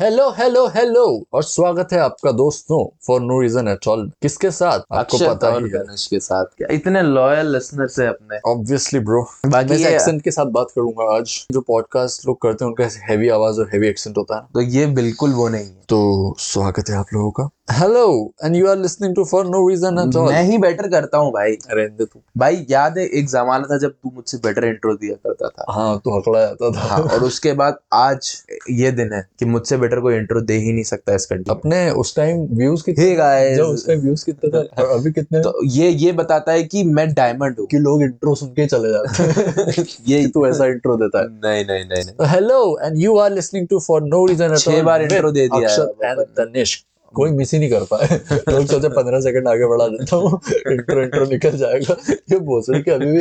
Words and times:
Hello 0.00 0.30
hello 0.30 0.66
hello. 0.66 1.24
और 1.32 1.42
स्वागत 1.42 1.88
है 1.92 1.98
आपका 1.98 2.30
दोस्तों 2.30 2.96
for 3.06 3.20
no 3.20 3.40
reason 3.40 3.68
at 3.68 3.88
all 3.88 4.10
किसके 4.22 4.50
साथ? 4.50 4.80
आपको 4.92 5.18
पता 5.18 5.50
है 5.50 5.60
गणेश 5.60 6.06
के 6.06 6.20
साथ। 6.20 6.44
क्या 6.44 6.68
इतने 6.70 7.02
लॉयल 7.02 7.52
लिसनर्स 7.52 7.96
से 7.96 8.06
अपने। 8.06 8.38
ऑब्वियसली 8.50 9.00
ब्रो 9.00 9.22
बाकी 9.46 9.84
मैं 9.84 9.90
एक्सेंट 9.90 10.22
के 10.22 10.30
साथ 10.30 10.46
बात 10.46 10.66
करूँगा 10.76 11.16
आज। 11.16 11.46
जो 11.52 11.60
पॉडकास्ट 11.60 12.26
लोग 12.26 12.40
करते 12.42 12.64
हैं 12.64 12.72
उनका 12.72 12.88
हैवी 13.08 13.28
आवाज़ 13.28 13.60
और 13.60 13.66
हैवी 13.66 13.88
एक्सेंट 13.88 14.18
होता 14.18 14.36
है। 14.36 14.42
तो 14.54 14.60
ये 14.60 14.86
बिल्कुल 14.86 15.32
वो 15.32 15.48
नहीं 15.48 15.66
है। 15.66 15.84
तो 15.88 16.34
स्वागत 16.38 16.90
है 16.90 16.96
आप 16.96 17.06
लोगों 17.14 17.30
का। 17.30 17.48
Hello 17.68 18.08
and 18.44 18.56
you 18.56 18.66
are 18.68 18.76
listening 18.78 19.14
to 19.14 19.24
for 19.24 19.46
no 19.46 19.68
reason 19.68 19.98
at 19.98 20.16
all 20.16 20.28
मैं 20.32 20.42
ही 20.44 20.56
बेटर 20.58 20.88
करता 20.88 21.18
हूँ 21.18 21.30
भाई। 21.32 21.52
रहने 21.70 22.04
तू 22.04 22.20
भाई 22.38 22.66
याद 22.70 22.98
है 22.98 23.04
एक 23.08 23.28
जमाना 23.28 23.66
था 23.70 23.78
जब 23.78 23.90
तू 23.92 24.10
मुझसे 24.14 24.38
बेटर 24.38 24.64
इंट्रो 24.64 24.94
दिया 24.94 25.14
करता 25.26 25.48
था। 25.48 25.64
हाँ 25.72 25.96
तो 26.04 26.16
हकड़ा 26.18 26.40
जाता 26.40 26.70
था। 26.70 26.80
हाँ 26.80 26.98
और 27.00 27.24
उसके 27.24 27.52
बाद 27.52 27.78
आज 27.92 28.30
ये 28.70 28.90
दिन 28.90 29.12
है 29.12 29.22
कि 29.38 29.44
मुझसे 29.44 29.76
बेटर 29.76 30.00
कोई 30.00 30.16
इंट्रो 30.16 30.40
दे 30.40 30.56
ही 30.56 30.72
नहीं 30.72 30.84
सकता 30.84 31.14
इस 31.14 31.26
कंट्री 31.26 31.50
अपने 31.50 31.90
उस 31.90 32.14
टाइम 32.16 32.46
व्यूज़ 32.52 32.84
कितने 32.84 33.04
Hey 33.04 33.16
guys. 33.18 33.56
जो 33.56 33.66
उस 33.66 33.86
टाइम 33.86 34.00
व्यूज़ 34.00 34.24
कितने 34.24 34.50
थे 34.50 34.82
और 34.82 34.98
अभी 34.98 35.12
कितने? 35.12 35.40
तो 35.40 35.64
ये 35.66 35.90
ये 35.90 36.12
बताता 36.22 36.52
है 36.52 36.62
कि 36.64 36.84
मैं 36.84 37.12
डायमंड 37.14 37.58
हूँ। 37.60 37.66
कि 37.66 37.78
लोग 37.78 38.02
इंट्रो 38.02 38.34
सुन 38.34 38.48
के 38.48 38.66
चले 38.66 38.92
जाते 38.92 39.22
हैं। 39.22 39.86
ये 40.08 40.26
तू 40.28 40.46
ऐसा 40.46 40.66
इंट्रो 40.66 40.96
देता 40.96 41.18
है। 41.18 41.28
नहीं 41.28 41.64
नहीं 41.64 41.84
नहीं 41.84 42.28
hello 42.28 42.64
and 42.82 42.98
you 42.98 43.18
are 43.18 43.32
listening 43.32 43.68
to 43.68 43.80
for 43.80 44.02
no 44.02 44.26
reason 44.26 44.52
at 44.52 44.58
छह 44.58 44.82
बार 44.82 45.08
intro 45.08 45.32
दे 45.34 45.48
दिया 45.48 45.56
है। 45.60 45.64
अक्षत 45.64 46.04
एंड 46.04 46.26
तनिष्क 46.38 46.86
कोई 47.14 47.30
मिस 47.32 47.52
ही 47.54 47.58
नहीं 47.58 47.70
कर 47.70 47.84
पाए। 47.90 48.20
लोग 48.48 48.66
सोचे 48.66 48.88
पंद्रह 48.90 49.20
सेकंड 49.20 49.48
आगे 49.48 49.66
बढ़ा 49.66 49.86
देता 49.88 50.16
हूँ 50.16 50.40
इंट्रो 50.72 51.02
इंट्रो 51.02 51.24
निकल 51.26 51.56
जाएगा। 51.58 51.96
ये 52.32 52.38
भोसड़ी 52.40 52.82
के 52.82 52.90
अभी 52.90 53.12
भी 53.12 53.20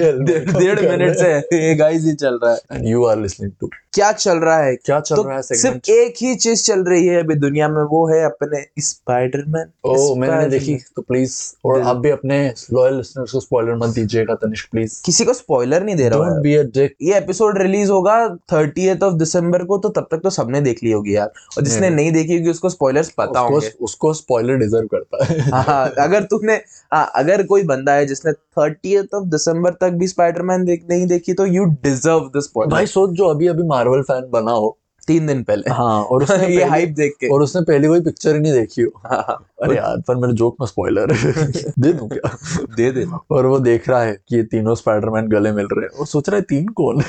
डेढ़ 0.60 0.80
मिनट 0.82 1.16
से 1.18 1.32
ये 1.60 1.76
गाइस 1.76 2.04
ही 2.06 2.14
चल 2.16 2.40
रहा 2.44 2.52
है। 2.54 2.60
And 2.72 2.88
you 2.88 3.06
are 3.06 3.20
listening 3.20 3.52
to 3.60 3.70
क्या 3.94 4.12
चल 4.12 4.38
रहा 4.40 4.58
है? 4.58 4.76
क्या 4.76 5.00
चल 5.00 5.16
तो 5.16 5.24
रहा 5.24 5.36
है 5.36 5.42
सिर्फ़ 5.44 5.90
एक 5.92 6.14
ही 6.22 6.34
चीज़ 6.36 6.64
चल 6.66 6.84
रही 6.84 7.06
है 7.08 7.20
अभी 7.24 7.36
दुनिया 7.38 7.68
में 7.70 7.82
वो 7.92 8.06
है 8.08 8.24
अपने 8.26 8.64
स्पाइडरमैन 8.82 9.72
ओ 9.86 10.16
मैंने 10.16 10.46
देखी 10.50 10.76
तो 10.96 11.02
प्लीज़ 11.02 11.36
और 11.66 11.82
आप 11.82 11.98
भी 11.98 12.10
अपने 12.10 12.40
लॉयल 12.74 12.96
लिसनर्स 12.98 13.32
को 13.32 13.40
स्पॉइलर 13.40 13.76
मत 13.78 13.94
दीजिएगा 13.96 14.36
तनिष्क 14.36 14.70
प्लीज़ 14.72 15.02
किसी 15.06 15.26
को 15.26 15.34
स्पॉइलर 15.34 15.84
नहीं 15.84 15.96
दे 15.96 16.10
रहा 16.10 16.34
है 16.34 16.42
बी 16.42 16.54
ये 16.54 17.18
एपिसोड 17.18 17.62
रिलीज़ 17.62 17.92
होगा 17.92 18.16
थर्टीएथ 18.54 19.04
ऑफ़ 19.04 19.14
दिसंबर 19.16 19.64
को 19.64 19.78
तो 19.78 19.90
तब 19.90 20.08
तक 20.12 20.22
तो 20.24 20.30
सबने 20.32 20.62
देख 20.62 20.84
ली 20.84 20.92
होगी 20.92 21.16
यार। 21.16 21.32
और 21.58 21.64
जिसने 21.64 21.90
नहीं। 21.90 22.12
देखी 22.12 22.38
होगी 22.38 22.50
उसको 22.50 22.70
स्पॉयलर्स 22.70 23.10
पता 23.18 23.40
होंगे। 23.40 23.70
उसको 23.84 24.14
स्पॉइलर 24.14 24.56
डिजर्व 24.56 24.88
करता 24.88 25.26
है। 25.26 25.40
हाँ 25.40 25.94
अगर 26.00 26.24
तुमने 26.24 26.54
हाँ 26.94 27.12
अगर 27.16 27.44
कोई 27.44 27.64
बंदा 27.64 27.94
है 27.94 28.06
जिसने 28.06 28.32
थर्टी 28.32 28.98
ऑफ़ 28.98 29.24
दिसंबर 29.24 29.72
तक 29.72 29.90
भी 29.90 30.08
स्पाइडरमैन 30.08 30.66
देख 30.66 30.86
नहीं 30.90 31.08
देखी 31.08 31.34
तो 31.34 31.46
यू 31.46 31.66
डिजर्व 31.66 32.32
द 32.36 32.68
भाई 32.70 32.86
सोच 32.86 33.10
जो 33.10 33.26
अभी 33.26 33.48
अभी 33.48 33.64
मार्वल 33.64 34.02
फ़ैन 34.02 34.30
बना 34.32 34.52
हो 34.52 34.78
तीन 35.08 35.28
दिन 35.28 35.44
पहले। 35.44 35.72
हाँ 35.74 36.04
और 36.04 36.24
उसने 36.24 36.48
ये 36.48 36.64
हाइप 36.64 36.90
देख 36.90 37.14
के। 37.20 37.28
और 37.28 37.42
उसने 37.42 37.62
पहली 37.62 37.88
कोई 37.88 38.02
पिक्चर 38.02 38.34
ही 38.36 38.40
नहीं 38.40 38.54
देखी 38.54 38.82
हो। 38.82 39.02
हाँ, 39.06 39.46
अरे 39.64 39.76
यार 39.76 40.02
पर 40.08 40.16
मेरे 40.16 40.34
जोक 40.34 40.56
में 40.62 40.68
स्पॉइलर 40.68 41.12
दे 41.80 41.94
दूँ 41.94 42.10
क्या? 42.10 42.38
दे 42.76 42.92
दे। 42.92 43.06
और 43.32 43.46
वो 43.46 43.60
देख 43.60 43.90
रहा 43.90 44.02
है 44.04 44.14
कि 44.28 44.36
ये 44.36 44.44
तीनों 44.44 44.76
स्पाइडरमैन 44.76 45.28
गले 45.28 45.52
मिल 45.52 45.68
रहे 45.74 45.86
हैं। 45.86 46.00
वो 46.00 46.06
सोच 46.06 46.30
रहा 46.30 46.38
है 46.38 46.42
तीन 46.42 46.68
कौन 46.68 46.98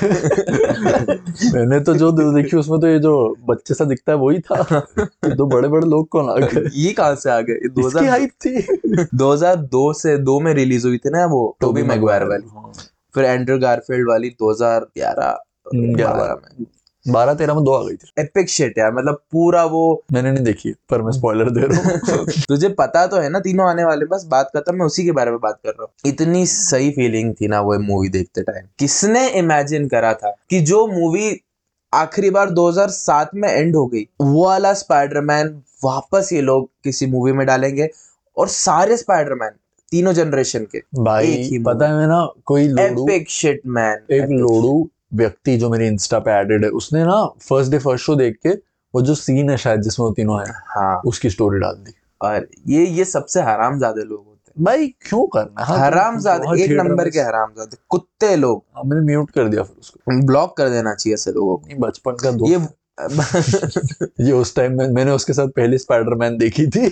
मैंने 1.53 1.79
तो 1.79 1.93
जो 1.93 2.11
दो 2.11 2.31
देखी 2.33 2.57
उसमें 2.57 2.79
तो 2.79 2.87
ये 2.87 2.99
जो 2.99 3.13
बच्चे 3.49 3.73
सा 3.73 3.85
दिखता 3.85 4.11
है 4.11 4.17
वही 4.17 4.39
था। 4.39 4.81
दो 5.25 5.45
बड़े 5.45 5.67
बड़े 5.67 5.87
लोग 5.87 6.07
कौन 6.09 6.29
आ 6.29 6.35
गए? 6.45 6.69
ये 6.75 6.91
कहाँ 6.91 7.15
से 7.15 7.29
आ 7.31 7.39
गए? 7.41 7.53
दो 7.53 7.87
इसकी 7.87 7.99
2000 7.99 8.09
हाइप 8.09 8.29
थी। 8.45 9.07
2002 9.17 9.93
से 9.93 10.17
दो 10.17 10.39
में 10.39 10.53
रिलीज़ 10.53 10.87
हुई 10.87 10.97
थी 10.97 11.09
ना 11.09 11.25
वो 11.25 11.57
टोबी 11.61 11.83
मैगवायर 11.83 12.23
वाली। 12.23 12.49
हाँ। 12.55 12.71
फिर 13.15 13.25
एंड्रू 13.25 13.57
गारफील्ड 13.59 14.09
वाली 14.09 14.29
2011 14.29 15.37
हम्म, 15.75 15.95
12 15.95 16.35
में। 16.35 16.65
बारह 17.07 17.33
तेरह 17.33 17.53
में 17.53 17.63
दो 17.63 17.71
आ 17.71 17.83
गई 17.83 17.95
थी। 17.95 18.21
एपिक 18.21 18.49
शिट 18.49 18.77
यार 18.77 18.93
मतलब 18.93 19.21
पूरा 19.31 19.63
वो 19.65 20.03
मैंने 20.13 20.31
नहीं 20.31 20.43
देखी 20.43 20.71
पर 20.89 21.01
मैं 21.01 21.11
स्पॉइलर 21.11 21.49
दे 21.49 21.61
रहा 21.61 21.81
हूँ। 21.81 22.25
तुझे 22.47 22.69
पता 22.69 23.05
तो 23.07 23.17
है 23.17 23.29
ना 23.29 23.39
तीनों 23.39 23.69
आने 23.69 23.83
वाले 23.83 24.05
बस 24.05 24.25
बात 24.25 24.49
करता 24.53 24.71
मैं 24.71 24.85
उसी 24.85 25.03
के 25.05 25.11
बारे 25.11 25.31
में 25.31 25.39
बात 25.39 25.59
कर 25.63 25.69
रहा 25.69 25.83
हूँ। 25.83 26.11
इतनी 26.11 26.45
सही 26.45 26.91
फीलिंग 26.91 27.33
थी 27.41 27.47
ना 27.47 27.61
वो 27.61 27.79
मूवी 27.79 28.09
देखते 28.09 28.41
टाइम 28.41 28.67
किसने 28.79 29.27
इमेजिन 29.29 29.87
करा 29.87 30.13
था 30.13 30.35
कि 30.49 30.61
जो 30.61 30.85
मूवी 30.87 31.41
आखिरी 31.93 32.29
बार 32.29 32.49
2007 32.49 33.27
में 33.35 33.49
एंड 33.49 33.75
हो 33.75 33.85
गई 33.87 34.01
वो 34.21 34.45
वाला 34.45 34.73
स्पाइडरमैन 34.73 35.61
वापस 35.83 36.29
ये 36.33 36.41
लोग 36.41 36.69
किसी 36.83 37.05
मूवी 37.05 37.31
में 37.31 37.45
डालेंगे 37.47 37.89
और 38.37 38.47
सारे 38.47 38.97
स्पाइडरमैन 38.97 39.49
तीनों 39.91 40.13
जनरेशन 40.13 40.65
के 40.71 40.77
एक 40.77 40.85
भाई 40.99 41.27
ही 41.27 41.59
पता 41.59 41.87
है 41.87 42.07
ना 42.07 42.19
कोई 42.45 42.67
लोडू 42.67 43.03
एपिक 43.03 43.29
शिट 43.29 43.61
मैन 43.65 44.13
एक 44.13 44.29
लोडू 44.29 44.89
व्यक्ति 45.11 45.57
जो 45.57 45.69
मेरे 45.69 45.87
इंस्टा 45.87 46.19
पे 46.19 46.31
एडेड 46.31 46.63
है 46.63 46.69
उसने 46.71 47.03
ना 47.05 47.23
फ़र्स्ट 47.41 47.71
डे 47.71 47.79
फ़र्स्ट 47.79 48.05
शो 48.05 48.15
देख 48.15 48.37
के 48.43 48.49
वो 48.93 49.01
जो 49.01 49.15
सीन 49.15 49.49
है 49.49 49.57
शायद 49.57 49.81
जिसमें 49.81 50.05
वो 50.05 50.11
तीनों 50.13 50.39
है 50.39 50.53
हाँ। 50.67 51.01
उसकी 51.05 51.29
स्टोरी 51.29 51.59
डाल 51.59 51.75
दी। 51.75 51.93
और 52.21 52.47
ये 52.67 52.85
ये 52.87 53.05
सबसे 53.05 53.41
हराम 53.41 53.77
ज़्यादा 53.77 54.03
लोग 54.03 54.17
होते 54.19 54.51
हैं। 54.51 54.63
भाई 54.65 54.87
क्यों 55.01 55.25
करना 55.27 55.63
हाँ, 55.63 55.77
हराम 55.79 56.19
ज़्यादा 56.19 56.53
एक 56.63 56.71
नंबर 56.71 57.09
के 57.09 57.19
हराम 57.19 57.53
ज़्यादा 57.53 57.77
कुत्ते 57.89 58.35
लोग। 58.35 58.63
हाँ, 58.75 58.83
मैंने 58.83 59.05
म्यूट 59.05 59.31
कर 59.31 59.47
दिया 59.47 59.63
फिर 59.63 59.75
उसको। 59.79 60.25
ब्लॉक 60.25 60.55
कर 60.57 60.69
देना 60.69 60.93
चाहिए 60.93 61.13
ऐसे 61.13 61.31
लोगों 61.31 61.57
को। 61.57 61.79
बचपन 61.79 62.15
का 62.23 62.29
ये 62.49 62.57
ये 62.99 64.31
उस 64.31 64.55
टाइम 64.55 64.77
में 64.77 64.87
मैंने 64.87 65.11
उसके 65.11 65.33
साथ 65.33 65.47
पहली 65.47 65.77
स्पाइडरमैन 65.77 66.37
देखी 66.37 66.65
थी। 66.67 66.85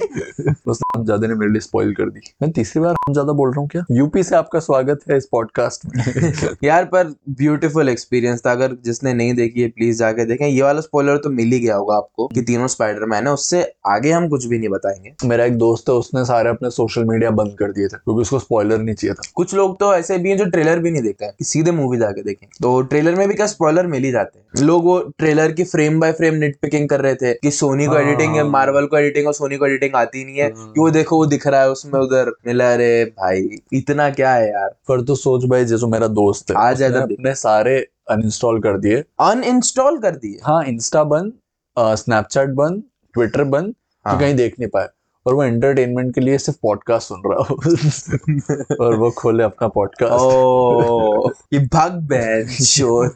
उसने 0.68 0.98
हम 0.98 1.06
ज़्यादा 1.06 1.28
ने 1.28 1.34
मेरे 1.34 1.52
लिए 1.52 1.60
स्पॉइल 1.60 1.94
कर 1.94 2.10
दी। 2.10 2.20
मैं 2.42 2.52
तीसरी 2.52 2.82
बार 2.82 2.94
हम 2.94 3.14
ज़्यादा 3.14 3.34
बोल 3.34 3.50
रहा 3.50 3.60
हूँ 3.60 3.70
क्या? 3.70 3.84
यूपी 3.92 4.24
से 4.24 4.36
आपका 4.36 4.60
स्वागत 4.60 5.00
है 5.12 5.18
इस 5.18 5.26
पॉडकास्ट 5.26 5.86
में। 5.86 6.34
यार 6.64 6.86
पर 6.86 7.14
ब्यूटीफुल 7.30 7.90
एक्सपीरियंस 7.90 8.42
था। 8.46 8.52
अगर 8.52 8.76
जिसने 8.86 9.14
नहीं 9.14 9.34
देखी 9.34 9.62
है 9.62 9.68
प्लीज़ 9.68 10.00
जाके 10.00 10.26
देखें। 10.26 10.48
ये 10.48 10.62
वाला 10.62 10.82
स्पॉइलर 10.82 11.18
तो 11.18 11.30
मिल 11.30 11.52
ही 11.52 11.60
गया 11.60 11.76
होगा 11.76 11.96
आपको 11.96 12.28
कि 12.28 12.42
तीनों 12.42 12.68
स्पाइडरमैन 12.68 13.28
है। 13.28 13.34
उससे 13.34 13.64
आगे 13.86 14.12
हम 14.12 14.28
कुछ 14.30 14.46
भी 14.46 14.60
नहीं 14.60 14.70
बताएँगे। 14.70 15.14
मेरा 15.26 15.46
एक 15.46 15.58
दोस्त 15.58 15.90
है 15.90 15.96
उसने 15.96 16.26
सारे 16.26 16.50
अपने 16.50 16.70
सोशल 16.70 17.04
मीडिया 17.04 17.32
बंद 17.32 17.56
कर 17.60 17.72
दिए 17.72 17.88
थे 17.88 17.98
क्योंकि 17.98 18.22
उसको 18.22 18.40
स्पॉइलर 18.40 18.78
नहीं 18.78 18.96
चाहिए 18.96 19.14
था। 19.14 19.32
कुछ 19.36 19.54
लोग 19.54 19.80
तो 19.80 19.94
ऐसे 19.96 20.18
भी 20.18 20.30
हैं 20.30 20.38
जो 20.38 20.46
ट्रेलर 20.46 20.80
भी 20.80 20.92
नहीं 20.92 21.04
देखा 21.04 21.26
है 21.26 21.34
सीधे 21.42 21.72
मूवी 21.72 21.98
जाके 21.98 22.24
देखें। 22.24 22.48
तो 22.62 22.82
ट्रेलर 22.82 23.16
में 23.16 23.28
भी 23.28 23.34
क्या 23.34 23.48
स्पॉइलर 23.48 23.88
मिल 23.88 24.04
ही 24.04 24.12
जाते 24.12 24.40
हैं। 24.40 24.66
लोग 24.66 24.84
वो 24.84 25.00
ट्रेलर 25.18 25.52
की 25.52 25.64
frame 25.64 25.93
by 26.00 26.12
frame 26.12 26.34
nit 26.34 26.58
picking 26.62 26.90
कर 26.90 27.02
रहे 27.02 27.16
थे 27.16 27.34
कि 27.34 27.52
सोनी 27.52 27.86
को 27.86 27.92
हाँ। 27.92 28.02
एडिटिंग 28.02 28.36
है। 28.36 28.44
मार्वल 28.44 28.86
को 28.86 28.98
एडिटिंग 28.98 29.28
और 29.28 29.34
सोनी 29.34 29.58
को 29.58 29.66
एडिटिंग 29.66 29.96
आती 29.96 30.26
नहीं 30.26 30.38
है। 30.38 30.50
कि 30.50 30.80
वो 30.80 30.90
देखो 30.90 31.18
वो 31.18 31.26
दिख 31.26 31.48
रहा 31.48 31.62
है 31.62 31.70
उसमें 31.70 32.00
उधर 32.02 32.30
मिला 32.48 32.74
अरे 32.74 33.06
भाई 33.06 33.50
इतना 33.74 34.10
क्या 34.10 34.34
है 34.34 34.50
यार? 34.52 34.70
पर 34.70 35.02
तो 35.02 35.16
सोच 35.16 35.46
भाई 35.46 35.66
जैसे 35.66 35.88
मेरा 35.88 36.08
दोस्त 36.08 36.52
है 36.52 36.58
आ 36.58 36.72
जाए 36.72 36.90
उसने 36.90 37.02
तब 37.02 37.08
देख। 37.08 37.18
अपने 37.20 37.36
सारे 37.36 37.88
अनइंस्टॉल 38.10 38.60
कर 38.60 38.78
दिए। 38.78 39.04
अनइंस्टॉल 39.20 39.98
कर 39.98 40.16
दिए? 40.16 40.40
हाँ 40.44 40.64
इंस्टा 40.66 41.04
बंद 41.04 41.34
स्नैपचैट 41.78 42.50
बंद 42.50 42.84
ट्विटर 43.14 43.44
बंद 43.44 43.74
हाँ। 44.06 44.20
कहीं 44.20 44.36
देख 44.36 44.56
नहीं 44.60 44.70
पाए। 44.70 44.88
और 45.28 45.34
वो 45.34 45.44
एंटरटेनमेंट 45.44 46.16
के 46.16 46.22
लिए 46.22 46.38
सिर्फ़ 46.38 46.60
पॉडकास्ट 46.64 47.08
सुन 47.08 47.22
रहा 47.26 47.44
हो। 47.44 47.56
और 48.86 48.96
वो 48.96 49.12
खोले 49.12 49.44
अपना 49.44 49.68
पॉडकास्ट 49.68 50.14
ओ 50.14 51.30
ये 51.54 51.60
भाग 51.60 51.92
बैन 51.92 52.48
शोर 52.48 53.16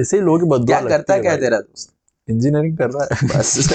ऐसे 0.00 0.20
लोग 0.20 0.48
बदुआ 0.48 0.80
क्या 0.80 0.80
करता 0.80 1.14
है 1.14 1.20
क्या 1.20 1.36
तेरा 1.36 1.58
दोस्त? 1.58 1.94
इंजीनियरिंग 2.30 2.78
कर 2.78 2.90
रहा 2.90 3.08
है। 3.12 3.28
बस। 3.28 3.68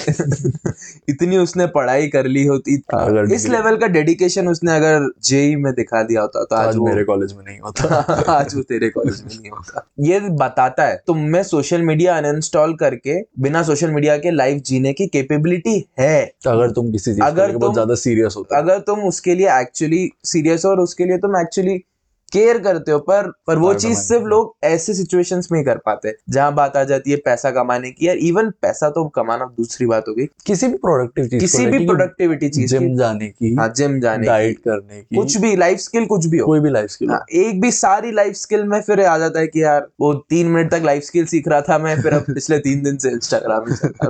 इतनी 1.09 1.37
उसने 1.37 1.67
पढ़ाई 1.67 2.07
कर 2.07 2.25
ली 2.25 2.45
होती 2.45 2.81
अगर 2.93 3.33
इस 3.33 3.47
लेवल 3.47 3.77
का 3.77 3.87
डेडिकेशन 3.87 4.47
उसने 4.47 4.75
अगर 4.75 5.11
जेई 5.23 5.55
में 5.55 5.73
दिखा 5.73 6.03
दिया 6.03 6.21
होता 6.21 6.43
तो 6.43 6.55
आज 6.55 6.67
आज 6.67 6.75
मेरे 6.77 7.03
कॉलेज 7.03 7.33
में 7.33 7.43
नहीं 7.45 7.59
होता। 7.59 7.95
आज 8.29 8.55
वो 8.55 8.61
तेरे 8.61 8.89
कॉलेज 8.89 9.21
में 9.21 9.39
नहीं 9.39 9.49
होता। 9.49 9.87
ये 9.99 10.19
बताता 10.19 10.83
है 10.83 11.01
तुम 11.07 11.17
में 11.17 11.43
सोशल 11.43 11.81
मीडिया 11.81 12.17
अनइंस्टॉल 12.17 12.75
करके 12.75 13.21
बिना 13.39 13.63
सोशल 13.63 13.91
मीडिया 13.91 14.17
के 14.17 14.31
लाइफ 14.31 14.63
जीने 14.63 14.93
की 14.93 15.07
कैपेबिलिटी 15.07 15.89
है। 15.99 16.31
अगर 16.47 16.71
तुम 16.71 16.91
किसी 16.91 17.11
चीज़ 17.11 17.23
अगर 17.23 17.47
बहुत 17.47 17.61
तुम- 17.61 17.73
ज़्यादा 17.73 17.95
सीरियस 17.95 18.33
होते 18.37 18.55
हो। 18.55 18.61
अगर 18.61 18.79
तुम 18.79 18.99
उसके 18.99 19.35
लिए 19.35 19.59
एक्चुअली 19.61 20.09
सीरियस 20.23 20.65
हो 20.65 20.71
और 20.71 20.79
उसके 20.79 21.05
लिए 21.05 21.17
तुम 21.17 21.41
एक्चुअली 21.41 21.83
केयर 22.31 22.57
करते 22.57 22.91
हो 22.91 22.99
पर 22.99 23.31
पर 23.47 23.57
वो 23.57 23.73
चीज़ 23.73 23.97
सिर्फ़ 23.99 24.23
लोग 24.23 24.55
ऐसे 24.63 24.93
सिचुएशंस 24.93 25.47
में 25.51 25.59
ही 25.59 25.65
कर 25.65 25.77
पाते 25.77 26.07
हैं 26.07 26.15
जहाँ 26.29 26.53
बात 26.53 26.77
आ 26.77 26.83
जाती 26.83 27.11
है 27.11 27.17
पैसा 27.17 27.51
कमाने 27.51 27.91
की 27.91 28.07
यार 28.07 28.17
इवन 28.17 28.49
पैसा 28.61 28.89
तो 28.89 29.03
कमाना 29.07 29.45
दूसरी 29.57 29.87
बात 29.87 30.07
हो 30.07 30.13
गई। 30.13 30.25
किसी 30.45 30.67
भी 30.67 30.77
प्रोडक्टिव 30.77 31.27
चीज़ 31.27 31.39
किसी 31.41 31.65
भी 31.65 31.85
प्रोडक्टिविटी 31.85 32.49
चीज़ 32.49 32.71
जिम 32.71 32.95
जाने 32.97 33.27
की 33.27 33.53
हाँ 33.55 33.67
जिम 33.75 33.99
जाने 33.99 34.27
डाइट 34.27 34.59
करने 34.59 35.01
की 35.01 35.15
कुछ 35.15 35.37
भी 35.37 35.55
लाइफ 35.55 35.79
स्किल 35.79 36.05
कुछ 36.05 36.25
भी 36.25 36.37
हो। 36.37 36.45
कोई 36.45 36.59
भी 36.59 36.69
लाइफ 36.69 36.89
स्किल 36.89 37.09
हाँ, 37.09 37.23
एक 37.33 37.61
भी 37.61 37.71
सारी 37.71 38.11
लाइफ 38.11 38.35
स्किल 38.35 38.63
में 38.63 38.79
फिर 38.81 39.01
आ 39.01 39.17
जाता 39.17 39.39
है 39.39 39.47
कि 39.47 39.63
यार 39.63 39.87
वो 39.99 40.13
तीन 40.29 40.47
मिनट 40.47 40.71
तक 40.71 40.81
लाइफ 40.85 41.03
स्किल 41.03 41.25
सीख 41.25 41.47
रहा 41.47 41.61
था 41.61 41.77
मैं 41.77 42.01
फिर 42.01 42.13
अब 42.13 42.21
पिछले 42.21 42.59
तीन 42.59 42.83
दिन 42.83 42.97
से 42.97 43.09
इंस्टाग्राम 43.09 43.65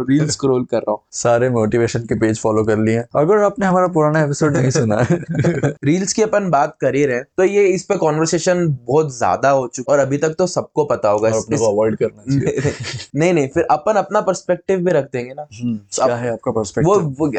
रील 0.09 0.27
स्क्रोल 0.29 0.63
कर 0.63 0.77
रहा 0.77 0.91
हूँ। 0.91 0.99
सारे 1.11 1.49
मोटिवेशन 1.49 1.99
के 1.99 2.15
पेज 2.15 2.39
फॉलो 2.39 2.63
कर 2.63 2.77
लिए। 2.77 3.03
अगर 3.15 3.37
आपने 3.37 3.65
हमारा 3.65 3.87
पुराना 3.87 4.21
एपिसोड 4.23 4.57
नहीं 4.57 4.69
सुना 4.71 4.97
है। 5.11 5.17
रील्स 5.83 6.13
की 6.13 6.21
अपन 6.21 6.49
बात 6.49 6.75
कर 6.81 6.95
ही 6.95 7.05
रहे 7.05 7.21
तो 7.37 7.43
ये 7.43 7.65
इस 7.67 7.83
पे 7.83 7.95
कॉन्वर्सेशन 8.07 8.67
बहुत 8.87 9.17
ज़्यादा 9.17 9.49
हो 9.49 9.67
चुका 9.67 9.93
और 9.93 9.99
अभी 9.99 10.17
तक 10.17 10.35
तो 10.37 10.47
सबको 10.47 10.85
पता 10.85 11.09
होगा 11.09 11.29
अपने 11.29 11.57
को 11.57 11.71
अवॉइड 11.71 11.95
करना 11.95 12.23
चाहिए। 12.23 12.73
नहीं 13.15 13.33
नहीं 13.33 13.47
फिर 13.47 13.63
अपन 13.71 13.93
अपना 13.93 14.21
पर्सपेक्टिव 14.21 14.79
भी 14.79 14.91
रख 14.91 15.09
देंगे 15.13 15.33
ना। 15.33 15.47
हम्म, 15.53 15.77
क्या 15.95 16.15
है 16.15 16.31
आपका 16.31 16.51
पर्सपेक्टिव 16.51 16.93
वो 16.93 17.15
वो 17.19 17.31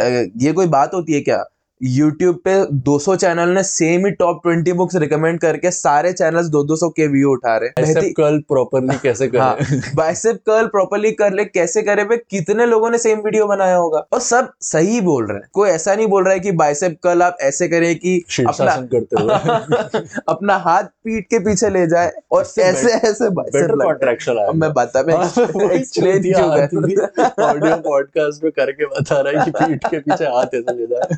ये 0.45 0.53
कोई 0.53 0.67
बात 0.67 0.95
होती 0.95 1.13
है 1.13 1.21
क्या? 1.21 1.45
YouTube 1.87 2.37
पे 2.49 2.81
200 2.81 3.17
चैनल 3.17 3.49
ने 3.49 3.63
सेम 3.63 4.07
ही 4.07 4.13
टॉप 4.13 4.41
20 4.49 4.73
बुक्स 4.73 4.97
रिकमेंड 4.97 5.41
करके 5.41 5.71
सारे 5.71 6.13
चैनल्स 6.13 6.47
200 6.47 6.93
के 6.97 7.07
व्यू 7.07 7.33
उठा 7.33 7.57
रहे 7.57 7.95
कर्ल 8.11 8.41
प्रॉपरली 8.41 8.99
कैसे 9.03 9.25
हाँ 9.25 9.57
बाइसेप 9.95 10.37
कर्ल 10.37 10.67
प्रॉपर्ली 10.67 11.13
कर 11.13 11.33
ले 11.33 11.45
कैसे 11.45 11.83
करे 11.83 12.05
पे 12.05 12.17
कितने 12.17 12.67
लोगों 12.67 12.91
ने 12.91 12.99
सेम 12.99 13.19
वीडियो 13.19 13.47
बनाया 13.47 13.77
होगा? 13.77 14.07
और 14.13 14.21
सब 14.21 14.53
सही 14.61 15.01
बोल 15.01 15.27
रहे 15.27 15.39
हैं। 15.39 15.49
कोई 15.53 15.71
ऐसा 15.71 15.95
नहीं 15.95 16.07
बोल 16.07 16.25
रहा 16.25 16.33
है 16.33 16.41
कि 16.41 16.53
बाइसेप 16.53 16.99
कर्ल 17.03 17.23
आप 17.23 17.37
ऐसे 17.41 17.69
करें 17.69 17.97
कि 17.97 18.25
अपना 18.49 18.77
करते 18.77 19.23
हुए। 19.23 20.09
अपना 20.29 20.57
हाथ 20.57 20.83
पीठ 20.83 21.25
के 21.25 21.39
पीछे 21.39 21.71
ले 21.71 21.87
जाए 21.87 22.13
और 22.33 22.43
ऐसे 22.59 22.93
ऐसे 22.93 23.31
बाइसेप 23.31 24.53
मैं 24.55 24.73
बता 24.73 25.03
मैं 25.03 25.71
एक्सप्लेन 25.71 26.23
क्यों 26.23 26.59
रहा 26.59 27.49
ऑडियो 27.51 27.77
पॉडकास्ट 27.77 28.45
में 28.45 28.53
करके 28.57 28.87
बता 28.87 29.21
रहा 29.21 29.41
है 29.41 29.51
कि 29.51 29.51
पीठ 29.51 29.87
के 29.87 29.99
पीछे 29.99 30.25
हाथ 30.25 30.47
ऐसे 30.47 30.75
ले 30.75 30.87
जाए। 30.87 31.17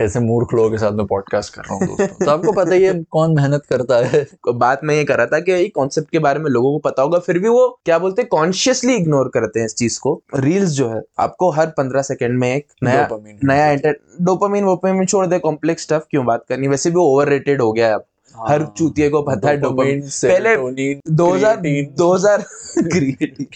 ऐसे 0.00 0.20
मूर्ख 0.20 0.54
लोगों 0.54 0.70
के 0.70 0.78
साथ 0.78 0.92
मैं 0.92 1.06
पॉडकास्ट 1.06 1.54
कर 1.54 1.62
रहा 1.62 1.74
हूँ 1.74 1.86
दोस्तों 1.86 2.26
तो 2.26 2.30
आपको 2.30 2.52
पता 2.52 2.74
ही 2.74 2.84
है 2.84 3.02
कौन 3.02 3.34
मेहनत 3.34 3.62
करता 3.70 3.96
है 3.96 4.26
बात 4.54 4.80
मैं 4.84 4.94
ये 4.94 5.04
कर 5.04 5.16
रहा 5.16 5.26
था 5.26 5.40
कि 5.40 5.68
कॉन्सेप्ट 5.68 6.10
के 6.10 6.18
बारे 6.18 6.38
में 6.38 6.50
लोगों 6.50 6.72
को 6.72 6.78
पता 6.78 7.02
होगा 7.02 7.18
फिर 7.18 7.38
भी 7.38 7.48
वो 7.48 7.80
क्या 7.84 7.98
बोलते 7.98 8.22
हैं 8.22 8.28
कॉन्शियसली 8.28 8.94
इग्नोर 8.94 9.28
करते 9.28 9.60
हैं 9.60 9.66
इस 9.66 9.74
चीज़ 9.74 10.00
को 10.00 10.22
रील्स 10.36 10.70
जो 10.70 10.88
है 10.88 11.02
आपको 11.18 11.50
हर 11.50 11.66
पंद्रह 11.66 12.02
सेकंड 12.02 12.38
में 12.38 12.56
एक 12.56 12.66
नया. 12.84 13.08
नया 13.44 13.66
एंटर 13.66 13.96
डोपामीन 14.20 14.64
वोपामीन 14.64 15.06
छोड़ 15.06 15.26
दे 15.26 15.38
कॉम्प्लेक्स 15.38 15.82
स्टफ़ 15.82 16.02
क्यों 16.10 16.26
बात 16.26 16.44
करनी 16.48 16.68
वैसे 16.68 16.90
भी 16.90 16.96
ओवर 16.96 17.58
हो 17.60 17.72
गया 17.72 17.88
है 17.88 17.94
अब 17.94 18.04
हर 18.48 18.62
हाँ। 18.62 18.74
चूतिए 18.78 19.10
को 19.10 19.22
पता 19.22 19.48
है 19.48 19.56
डोपामीन 19.56 20.00
पहले 20.00 20.56
serotonin, 20.56 21.20
2000 21.20 21.56
creatine. 21.56 21.96
2000 21.96 22.44
creatine। 22.92 23.46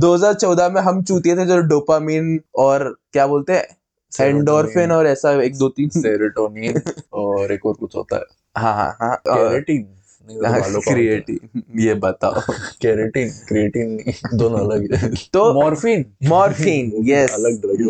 2014 0.00 0.70
में 0.70 0.80
हम 0.80 1.02
चूतिए 1.02 1.36
थे 1.36 1.46
जो 1.46 1.60
डोपामीन 1.60 2.40
और 2.56 2.96
क्या 3.12 3.26
बोलते 3.26 3.52
हैं 3.52 3.66
एंडोर्फिन 4.14 4.92
और 4.92 5.06
ऐसा 5.06 5.32
एक 5.42 5.56
दो 5.58 5.68
तीन। 5.68 5.88
सेरोटोनिन 5.90 6.80
और 7.12 7.52
एक 7.52 7.66
और 7.66 7.74
कुछ 7.74 7.96
होता 7.96 8.16
है। 8.16 8.22
हाँ 8.56 8.74
हाँ 8.74 8.96
हाँ 9.00 9.16
केराटिन 9.28 9.82
तो 10.28 10.40
बालों 10.42 10.80
का 10.80 10.92
क्रिएटिव 10.92 11.62
ये 11.80 11.94
बताओ। 11.94 12.40
केराटिन 12.82 13.30
क्रिएटिन 13.48 13.96
दोनों 14.38 14.58
अलग 14.58 14.94
है। 14.94 15.10
तो 15.32 15.52
मॉर्फिन 15.54 16.04
मॉर्फिन 16.28 16.92
यस 17.06 17.30
अलग 17.34 17.60
ड्रग 17.60 17.82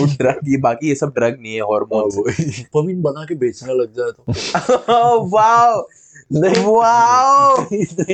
वो 0.00 0.06
ड्रग 0.16 0.48
ये 0.48 0.56
बाकी 0.56 0.88
ये 0.88 0.94
सब 0.94 1.12
ड्रग 1.16 1.36
नहीं 1.40 1.54
है 1.54 1.60
हार्मोन 1.60 2.10
डोपामिन 2.10 3.02
बना 3.02 3.24
के 3.24 3.34
बेचने 3.34 3.74
लग 3.74 3.92
जाए 3.96 4.10
तो। 4.10 5.26
वाओ! 5.36 5.82
नहीं 6.32 6.64
wow! 6.64 7.56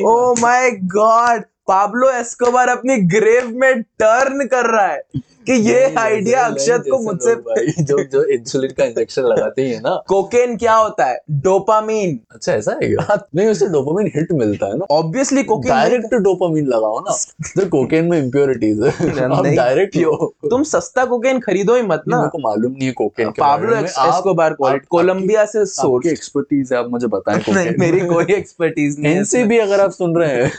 Oh 0.08 0.34
my 0.40 0.70
God 0.96 1.42
Pablo 1.68 2.10
Escobar 2.10 2.68
अपनी 2.68 2.96
ग्रेव 2.96 3.48
में 3.54 3.82
टर्न 3.82 4.46
कर 4.46 4.70
रहा 4.70 4.86
है। 4.86 5.02
कि 5.46 5.52
ये 5.52 5.94
आइडिया 5.98 6.46
अक्षत 6.46 6.84
को 6.90 6.98
मुझसे 6.98 7.34
जो 7.82 8.04
जो 8.04 8.24
इंसुलिन 8.24 8.70
का 8.70 8.84
इंजेक्शन 8.84 9.22
लगाते 9.22 9.62
ही 9.62 9.70
है 9.70 9.80
ना। 9.80 10.02
कोकेन 10.08 10.56
क्या 10.56 10.74
होता 10.74 11.04
है? 11.04 11.20
डोपामीन 11.30 12.20
अच्छा 12.30 12.52
ऐसा 12.52 12.72
है 12.72 12.88
क्या? 12.88 13.28
नहीं 13.34 13.48
उससे 13.48 13.66
डोपामिन 13.66 14.12
हिट 14.16 14.32
मिलता 14.32 14.66
है 14.66 14.78
ना। 14.78 14.86
ऑब्वियसली 14.90 15.42
कोकेन 15.42 15.72
डायरेक्ट 15.72 16.14
डोपामिन 16.14 16.66
लगाओ 16.66 17.00
ना। 17.00 17.14
तो 17.60 17.66
कोकेन 17.66 18.04
में 18.04 18.18
इम्प्योरिटीज 18.22 18.80
है। 18.82 18.88
आप 19.24 19.46
डायरेक्ट 19.46 19.96
लो 19.96 20.34
तुम 20.50 20.62
सस्ता 20.62 21.04
कोकेन 21.04 21.40
खरीदो 21.40 21.76
ही 21.76 21.82
मत 21.82 22.02
ना। 22.08 22.26
को 22.26 22.38
मालूम 22.38 22.72
नहीं 22.72 22.86
है 22.86 22.92
कोकेन 22.92 23.30
के 23.30 23.42
पाब्लो 23.42 23.76
एस्कोबार 23.76 24.56
कोलंबिया 24.88 25.44
से 25.44 25.66
सोर्स 25.66 26.06
एक्सपर्टीज 26.06 26.72
है 26.72 26.78
आप 26.78 26.90
मुझे 26.90 27.06
बताएँ 27.06 27.42
नहीं 27.48 27.70
मेरी 27.78 28.00
कोई 28.00 28.24
एक्सपर्टीज 28.30 29.00
नहीं 29.00 29.14
है 29.14 29.22
इसमें। 29.22 29.40
एनसीबी 29.40 29.58
अगर 29.58 29.80
आप 29.80 29.90
सुन 29.90 30.16
रहे 30.16 30.42
हैं। 30.42 30.52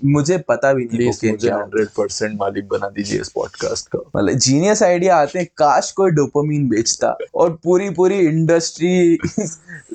मुझे 0.04 0.38
पता 0.38 0.72
भी 0.72 0.84
नहीं 0.84 1.06
मुझे 1.06 1.32
क्या 1.32 1.68
100% 1.68 2.34
मालिक 2.34 2.68
बना 2.68 2.88
दीजिए 2.88 3.20
इस 3.20 3.28
पॉडकास्ट 3.28 3.88
का। 3.96 4.10
मतलब 4.28 4.38
जीनियस 4.40 4.82
आइडिया 4.82 5.16
आते 5.16 5.38
हैं 5.38 5.46
काश 5.58 5.90
कोई 5.92 6.10
डोपामीन 6.10 6.68
बेचता। 6.68 7.16
और 7.34 7.50
पूरी 7.64 7.90
पूरी 7.90 8.18
इंडस्ट्री 8.18 9.18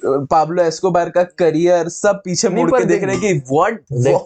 पाब्लो 0.05 0.63
एस्कोबार 0.63 1.09
का 1.09 1.23
करियर 1.39 1.89
सब 1.89 2.21
पीछे 2.25 2.49
मुड़ 2.49 2.69
के 2.71 2.83
देख 2.85 3.03
रहे 3.03 3.15
हैं 3.15 3.21
कि 3.21 3.53
व्हाट 3.53 3.79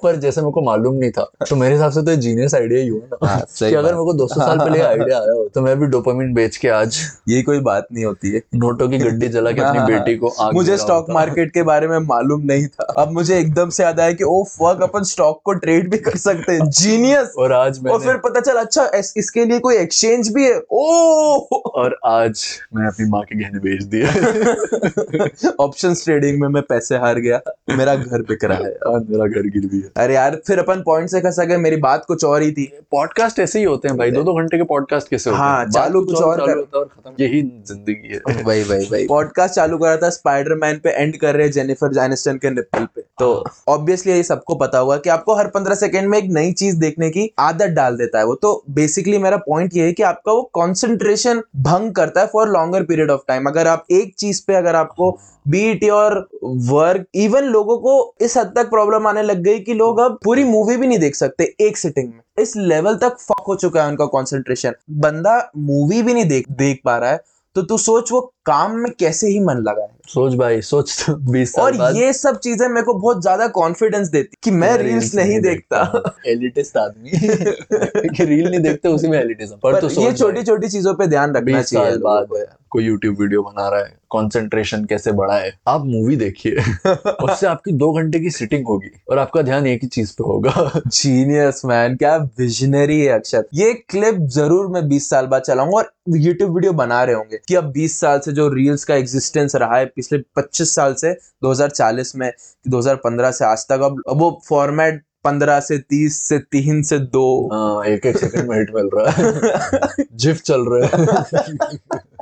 पर 0.03 0.15
जैसे 0.15 0.41
मेरे 0.41 0.51
को 0.51 0.61
मालूम 0.61 0.95
नहीं 0.95 1.11
था 1.11 1.29
तो 1.49 1.55
मेरे 1.55 1.73
हिसाब 1.75 1.91
से 1.91 2.01
तो 2.01 2.15
जीनियस 2.17 2.55
आइडिया 2.55 2.81
ही 2.81 2.87
हुआ 2.87 3.01
ना। 3.03 3.27
हाँ, 3.27 3.39
कि 3.59 3.73
अगर 3.75 3.93
मेरे 3.93 4.05
को 4.05 4.13
200 4.13 4.39
साल 4.39 4.59
पहले 4.59 4.79
आइडिया 4.81 5.17
आया 5.17 5.33
हो 5.33 5.47
तो 5.55 5.61
मैं 5.61 5.77
भी 5.79 5.85
डोपामिन 5.87 6.33
बेच 6.33 6.57
के 6.57 6.69
आज 6.69 6.99
ये 7.29 7.41
कोई 7.41 7.59
बात 7.59 7.87
नहीं 7.93 8.05
होती 8.05 8.31
है। 8.31 8.41
नोटों 8.55 8.89
की 8.89 8.97
गड्डी 8.97 9.27
जला 9.27 9.51
के 9.51 9.61
अपनी 9.61 9.79
हाँ, 9.79 9.87
बेटी 9.87 10.15
को 10.15 10.33
मुझे 10.53 10.77
स्टॉक 10.77 11.09
मार्केट 11.09 11.53
के 11.53 11.63
बारे 11.63 11.87
में 11.87 11.97
मालूम 12.07 12.41
नहीं 12.45 12.67
था। 12.67 12.93
अब 12.97 13.11
मुझे 13.11 13.37
एकदम 13.39 13.69
से 13.69 13.83
याद 13.83 13.99
आया 13.99 14.11
कि 14.11 14.23
ओ 14.23 14.43
फक 14.43 14.83
अपन 14.83 15.03
स्टॉक 15.03 15.41
को 15.45 15.53
ट्रेड 15.53 15.89
भी 15.91 15.97
कर 15.97 16.17
सकते 16.17 16.51
हैं। 16.51 16.69
जीनियस 16.77 17.33
और 17.37 17.53
आज 17.53 17.79
और 17.87 17.99
फिर 18.01 18.17
पता 18.17 18.39
चला 18.39 18.61
अच्छा 18.61 18.89
इसके 19.17 19.45
लिए 19.45 19.59
कोई 19.59 19.75
एक्सचेंज 19.97 20.27
भी 20.33 20.43
है। 20.45 20.59
ओ 20.71 21.61
और 21.75 21.97
आज 22.05 22.43
मैं 22.75 22.87
अपनी 22.87 23.05
माँ 23.09 23.21
के 23.23 23.35
गहने 23.39 23.59
बेच 23.59 23.83
दिए। 23.83 25.49
ऑप्शन 25.59 25.93
ट्रेडिंग 25.93 26.39
में 26.41 26.47
मैं 26.47 26.61
पैसे 26.63 26.97
हार 26.97 27.19
गया। 27.19 27.39
मेरा 27.77 27.95
घर 27.95 28.21
बिक 28.21 28.43
रहा 28.43 28.57
है। 28.57 28.71
आज 28.87 29.09
मेरा 29.09 29.25
घर 29.27 29.47
गिर 29.47 29.65
भी 29.67 29.77
है 29.77 29.89
अरे 29.97 30.15
यार 30.15 30.39
फिर 30.47 30.59
अपन 30.59 30.81
पॉइंट 30.81 31.09
से 31.09 31.21
खसा 31.21 31.43
गए। 31.43 31.57
मेरी 31.57 31.77
बात 31.77 32.05
कुछ 32.05 32.25
और 32.25 32.41
ही 32.41 32.51
थी। 32.51 32.65
पॉडकास्ट 32.91 33.39
ऐसे 33.39 33.59
ही 33.59 33.65
होते 33.65 33.87
हैं 33.87 33.97
भाई। 33.97 34.11
दो 34.11 34.23
दो 34.23 34.33
घंटे 34.33 34.57
के 34.57 34.63
पॉडकास्ट 34.63 35.09
कैसे 35.09 35.29
होते 35.29 35.41
हाँ, 35.41 35.65
चालू 35.65 36.03
कुछ 36.05 36.21
और 36.21 36.41
और 36.41 36.61
खत्म। 36.63 37.13
यही 37.19 37.41
ज़िंदगी 37.41 38.13
है। 38.13 38.43
वही 38.43 38.63
वही 38.63 38.87
वही। 38.91 39.07
पॉडकास्ट 39.07 39.55
चालू 39.55 39.77
करा 39.77 39.97
था 39.97 40.09
स्पाइडरमैन 40.09 40.79
पे 40.83 40.89
एंड 40.91 41.17
कर 41.17 41.35
रहे 41.35 41.45
हैं 41.45 41.51
जेनिफर 41.51 41.97
एनिस्टन 42.03 42.37
के 42.37 42.49
निप्पल 42.49 42.85
पे। 42.95 43.01
तो 43.19 43.43
ऑब्वियसली 43.67 44.13
ये 44.13 44.23
सबको 44.23 44.55
पता 44.55 44.77
होगा 44.77 44.97
कि 44.97 45.09
आपको 45.09 45.35
हर 45.35 45.47
पंद्रह 45.47 45.75
सेकंड 45.75 46.07
में 46.07 46.17
एक 46.17 46.29
नई 46.29 46.51
चीज़ 46.53 46.77
देखने 46.77 47.09
की 47.09 47.29
आदत 47.39 47.75
डाल 47.75 47.97
देता 47.97 48.19
है 48.19 48.25
वो। 48.25 48.35
तो 48.35 48.63
बेसिकली 48.69 49.17
मेरा 49.17 49.37
पॉइंट 49.37 49.75
ये 49.75 49.86
है 49.87 49.93
कि 49.93 50.03
आपका 50.03 50.31
वो 50.31 50.41
कॉन्सेंट्रेशन 50.53 51.41
भंग 51.61 51.91
करता 51.93 52.21
है 52.21 52.27
for 52.27 52.49
longer 52.49 52.83
period 52.83 53.11
of 53.11 53.21
time 53.27 53.47
अगर 53.49 53.67
आप 53.67 53.85
एक 53.91 54.13
चीज़ 54.15 54.41
पे 54.47 54.55
अगर 54.55 54.75
आपको 54.75 55.11
बीट 55.47 55.83
योर 55.83 56.13
वर्क 56.43 57.05
इवन 57.15 57.43
लोगों 57.45 57.77
को 57.77 58.13
इस 58.21 58.37
हद 58.37 58.51
तक 58.55 58.69
प्रॉब्लम 58.69 59.07
आने 59.07 59.21
लग 59.23 59.41
गई 59.43 59.59
कि 59.59 59.73
लोग 59.73 59.99
अब 59.99 60.17
पूरी 60.23 60.43
मूवी 60.43 60.77
भी 60.77 60.87
नहीं 60.87 60.99
देख 60.99 61.15
सकते 61.15 61.43
एक 61.61 61.77
सिटिंग 61.77 62.07
में। 62.07 62.19
इस 62.39 62.55
लेवल 62.57 62.95
तक 62.97 63.17
फक 63.19 63.43
हो 63.47 63.55
चुका 63.55 63.83
है 63.83 63.89
उनका 63.89 64.05
कॉन्सेंट्रेशन 64.07 64.73
बंदा 64.99 65.39
मूवी 65.57 66.01
भी 66.01 66.13
नहीं 66.13 66.27
देख 66.29 66.49
देख 66.53 66.81
पा 66.85 66.97
रहा 66.97 67.11
है 67.11 67.21
तो 67.55 67.61
तू 67.61 67.77
सोच 67.79 68.11
वो 68.11 68.21
काम 68.45 68.75
में 68.77 68.91
कैसे 68.99 69.27
ही 69.27 69.39
मन 69.39 69.57
लगा 69.59 69.83
है। 69.83 69.96
सोच 70.07 70.33
भाई 70.33 70.61
सोच 70.61 70.93
तो 70.99 71.15
बीस 71.31 71.53
और 71.59 71.77
बाद। 71.77 71.95
ये 71.95 72.11
सब 72.13 72.39
चीज़ें 72.39 72.67
मेरे 72.67 72.85
को 72.85 72.93
बहुत 72.93 73.21
ज़्यादा 73.21 73.47
कॉन्फिडेंस 73.47 74.07
देती 74.07 74.37
कि 74.43 74.51
मैं 74.51 74.77
रील्स 74.77 75.13
नहीं 75.15 75.39
देखता। 75.41 76.13
एलिटिस्ट 76.27 76.77
आदमी। 76.77 77.09
कि 78.15 78.25
रील 78.25 78.49
नहीं 78.49 78.59
देखते 78.59 78.89
उसी 78.89 79.07
में 79.07 79.19
एलिटिज्म 79.19 79.55
पर, 79.55 79.73
पर 79.73 79.81
तो 79.81 80.01
ये 80.01 80.13
छोटी 80.13 80.43
छोटी 80.43 80.69
चीज़ों 80.69 80.93
पे 80.93 81.07
ध्यान 81.07 81.35
रखना 81.35 81.61
चाहिए 81.61 81.97
बाद 81.97 82.27
कोई 82.71 82.83
यूट्यूब 82.83 83.19
वीडियो 83.21 83.41
बना 83.41 83.67
रहा 83.69 83.79
है 83.79 83.95
कंसंट्रेशन 84.11 84.83
कैसे 84.85 85.11
बढ़ाए 85.11 85.51
आप 85.67 85.85
मूवी 85.85 86.15
देखिए। 86.15 86.55
उससे 86.87 87.47
आपकी 87.47 87.71
दो 87.71 87.91
घंटे 87.91 88.19
की 88.19 88.29
सिटिंग 88.29 88.67
होगी 88.67 88.89
और 89.09 89.19
आपका 89.19 89.41
ध्यान 89.41 89.67
एक 89.67 89.83
ही 89.83 89.87
चीज़ 89.87 90.11
पे 90.11 90.23
होगा। 90.23 90.81
जीनियस 90.87 91.61
मैन 91.65 91.95
क्या 91.95 92.15
विजनरी 92.39 92.99
है 93.01 93.13
अक्षत 93.13 93.47
ये 93.53 93.73
क्लिप 93.89 94.19
ज़रूर 94.29 94.67
मैं 94.67 94.81
20 94.89 95.09
साल 95.09 95.27
बाद 95.27 95.41
चलाऊँगा 95.41 95.77
और 95.77 95.91
यूट्यूब 96.09 96.53
वीडियो 96.55 96.73
बना 96.73 97.03
रहे 97.03 97.15
होंगे 97.15 97.39
कि 97.47 97.55
अब 97.55 97.71
20 97.73 97.99
साल 97.99 98.19
से 98.19 98.31
जो 98.31 98.47
रील्स 98.49 98.83
का 98.83 98.95
एग्जिस्टेंस 98.95 99.55
रहा 99.55 99.77
है 99.77 99.85
पिछले 99.97 100.19
25 100.35 100.75
साल 100.75 100.93
से 100.93 101.13
2040 101.45 102.15
में 102.15 102.31
2015 102.67 103.31
से 103.31 103.45
आज 103.45 103.65
तक। 103.69 103.81
अब 103.89 104.01
अब 104.09 104.19
वो 104.19 104.29
फॉर्मेट 104.49 105.03
15 105.25 105.59
से 105.61 105.77
30 105.93 106.19
से 106.29 106.39
तीन 106.39 106.81
से 106.83 106.99
दो। 107.15 107.27
आ, 107.53 107.85
एक 107.85 108.05
एक 108.05 108.17
सेकंड 108.17 108.49
में 108.49 108.57
हिट 108.57 108.75
मिल 108.75 108.89
रहा 108.93 109.11
है। 109.11 110.05
जिफ 110.15 110.41
चल 110.41 110.65
रहा 110.69 110.89
है। 110.97 111.99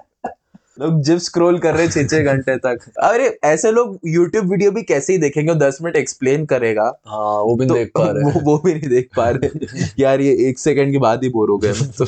लोग 0.81 1.01
जिप 1.01 1.17
स्क्रॉल 1.17 1.59
कर 1.59 1.75
रहे 1.75 1.87
छह 1.87 2.03
छह 2.03 2.23
घंटे 2.23 2.55
तक। 2.57 2.79
अरे 2.99 3.39
ऐसे 3.43 3.71
लोग 3.71 3.99
यूट्यूब 4.05 4.49
वीडियो 4.49 4.71
भी 4.71 4.83
कैसे 4.83 5.13
ही 5.13 5.19
देखेंगे? 5.19 5.51
और 5.51 5.57
दस 5.57 5.77
मिनट 5.81 5.95
एक्सप्लेन 5.95 6.45
करेगा। 6.45 7.01
हाँ 7.07 7.41
वो 7.41 7.55
भी 7.55 7.65
तो 7.65 7.73
देख 7.73 7.91
पा 7.97 8.03
रहे 8.03 8.23
वो, 8.31 8.39
वो 8.39 8.61
भी 8.65 8.73
नहीं 8.73 8.89
देख 8.89 9.09
पा 9.17 9.29
रहे। 9.29 9.83
यार 9.99 10.21
ये 10.21 10.49
एक 10.49 10.59
सेकंड 10.59 10.91
के 10.91 10.97
बाद 10.97 11.23
ही 11.23 11.29
बोर 11.29 11.49
हो 11.49 11.57
गए 11.57 11.73
तो। 11.73 12.05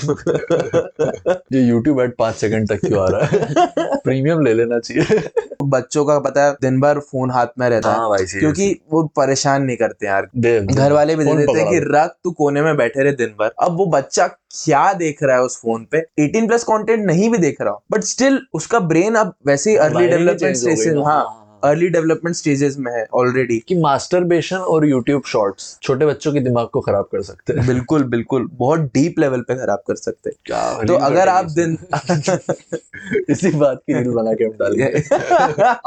ये 1.58 1.68
यूट्यूब 1.68 2.02
एड 2.02 2.16
पाँच 2.20 2.36
सेकंड 2.36 2.70
तक 2.70 2.86
क्यों 2.88 3.04
आ 3.04 3.08
रहा 3.10 3.26
है? 3.26 3.56
प्रीमियम 3.98 4.42
ले 4.42 4.54
लेना 4.54 4.80
चाहिए। 4.80 5.30
बच्चों 5.64 6.06
का 6.06 6.20
पता 6.20 6.46
है 6.46 6.54
दिन 6.54 6.80
भर 6.80 7.00
फ़ोन 7.00 7.32
हाथ 7.32 7.48
में 7.60 7.70
रहता 7.70 7.92
है। 7.92 7.98
भाई 7.98 8.40
क्योंकि 8.40 8.82
वो 8.92 9.04
परेशान 9.04 9.64
नहीं 9.64 9.78
करते 9.78 10.06
यार। 10.06 10.28
घर 10.62 10.92
वाले 10.92 11.16
भी 11.16 11.26
दे 11.26 11.34
देते 11.34 11.60
हैं 11.60 11.70
कि 11.70 11.80
रख 11.80 12.16
तू 12.24 12.32
कोने 12.32 12.62
में 12.62 12.78
बैठे 12.78 13.04
रहे 13.04 13.12
दिन 13.12 13.28
भर। 13.28 13.52
अब 13.60 13.78
वो 13.78 13.86
बच्चा 13.86 14.28
क्या 14.64 14.94
देख 14.94 15.24
रहा 15.24 15.36
है 15.36 15.42
उस 15.42 15.58
फ़ोन 15.58 15.88
पे? 15.92 15.98
18 16.20 16.48
प्लस 16.48 16.64
कंटेंट 16.64 17.06
नहीं 17.06 17.30
भी 17.30 17.38
देख 17.38 17.62
रहा 17.62 17.72
हो। 17.72 17.84
बट 17.92 18.04
स्टिल 18.04 18.40
उसका 18.58 18.80
ब्रेन 18.80 19.16
अब 19.16 19.34
वैसे 19.48 19.72
ही 19.72 19.78
अर्ली 19.78 20.08
डेवलपमेंट 20.08 20.56
स्टेजेस 20.56 20.94
हाँ 21.06 21.44
अर्ली 21.64 21.88
डेवलपमेंट 21.90 22.36
स्टेजेस 22.36 22.76
में 22.80 22.92
है 22.92 23.06
ऑलरेडी 23.14 23.58
कि 23.68 23.76
मास्टरबेशन 23.76 24.56
और 24.56 24.86
यूट्यूब 24.86 25.24
शॉर्ट्स 25.26 25.78
छोटे 25.84 26.06
बच्चों 26.06 26.34
के 26.34 26.40
दिमाग 26.40 26.68
को 26.68 26.82
खराब 26.82 27.06
कर 27.12 27.22
सकते 27.22 27.54
हैं। 27.54 27.66
बिल्कुल 27.68 28.04
बिल्कुल। 28.04 28.48
बहुत 28.54 28.80
डीप 28.80 29.20
लेवल 29.20 29.42
पे 29.42 29.56
खराब 29.56 29.80
कर 29.88 29.96
सकते 29.96 30.30
हैं। 30.30 30.86
तो 30.86 30.94
अगर 30.94 31.30
आप 31.30 31.46
दिन 31.52 31.78
इसी 33.30 33.52
बात 33.52 33.82
की 33.88 33.94
रील 33.94 34.10
बना 34.10 34.34
के 34.34 34.44
हम 34.44 34.52
डालेंगे 34.52 34.86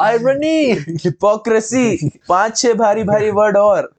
आयरनी 0.03 0.73
हिपोक्रेसी 1.05 2.11
पाँच 2.29 2.57
छह 2.57 2.75
भारी 2.75 3.05
भारी 3.05 3.31
वर्ड 3.31 3.57
और। 3.57 3.91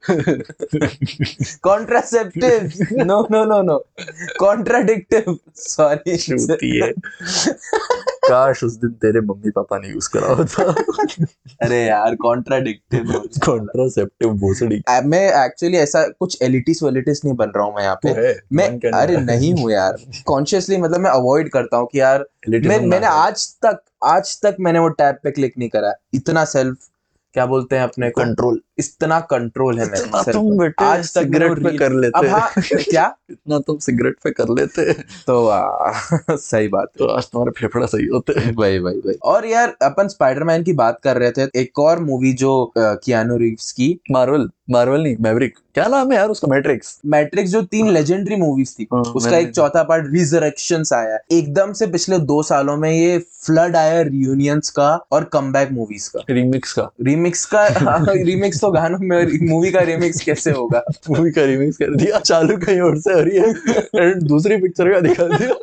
Contraceptive 1.62 2.70
no 3.04 3.26
no 3.30 3.44
no 3.44 3.62
no 3.62 3.78
contradictive 4.40 5.38
sorry 5.56 6.16
काश 8.24 8.62
उस 8.64 8.76
दिन 8.80 8.90
तेरे 9.02 9.20
मम्मी 9.20 9.50
पापा 9.50 9.78
ने 9.78 9.88
यूज़ 9.88 10.08
करा 10.12 10.32
होता। 10.34 10.62
अरे 11.62 11.82
यार 11.84 12.14
कॉन्ट्राडिक्टिव 12.22 13.12
कॉन्ट्रासेप्टिव 13.46 14.32
भोसड़ी। 14.40 14.80
मैं 15.06 15.24
एक्चुअली 15.44 15.76
ऐसा 15.78 16.02
कुछ 16.10 16.38
एलिटिस 16.42 16.82
वेलिटिस 16.82 17.24
नहीं 17.24 17.34
बन 17.36 17.52
रहा 17.56 17.64
हूँ 17.64 17.74
मैं 17.76 17.82
यहाँ 17.82 17.98
पे। 18.06 18.34
मैं 18.52 18.68
अरे 18.92 19.16
नहीं 19.16 19.52
हूँ 19.54 19.70
यार। 19.72 19.96
कॉन्शियसली 20.26 20.76
मतलब 20.76 21.00
मैं 21.00 21.10
अवॉइड 21.10 21.50
करता 21.52 21.76
हूँ 21.76 21.88
कि 21.92 22.00
यार 22.00 22.24
मैं 22.48 22.78
मैंने 22.80 23.06
आज 23.06 23.48
तक 23.64 23.82
आज 24.04 24.38
तक 24.42 24.56
मैंने 24.60 24.78
वो 24.78 24.88
टैब 25.00 25.18
पे 25.24 25.30
क्लिक 25.30 25.54
नहीं 25.58 25.68
करा। 25.68 25.92
इतना 26.14 26.44
सेल्फ 26.46 26.88
क्या 27.34 27.44
बोलते 27.46 27.76
हैं 27.76 27.82
अपने 27.82 28.08
कंट्रोल 28.10 28.60
इतना 28.78 29.18
कंट्रोल 29.20 29.78
है 29.78 29.86
मेरे 29.86 30.32
तुम। 30.32 30.56
बेटे 30.58 30.84
आज 30.84 31.14
तक 31.14 31.20
सिगरेट 31.20 31.58
पे 31.64 31.76
कर 31.78 31.92
लेते 31.92 32.18
अब 32.18 32.26
हाँ। 32.26 32.48
क्या? 32.58 33.04
इतना 33.30 33.58
तुम 33.58 33.78
सिगरेट 33.78 34.16
पे 34.24 34.30
कर 34.30 34.48
लेते 34.48 34.92
तो 35.26 35.46
आ, 35.46 35.92
सही 36.30 36.68
बात 36.68 36.88
तो 36.98 37.06
आज 37.06 37.24
तुम्हारे 37.24 37.50
फेफड़ा 37.60 37.86
सही 37.86 38.06
होते 38.06 38.40
है। 38.40 38.52
भाई 38.54 38.78
भाई 38.78 38.94
भाई। 38.94 39.14
और 39.24 39.46
यार 39.46 39.76
अपन 39.82 40.08
स्पाइडरमैन 40.08 40.62
की 40.62 40.72
बात 40.72 41.00
कर 41.04 41.16
रहे 41.16 41.30
थे 41.30 41.60
एक 41.60 41.78
और 41.78 42.00
मूवी 42.00 42.32
जो 42.32 42.72
कियानो 42.78 43.36
रिव्स 43.36 43.72
की। 43.72 43.98
मार्वल 44.10 44.48
मार्वल 44.70 45.02
नहीं 45.02 45.16
मैवरिक 45.20 45.54
क्या 45.74 45.86
नाम 45.88 46.10
है 46.12 46.16
यार 46.18 46.28
उसका? 46.28 46.48
मैट्रिक्स 46.48 47.00
मैट्रिक्स 47.06 47.50
जो 47.50 47.62
तीन 47.62 47.90
लेजेंडरी 47.90 48.36
मूवीज़ 48.36 48.74
थी। 48.78 48.86
हाँ, 48.94 49.02
उसका 49.02 49.36
एक 49.38 49.50
चौथा 49.54 49.82
पार्ट 49.82 50.06
रिजरेक्शन 50.12 50.82
आया। 50.94 51.18
एकदम 51.32 51.72
से 51.72 51.86
पिछले 51.86 52.18
दो 52.18 52.42
सालों 52.42 52.76
में 52.76 52.90
ये 52.90 53.18
फ्लड 53.18 53.76
आया 53.76 54.00
रियूनियंस 54.02 54.70
का 54.70 54.88
और 55.12 55.24
कमबैक 55.24 55.70
मूवीज़ 55.72 56.08
का। 56.10 56.22
रीमिक्स 56.30 56.72
का। 56.72 56.90
रीमिक्स 57.02 57.44
का 57.54 57.66
रीमिक्स 58.12 58.60
तो 58.60 58.71
गानों 58.72 58.98
में 58.98 59.48
मूवी 59.48 59.70
का 59.70 59.80
रीमिक्स 59.80 60.20
कैसे 60.20 60.50
होगा? 60.50 60.82
मूवी 61.10 61.30
का 61.30 61.44
रीमिक्स 61.44 61.76
कर 61.76 61.94
दिया 61.96 62.18
चालू 62.18 62.56
कहीं 62.56 62.80
और 62.80 62.98
से 62.98 63.12
हो 63.12 63.20
रही 63.20 63.38
है। 63.38 63.50
एंड 64.02 64.22
दूसरी 64.22 64.56
पिक्चर 64.56 64.92
का 64.92 65.00
दिखा 65.00 65.24
दिया। 65.24 65.54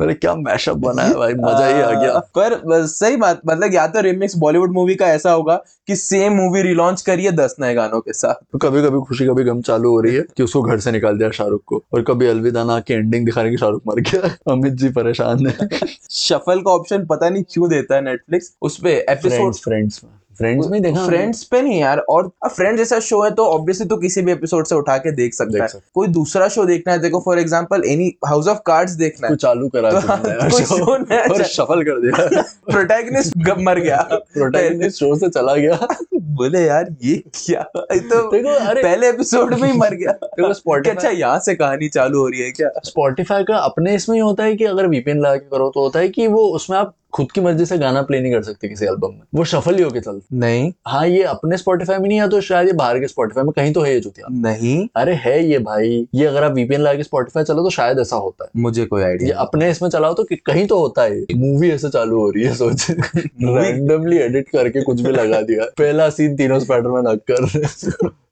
अरे 0.00 0.14
क्या 0.14 0.34
मैशअप 0.34 0.76
बना 0.76 1.02
है 1.02 1.14
भाई 1.14 1.32
मज़ा 1.32 1.66
ही 1.66 1.80
आ 1.82 1.90
गया। 1.90 2.18
पर 2.18 2.86
सही 2.86 3.16
बात 3.16 3.40
मतलब 3.46 3.74
या 3.74 3.86
तो 3.86 4.00
रिमिक्स 4.00 4.36
बॉलीवुड 4.36 4.72
मूवी 4.72 4.94
का 4.94 5.06
ऐसा 5.06 5.32
होगा 5.32 5.56
कि 5.86 5.96
सेम 5.96 6.32
मूवी 6.32 6.62
रिलॉन्च 6.62 7.02
करिए 7.02 7.30
दस 7.30 7.56
नए 7.60 7.74
गानों 7.74 8.00
के 8.00 8.12
साथ। 8.12 8.34
तो 8.52 8.58
कभी 8.58 8.82
कभी 8.82 9.00
खुशी 9.00 9.26
कभी 9.26 9.44
गम 9.44 9.60
चालू 9.60 9.90
हो 9.90 10.00
रही 10.00 10.14
है 10.14 10.22
कि 10.36 10.42
उसको 10.42 10.62
घर 10.62 10.80
से 10.80 10.92
निकाल 10.92 11.18
दिया 11.18 11.30
शाहरुख 11.30 11.62
को। 11.66 11.82
और 11.92 12.02
कभी 12.02 12.26
अलविदा 12.26 12.64
ना 12.64 12.80
की 12.80 12.94
एंडिंग 12.94 13.24
दिखाने 13.24 13.50
की 13.50 13.56
शाहरुख 13.56 13.82
मर 13.86 14.00
गया। 14.00 14.36
अमित 14.52 14.72
जी 14.72 14.88
परेशान 14.88 15.46
है। 15.46 15.68
शफल 16.10 16.60
का 16.66 16.70
ऑप्शन 16.70 17.06
पता 17.06 17.28
नहीं 17.28 17.44
क्यों 17.50 17.68
देता 17.70 17.94
है 17.94 18.04
नेटफ्लिक्स 18.04 18.52
उस 18.62 18.80
पे 18.80 18.94
एपिसोड 19.08 19.38
फ्रेंड्स 19.38 19.60
फ्रेंड्स 19.60 20.00
में 20.04 20.10
फ्रेंड्स 20.40 20.66
में 20.68 20.80
देखा 20.82 21.06
फ्रेंड्स 21.06 21.42
पे 21.44 21.60
नहीं 21.62 21.80
यार 21.80 21.98
और 21.98 22.30
फ्रेंड्स 22.46 22.78
जैसा 22.78 22.98
शो 23.00 23.20
है 23.22 23.30
तो 23.30 23.44
ऑब्वियसली 23.46 23.86
तो 23.86 23.96
किसी 23.96 24.22
भी 24.22 24.32
एपिसोड 24.32 24.66
से 24.66 24.74
उठा 24.74 24.96
के 24.96 25.12
देख 25.12 25.34
सकता 25.34 25.62
है। 25.62 25.80
कोई 25.94 26.08
दूसरा 26.08 26.48
शो 26.48 26.64
देखना 26.64 26.92
है 26.92 26.98
देखो 26.98 27.20
for 27.20 27.38
example 27.38 27.82
any 27.86 28.12
House 28.26 28.48
of 28.48 28.58
Cards 28.66 28.92
देखना 28.92 29.28
है। 29.28 29.36
चालू 29.36 29.68
करा 29.68 29.90
तो 29.90 30.96
नया 30.96 31.22
और 31.24 31.42
शफल 31.42 31.82
कर 31.82 32.00
दिया। 32.00 32.42
प्रोटैगनिस्ट 32.70 33.36
मर 33.58 33.80
गया। 33.80 34.00
प्रोटैगनिस्ट 34.12 34.98
शो 34.98 35.14
से 35.16 35.28
चला 35.28 35.54
गया। 35.54 35.78
बोले 36.40 36.60
यार 36.60 36.86
ये 37.04 37.16
क्या? 37.34 37.62
तो 37.74 38.30
देखो 38.30 38.48
अरे 38.48 38.82
पहले 38.82 39.08
एपिसोड 39.08 39.54
में 39.54 39.70
ही 39.72 39.78
मर 39.78 39.94
गया। 39.94 40.12
देखो 40.24 40.52
स्पॉटिफाई 40.52 40.96
अच्छा 40.96 41.08
यहाँ 41.08 41.38
से 41.38 41.54
कहानी 41.54 41.88
चालू 41.88 42.18
हो 42.18 42.28
रही 42.28 42.40
है 42.40 42.50
क्या? 42.50 42.70
स्पॉटिफाई 42.84 43.44
का 43.44 43.56
अपने 43.56 43.94
इसमें 43.94 44.16
ही 44.16 44.20
होता 44.20 44.44
है 44.44 44.56
कि 44.56 44.64
अगर 44.64 44.86
वीपीएन 44.86 45.20
लगा 45.20 45.36
के 45.36 45.48
करो 45.48 45.68
तो 45.74 45.80
होता 45.80 45.98
है 45.98 46.08
कि 46.08 46.26
वो 46.26 46.46
उसमें 46.46 46.78
आप 46.78 46.94
खुद 47.12 47.32
की 47.32 47.40
मर्ज़ी 47.40 47.64
से 47.66 47.78
गाना 47.78 48.02
प्ले 48.02 48.20
नहीं 48.20 48.32
कर 48.32 48.42
सकते 48.42 48.68
किसी 48.68 48.86
एल्बम 48.86 49.12
में। 49.12 49.22
वो 49.34 49.44
शफल 49.44 49.76
ही 49.76 49.82
होके 49.82 50.00
चलता। 50.00 50.36
नहीं। 50.36 50.72
हाँ 50.86 51.06
ये 51.08 51.22
अपने 51.24 51.56
स्पॉटिफाई 51.56 51.98
में 51.98 52.08
नहीं 52.08 52.20
है 52.20 52.28
तो 52.28 52.40
शायद 52.40 52.66
ये 52.66 52.72
बाहर 52.72 52.98
के 53.00 53.08
स्पॉटिफाई 53.08 53.44
में 53.44 53.52
कहीं 53.56 53.72
तो 53.72 53.80
है 53.80 53.92
ये 53.94 54.00
जुतिया 54.00 54.26
नहीं। 54.32 54.76
अरे 54.96 55.14
है 55.14 55.44
ये 55.44 55.58
भाई। 55.60 56.06
ये 56.14 56.26
अगर 56.26 56.44
आप 56.44 56.52
वीपीएन 56.52 56.80
लगा 56.80 56.94
के 56.94 57.02
स्पॉटिफाई 57.02 57.44
चलो 57.44 57.62
तो 57.62 57.70
शायद 57.70 57.98
ऐसा 57.98 58.16
होता 58.16 58.44
है। 58.44 58.50
मुझे 58.62 58.84
कोई 58.84 59.02
आइडिया 59.02 59.38
अपने 59.38 59.70
इसमें 59.70 59.88
चलाओ 59.90 60.14
तो 60.14 60.24
कहीं 60.32 60.66
तो 60.66 60.78
होता 60.78 61.02
है 61.02 61.24
मूवी 61.36 61.70
ऐसे 61.70 61.88
चालू 61.88 62.20
हो 62.20 62.30
रही 62.30 62.44
है 62.44 62.54
सोच। 62.54 62.86
रैंडमली 62.90 64.18
एडिट 64.18 64.48
करके 64.48 64.82
कुछ 64.82 65.00
भी 65.00 65.12
लगा 65.12 65.40
दिया। 65.42 65.64
पहला 65.78 66.08
सीन 66.10 66.36
तीनों 66.36 66.58
स्पाइडरमैन 66.60 67.06
हक 67.06 67.24
कर 67.30 67.46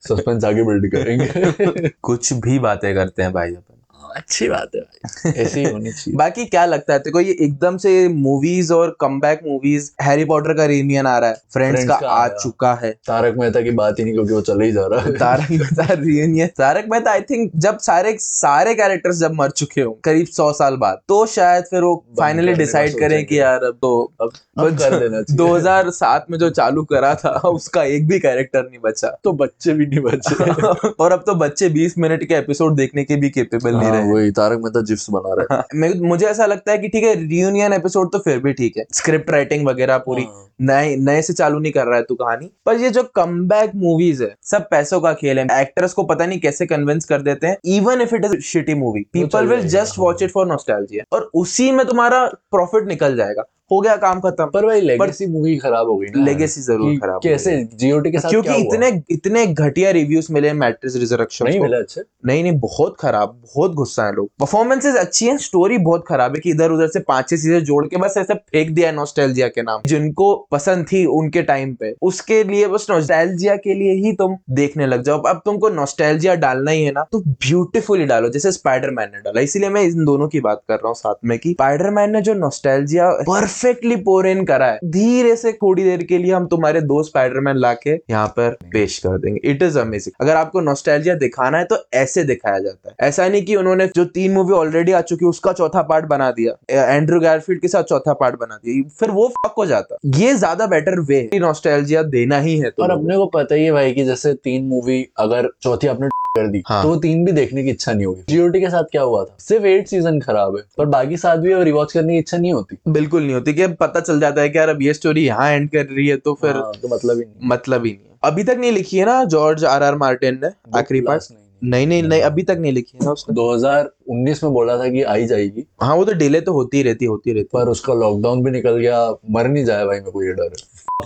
सस्पेंस 0.08 0.44
आगे 0.44 0.62
बिल्ड 0.62 0.90
करेंगे। 0.92 1.88
कुछ 2.02 2.32
भी 2.34 2.58
बातें 2.58 2.94
करते 2.94 3.22
हैं 3.22 3.32
भाई 3.32 3.50
अपन। 3.50 3.74
अच्छी 4.18 4.48
बात 4.48 4.70
है 4.76 5.32
ऐसी 5.44 5.64
होनी 5.64 5.90
चाहिए। 5.92 6.16
बाकी 6.16 6.44
क्या 6.46 6.64
लगता 6.64 6.92
है 6.92 6.98
तेको 6.98 7.20
ये 7.20 7.36
एकदम 7.40 7.76
से 7.76 7.92
मूवीज़ 8.08 8.72
और 8.72 8.96
कमबैक 9.00 9.40
मूवीज़ 9.46 9.90
हैरी 10.02 10.24
पॉटर 10.24 10.54
का 10.54 10.64
रियूनियन 10.64 11.06
आ 11.06 11.18
रहा 11.18 11.30
है। 11.30 11.36
फ्रेंड्स 11.52 11.84
का 11.88 11.96
का 11.96 12.08
आ 12.08 12.18
आया। 12.20 12.36
चुका 12.42 12.72
है। 12.74 12.90
तारक 13.06 13.34
मेहता 13.38 13.60
की 13.60 13.70
बात 13.70 13.98
ही 13.98 14.04
नहीं 14.04 14.14
क्योंकि 14.14 14.32
वो 14.32 14.40
चले 14.40 14.64
ही 14.64 14.72
जा 14.72 14.86
रहा 14.86 15.00
है। 15.00 15.12
Tarak 15.12 15.50
Mehta 15.50 15.86
reunion 15.92 16.48
Tarak 16.58 16.84
Mehta 16.90 17.10
I 17.10 17.20
think 17.20 17.50
जब 17.56 17.78
सारे 17.78 18.16
सारे 18.20 18.74
कैरेक्टर्स 18.74 19.16
जब 19.16 19.32
मर 19.32 19.50
चुके 19.50 19.80
हो 19.80 19.92
करीब 20.04 20.26
सौ 20.26 20.52
साल 20.52 20.76
बाद 20.76 21.00
तो 21.08 21.26
शायद 21.26 21.64
फिर 21.64 21.82
वो 21.82 21.94
फाइनली 22.18 22.52
डिसाइड 22.54 22.98
करें। 23.00 23.26
कि 23.26 23.40
यार 23.40 23.64
अब 23.64 23.78
तो 23.82 24.12
अब 24.20 24.30
कर 24.58 24.98
देना 24.98 25.22
चाहिए। 25.22 25.36
2007 25.36 26.26
में 26.30 26.38
जो 26.38 26.50
चालू 26.50 26.84
करा 26.84 27.14
था 27.14 27.30
उसका 27.48 27.82
एक 27.82 28.08
भी 28.08 28.18
कैरेक्टर 28.18 28.62
नहीं 28.62 28.78
बचा। 28.84 29.08
तो 29.24 29.32
बच्चे 29.32 29.72
भी 29.72 29.86
नहीं 29.86 30.00
बचे। 30.00 30.50
और 31.00 31.12
अब 31.12 31.22
तो 31.26 31.34
बच्चे 31.34 31.68
20 31.70 31.98
मिनट 31.98 32.24
के 32.24 32.34
एपिसोड 32.34 32.76
देखने 32.76 33.04
के 33.04 33.16
भी 33.16 33.30
केपेबल 33.30 33.74
नहीं 33.74 33.88
हाँ, 33.88 34.00
रहे। 34.00 34.07
वही 34.08 34.30
तारक 34.30 34.58
मेहता 34.58 34.80
जिप्स 34.82 35.06
बना 35.10 35.34
रहा 35.34 35.56
है। 35.56 35.98
मुझे 36.00 36.26
ऐसा 36.26 36.46
लगता 36.46 36.72
है 36.72 36.78
कि 36.78 36.88
ठीक 36.88 37.04
है 37.04 37.14
रियूनियन 37.28 37.72
एपिसोड 37.72 38.12
तो 38.12 38.18
फिर 38.18 38.38
भी 38.38 38.52
ठीक 38.52 38.76
है। 38.76 38.84
स्क्रिप्ट 38.92 39.30
राइटिंग 39.30 39.66
वगैरह 39.66 39.98
पूरी। 39.98 40.22
हाँ। 40.22 40.47
नए 40.60 40.94
नए 40.98 41.22
से 41.22 41.32
चालू 41.32 41.58
नहीं 41.58 41.72
कर 41.72 41.86
रहा 41.86 41.96
है 41.96 42.02
तू 42.02 42.14
कहानी। 42.14 42.50
पर 42.66 42.76
ये 42.76 42.90
जो 42.90 43.02
कमबैक 43.16 43.72
मूवीज़ 43.76 44.22
है 44.22 44.34
सब 44.44 44.68
पैसों 44.70 45.00
का 45.00 45.12
खेल 45.14 45.38
है। 45.38 45.60
एक्टर्स 45.60 45.92
को 45.92 46.02
पता 46.04 46.26
नहीं 46.26 46.40
कैसे 46.40 46.66
कन्विंस 46.66 47.04
कर 47.04 47.22
देते 47.22 47.46
हैं। 47.46 47.56
Even 47.76 48.00
if 48.00 48.14
it 48.14 48.24
is 48.24 48.40
shitty 48.44 48.74
movie 48.76 49.06
people 49.12 49.46
will 49.46 49.68
just 49.68 49.98
watch 49.98 50.22
it 50.22 50.30
for 50.30 50.46
nostalgia 50.46 51.04
और 51.12 51.30
उसी 51.34 51.70
में 51.72 51.86
तुम्हारा 51.86 52.26
प्रॉफिट 52.50 52.88
निकल 52.88 53.16
जाएगा। 53.16 53.44
हो 53.70 53.80
गया 53.80 53.94
काम 53.96 54.20
खत्म। 54.20 54.44
पर 54.50 54.66
भाई 54.66 54.80
लेगेसी 54.80 55.26
मूवी 55.26 55.56
खराब 55.58 55.86
हो 55.86 55.96
गई 55.96 56.06
ना। 56.06 56.24
लेगेसी 56.24 56.60
ज़रूर 56.60 56.94
खराब 56.98 57.20
कैसे 57.22 57.56
जीओटी 57.74 58.10
के 58.10 58.18
साथ 58.18 58.30
क्योंकि 58.30 58.48
क्या 58.48 58.54
हुआ? 58.54 58.64
इतने 58.66 59.02
इतने 59.10 59.44
घटिया 59.46 59.90
रिव्यूज़ 59.90 60.32
मिले 60.32 60.52
मैट्रिक्स 60.52 60.96
रिजरेक्शन 60.96 61.44
नहीं 61.44 61.60
मिला 61.60 61.78
अच्छे? 61.78 62.02
नहीं 62.26 62.42
नहीं 62.42 62.58
बहुत 62.60 62.96
खराब 63.00 63.28
बहुत 63.44 63.74
गुस्सा 63.74 64.06
है 64.06 64.12
लोग। 64.12 64.28
परफॉर्मेंसेज 64.40 64.96
अच्छी 64.96 65.26
हैं 65.26 65.36
स्टोरी 65.38 65.78
बहुत 65.80 66.04
खराब 66.08 66.34
है 66.34 66.40
कि 66.40 66.50
इधर 66.50 66.70
उधर 66.70 66.88
से 66.88 67.00
पाँच 67.00 67.28
छह 67.28 67.36
चीज़ें 67.36 67.64
जोड़ 67.64 67.84
के 67.86 67.96
बस 67.96 68.14
ऐसे 68.18 68.34
फेंक 68.34 68.70
दिया 68.70 68.88
है 68.88 68.94
नॉस्टैल्जिया 68.94 69.48
के 69.48 69.62
नाम। 69.62 69.82
जिनको 69.86 70.34
पसंद 70.52 70.86
थी 70.86 71.04
उनके 71.08 71.42
टाइम 71.42 71.74
पे। 71.74 71.94
उसके 72.02 72.42
लिए, 72.44 72.66
बस 72.68 72.86
नॉस्टैल्जिया 72.90 73.56
के 73.56 73.74
लिए 73.74 73.92
ही 73.96 74.12
तुम 74.14 74.36
देखने 74.52 74.86
लग 74.86 75.02
जाओ। 75.02 75.20
अब 75.20 75.40
तुमको 75.44 75.68
नॉस्टैल्जिया 75.70 76.34
डालना 76.36 76.70
ही 76.70 76.84
है 76.84 76.92
ना 76.92 77.04
तो 77.12 77.20
ब्यूटीफुली 77.20 78.04
डालो, 78.06 78.28
जैसे 78.28 78.52
स्पाइडरमैन 78.52 79.10
ने 79.14 79.20
डाला। 79.20 79.40
इसीलिए 79.40 79.68
मैं 79.70 79.82
इन 79.82 80.04
दोनों 80.04 80.28
की 80.28 80.40
बात 80.40 80.62
कर 80.68 80.74
रहा 80.74 80.88
हूँ 80.88 80.94
साथ 80.96 81.14
में 81.24 81.38
कि 81.38 81.52
स्पाइडरमैन 81.52 82.10
ने 82.10 82.20
जो 82.20 82.34
नॉस्टैल्जिया 82.36 83.10
परफेक्टली 83.28 83.96
पोर 83.98 84.26
इन 84.28 84.44
करा 84.44 84.66
है, 84.66 84.78
धीरे 84.86 85.34
से 85.36 85.52
थोड़ी 85.54 85.84
देर 85.84 86.02
के 86.04 86.18
लिए 86.18 86.32
हम 86.32 86.46
तुम्हारे 86.46 86.80
दो 86.82 87.02
स्पाइडरमैन 87.02 87.56
लाके 87.56 87.90
यहाँ 87.90 88.26
पर 88.28 88.56
पेश 88.72 88.98
कर 88.98 89.18
देंगे। 89.18 89.40
इट 89.44 89.62
इज़ 89.62 89.78
अमेजिंग 89.78 90.14
अगर 90.20 90.36
आपको 90.36 90.60
नॉस्टैल्जिया 90.60 91.14
दिखाना 91.16 91.58
है 91.58 91.64
तो 91.64 91.76
ऐसे 91.94 92.24
दिखाया 92.24 92.58
जाता 92.58 92.88
है। 92.88 93.08
ऐसा 93.08 93.28
नहीं 93.28 93.44
कि 93.44 93.56
उन्होंने 93.56 93.86
जो 93.96 94.04
तीन 94.06 94.32
मूवी 94.32 94.54
ऑलरेडी 94.54 94.92
आ 94.92 95.00
चुकी 95.02 95.26
उसका 95.26 95.52
चौथा 95.52 95.82
पार्ट 95.84 96.04
बना 96.06 96.30
दिया। 96.30 96.84
एंड्रू 96.86 97.20
गारफील्ड 97.20 97.60
के 97.60 97.68
साथ 97.68 97.82
चौथा 97.84 98.12
पार्ट 98.14 98.38
बना 98.40 98.56
दिया। 98.56 98.88
फिर 98.98 99.10
वो 99.10 99.28
फक 99.36 99.54
हो 99.58 99.66
जाता। 99.66 99.96
ये 100.16 100.34
ज़्यादा 100.38 100.66
बेटर 100.66 101.00
वे 101.00 101.28
नॉस्टैल्जिया 101.34 102.02
देना 102.02 102.38
ही 102.38 102.58
है 102.58 102.70
तो 102.70 102.82
और 102.82 102.90
अपने 102.90 103.16
को 103.16 103.26
पता 103.34 103.54
ही 103.54 103.64
है 103.64 103.72
भाई 103.72 103.92
कि 103.92 104.04
जैसे 104.04 104.34
तीन 104.34 104.64
मूवी 104.66 105.06
अगर 105.18 105.50
चौथी 105.62 105.86
आपने 105.86 106.08
कर 106.36 106.46
दी 106.48 106.62
हाँ। 106.66 106.82
तो 106.82 106.88
वो 106.88 106.96
तीन 106.96 107.24
भी 107.24 107.32
देखने 107.32 107.62
की 107.64 107.70
इच्छा 107.70 107.92
नहीं 107.92 108.06
होगी। 108.06 108.22
जीओटी 108.28 108.60
के 108.60 108.70
साथ 108.70 108.84
क्या 108.92 109.02
हुआ 109.02 109.24
था? 109.24 109.36
सिर्फ़ 109.40 109.66
एट 109.66 109.88
सीज़न 109.88 110.20
खराब 110.20 110.56
है 110.56 110.62
पर 110.78 110.86
बाकी 110.86 111.16
साथ 111.16 111.36
भी 111.36 111.54
रिवॉच 111.64 111.92
करने 111.92 112.12
की 112.12 112.18
इच्छा 112.18 112.36
नहीं 112.38 112.52
होती। 112.52 112.76
बिल्कुल 112.88 113.22
नहीं 113.22 113.34
होती 113.34 113.54
कि 113.54 113.62
अब 113.62 113.76
पता 113.80 114.00
चल 114.00 114.20
जाता 114.20 114.40
है 114.40 114.48
कि 114.48 114.58
यार 114.58 114.68
अब 114.68 114.82
ये 114.82 114.94
स्टोरी 114.94 115.24
यहाँ 115.26 115.50
एंड 115.50 115.68
कर 115.70 115.86
रही 115.86 116.06
है 116.08 116.16
तो 116.16 116.34
फिर 116.34 116.50
हाँ, 116.50 116.72
तो 116.82 116.88
मतलब 116.88 117.16
ही 117.16 117.24
नहीं। 117.24 117.48
मतलब 117.48 117.86
ही 117.86 117.92
नहीं। 117.92 118.16
अभी 118.24 118.44
तक 118.44 118.56
नहीं 118.60 118.72
लिखी 118.72 118.98
है 118.98 119.06
ना 119.06 119.22
जॉर्ज 119.26 119.64
आर 119.64 119.82
आर 119.82 119.96
मार्टिन 119.96 120.40
ने 120.44 120.50
आखिरी 120.78 121.00
पार्ट 121.00 121.22
Last 121.22 121.32
नहीं, 121.64 121.86
नहीं 121.86 122.02
नहीं 122.02 122.10
नहीं 122.10 122.22
अभी 122.22 122.42
तक 122.42 122.56
नहीं 122.60 122.72
लिखी 122.72 122.98
है 122.98 123.04
ना 123.04 123.12
उसने 123.12 123.34
2019 123.34 124.42
में 124.44 124.52
बोला 124.52 124.76
था 124.78 124.88
कि 124.88 125.02
आई 125.02 125.26
जाएगी। 125.26 125.64
हाँ 125.82 125.96
वो 125.96 126.04
तो 126.04 126.12
डिले 126.12 126.40
तो 126.40 126.52
होती 126.52 126.82
रहती 126.82 127.04
होती 127.04 127.32
रहती। 127.32 127.48
पर 127.52 127.68
उसका 127.68 127.94
लॉकडाउन 127.94 128.42
भी 128.44 128.50
निकल 128.50 128.76
गया 128.76 129.00
मर 129.30 129.48
नहीं 129.48 129.64
जाए 129.64 129.86
भाई 129.86 129.98
मेरे 129.98 130.10
को 130.10 130.22
ये 130.22 130.32
डर। 130.32 130.56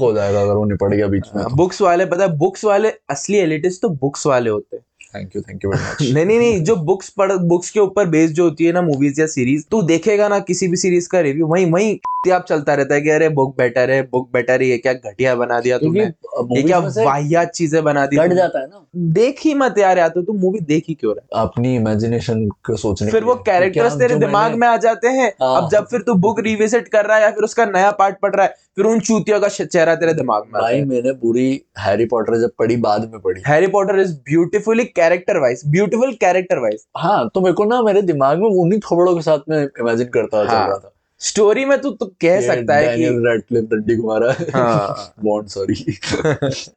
हो 0.00 0.12
जाएगा 0.12 0.42
अगर 0.42 0.54
वो 0.54 0.64
निपट 0.64 0.90
गया 0.90 1.06
बीच 1.06 1.28
में 1.36 1.44
बुक्स 1.56 1.82
वाले 1.82 2.06
पता 2.06 2.24
है 2.24 2.36
बुक्स 2.36 2.64
वाले 2.64 2.90
असली 3.10 3.38
एलिटिस्ट 3.38 3.82
तो 3.82 3.88
बुक्स 3.88 4.26
वाले 4.26 4.50
होते 4.50 4.76
हैं। 4.76 4.84
Thank 5.14 5.36
you 5.36 5.42
thank 5.42 5.64
you 5.64 5.70
very 5.70 5.82
much 5.82 6.14
नहीं 6.14 6.24
नहीं 6.26 6.38
नहीं 6.38 6.62
जो 6.64 6.76
बुक्स 6.84 7.08
पढ़ 7.08 7.32
बुक्स 7.32 7.70
के 7.70 7.80
ऊपर 7.80 8.06
बेस्ड 8.08 8.34
जो 8.34 8.44
होती 8.44 8.64
है 8.64 8.72
ना 8.72 8.82
मूवीज़ 8.82 9.20
या 9.20 9.26
सीरीज़ 9.26 9.64
तू 9.70 9.82
देखेगा 9.82 10.28
ना 10.28 10.38
किसी 10.48 10.68
भी 10.68 10.76
सीरीज़ 10.76 11.08
का 11.08 11.20
रिव्यू 11.20 11.46
वही 11.46 11.70
वही 11.70 12.00
आप 12.32 12.44
चलता 12.48 12.74
रहता 12.74 12.94
है 12.94 13.00
कि 13.00 13.10
अरे 13.10 13.28
बुक 13.28 13.56
बेटर 13.58 13.90
है 13.90 14.02
बुक 14.02 14.28
बेटर 14.32 14.62
है 14.62 14.66
ये 14.68 14.76
क्या 14.78 14.92
घटिया 14.92 15.34
बना 15.34 15.58
दिया 15.60 15.78
तुमने 15.78 16.04
ये 16.04 16.62
क्या 16.62 16.78
movies 16.80 16.98
वाहियात 17.06 17.50
चीज़ें 17.50 17.82
बना 17.84 18.04
दी 18.06 18.16
जाता 18.16 18.58
है 18.58 18.66
ना। 18.66 18.86
देख 19.12 19.40
ही 19.40 19.54
मत 19.54 19.78
यार 19.78 19.98
या 19.98 20.08
तो 20.08 20.22
तू 20.22 20.32
मूवी 20.32 20.60
देख 20.60 20.84
ही 20.88 20.94
क्यों 20.94 21.14
रहा 21.14 21.40
अपनी 21.42 21.74
इमेजिनेशन 21.76 22.46
को 22.66 22.76
सोचने 22.76 23.10
फिर 23.10 23.24
वो। 23.24 23.34
कैरेक्टर्स 23.46 23.94
तेरे 23.94 24.16
दिमाग 24.16 24.54
में 24.54 24.66
आ 24.68 24.76
जाते 24.76 25.08
हैं 25.08 25.32
हाँ। 25.42 25.56
अब 25.56 25.68
जब 25.70 25.86
फिर 25.86 26.00
तू 26.00 26.14
बुक 26.26 26.40
रिविजिट 26.40 26.88
कर 26.88 27.06
रहा 27.06 27.16
है 27.16 27.22
या 27.22 27.30
फिर 27.30 27.44
उसका 27.44 27.66
नया 27.66 27.90
पार्ट 27.98 28.16
पढ़ 28.22 28.34
रहा 28.34 28.46
है 28.46 28.54
फिर 28.76 28.84
उन 28.84 29.00
चूतियों 29.00 29.40
का 29.40 29.48
चेहरा 29.48 29.94
तेरे 29.94 30.12
दिमाग 30.14 30.44
में 30.44 30.60
भाई 30.62 30.82
मैंने 30.84 31.12
पूरी 31.22 31.50
हैरी 31.78 32.04
पॉटर 32.04 32.40
जब 32.40 32.50
पढ़ी 32.58 32.76
बाद 32.76 33.10
में 33.12 33.20
पढ़ी। 33.20 33.42
Harry 33.46 33.66
Potter 33.66 34.00
is 34.00 34.12
beautifully 34.30 34.84
character 35.02 35.38
wise 35.40 35.62
beautiful 35.68 36.14
character 36.20 36.58
wise 36.60 36.84
हाँ 36.98 37.28
तो 37.34 37.40
मेरे 37.40 37.54
को 37.54 37.64
ना 37.66 37.82
मेरे 37.82 38.02
दिमाग 38.08 38.38
में 38.38 38.48
उन्हीं 38.48 38.80
थोबड़ों 38.80 39.14
के 39.14 39.22
साथ 39.22 39.48
में 39.48 39.62
इमेजिन 39.62 40.08
करता 40.08 40.36
हाँ। 40.38 40.46
चल 40.46 40.68
रहा 40.70 40.78
था। 40.78 40.92
स्टोरी 41.20 41.64
में 41.64 41.80
तू 41.80 41.90
तो 41.90 42.06
कह 42.20 42.40
सकता 42.40 42.76
है 42.76 42.96
कि 42.96 43.08
रैडक्लिफ 43.26 43.64
डंडी 43.64 43.96
को 43.96 44.16
हाँ। 44.52 45.14
बॉन्ड 45.24 45.48
सॉरी 45.48 45.74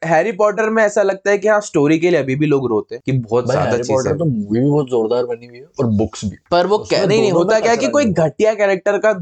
हैरी 0.05 0.32
पॉटर 0.41 0.70
में 0.70 0.82
ऐसा 0.84 1.03
लगता 1.03 1.32
है 1.32 1.38
कि 1.38 1.48
हाँ 1.48 1.60
स्टोरी 1.62 1.98
के 2.00 2.10
लिए 2.10 2.20
अभी 2.20 2.36
भी 2.36 2.46
लोग 2.46 2.67
रोते 2.70 2.96
हैं 2.96 3.01
कि 3.05 3.12
बहुत 3.13 3.50
ज़्यादा 3.51 3.77
चीज़ें 3.77 3.96
पॉटर 3.96 4.17
तो 4.17 4.25
मूवी 4.25 4.60
भी 4.60 4.70
बहुत 4.70 4.89
जोरदार 4.89 5.24
बनी 5.25 5.46
हुई 5.48 5.58
है 5.58 5.65
और 5.79 5.88
बुक्स 5.94 6.25
भी। 6.25 6.38
पर 6.51 6.67
वो 6.67 6.77
कह 6.91 7.05
नहीं 7.05 7.20
नहीं 7.22 7.32
होता 7.32 7.60
क्या 7.60 7.75
कि 7.75 7.88
कोई 7.88 8.05
घटिया 8.05 8.53
कैरेक्टर 8.53 8.98
का 8.98 9.13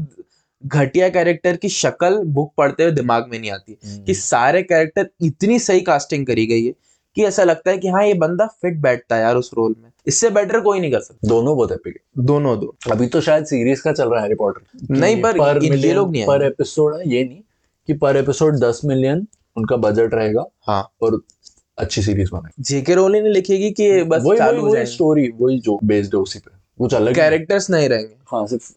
घटिया 0.62 1.08
कैरेक्टर 1.08 1.56
की 1.56 1.68
शक्ल 1.70 2.16
बुक 2.34 2.52
पढ़ते 2.56 2.82
हुए 2.82 2.92
दिमाग 2.92 3.28
में 3.30 3.38
नहीं 3.38 3.50
आती। 3.50 3.78
हम्म। 3.84 4.04
कि 4.04 4.14
सारे 4.14 4.62
कैरेक्टर 4.64 5.08
इतनी 5.22 5.58
सही 5.60 5.80
कास्टिंग 5.88 6.26
करी 6.26 6.46
गई 6.46 6.64
है 6.66 6.72
कि 7.16 7.24
ऐसा 7.24 7.44
लगता 7.44 7.70
है 7.70 7.78
कि 7.78 7.88
हाँ 7.88 8.04
ये 8.06 8.14
बंदा 8.14 8.46
फिट 8.46 8.76
बैठता 8.76 9.16
है 9.16 9.22
यार 9.22 9.36
उस 9.36 9.50
रोल 9.56 9.74
में। 9.82 9.90
इससे 10.06 10.30
बेटर 10.30 10.60
कोई 10.60 10.80
नहीं 10.80 10.92
कर 10.92 11.00
सकता। 11.00 11.28
दोनों 11.28 11.56
बहुत 11.56 11.72
एपिक 11.72 11.96
है। 11.96 12.24
दोनों 12.24 12.58
दो। 12.60 12.74
अभी 12.92 13.06
तो 13.06 13.20
शायद 13.20 13.44
सीरीज़ 13.44 13.82
का 13.82 13.92
चल 13.92 14.08
रहा 14.08 14.16
है 14.16 14.22
हैरी 14.22 14.34
पॉटर 14.34 14.94
नहीं, 14.94 15.22
पर 15.22 15.64
ये 15.64 15.92
लोग 15.92 16.10
नहीं 16.12 16.26
पर 16.26 16.42
एपिसोड 16.42 16.94
है 16.94 17.08
ये 17.08 17.24
नहीं 17.24 17.40
कि 17.86 17.94
पर 17.94 18.16
एपिसोड 18.16 18.58
दस 18.58 18.80
मिलियन 18.84 19.26
उनका 19.56 19.76
बजट 19.76 20.14
रहेगा 20.14 20.44
हाँ। 20.66 20.90
और 21.02 21.20
अच्छी 21.78 22.02
सीरीज़ 22.02 22.30
बनाएँगे। 22.32 22.62
जेके 22.62 22.94
रोलिंग 22.94 23.24
ने 23.24 23.30
लिखेगी 23.30 23.70
कि 23.70 24.02
बस 24.02 24.22
वही 24.24 24.38
चालू 24.38 24.62
वही 24.62 24.72
वही 24.74 24.86
स्टोरी 24.86 25.30
वही 25.40 25.58
जो 25.60 25.78
बेस्ड 25.84 26.14
है 26.14 26.20
उसी 26.20 26.38
पे। 26.38 26.50
कुछ 26.78 26.94
अलग 26.94 27.04
नहीं। 27.04 27.14
कैरेक्टर्स 27.14 27.70
नहीं 27.70 27.88
रहेंगे। 27.88 28.14
हाँ 28.32 28.46
सिर्फ़ 28.46 28.72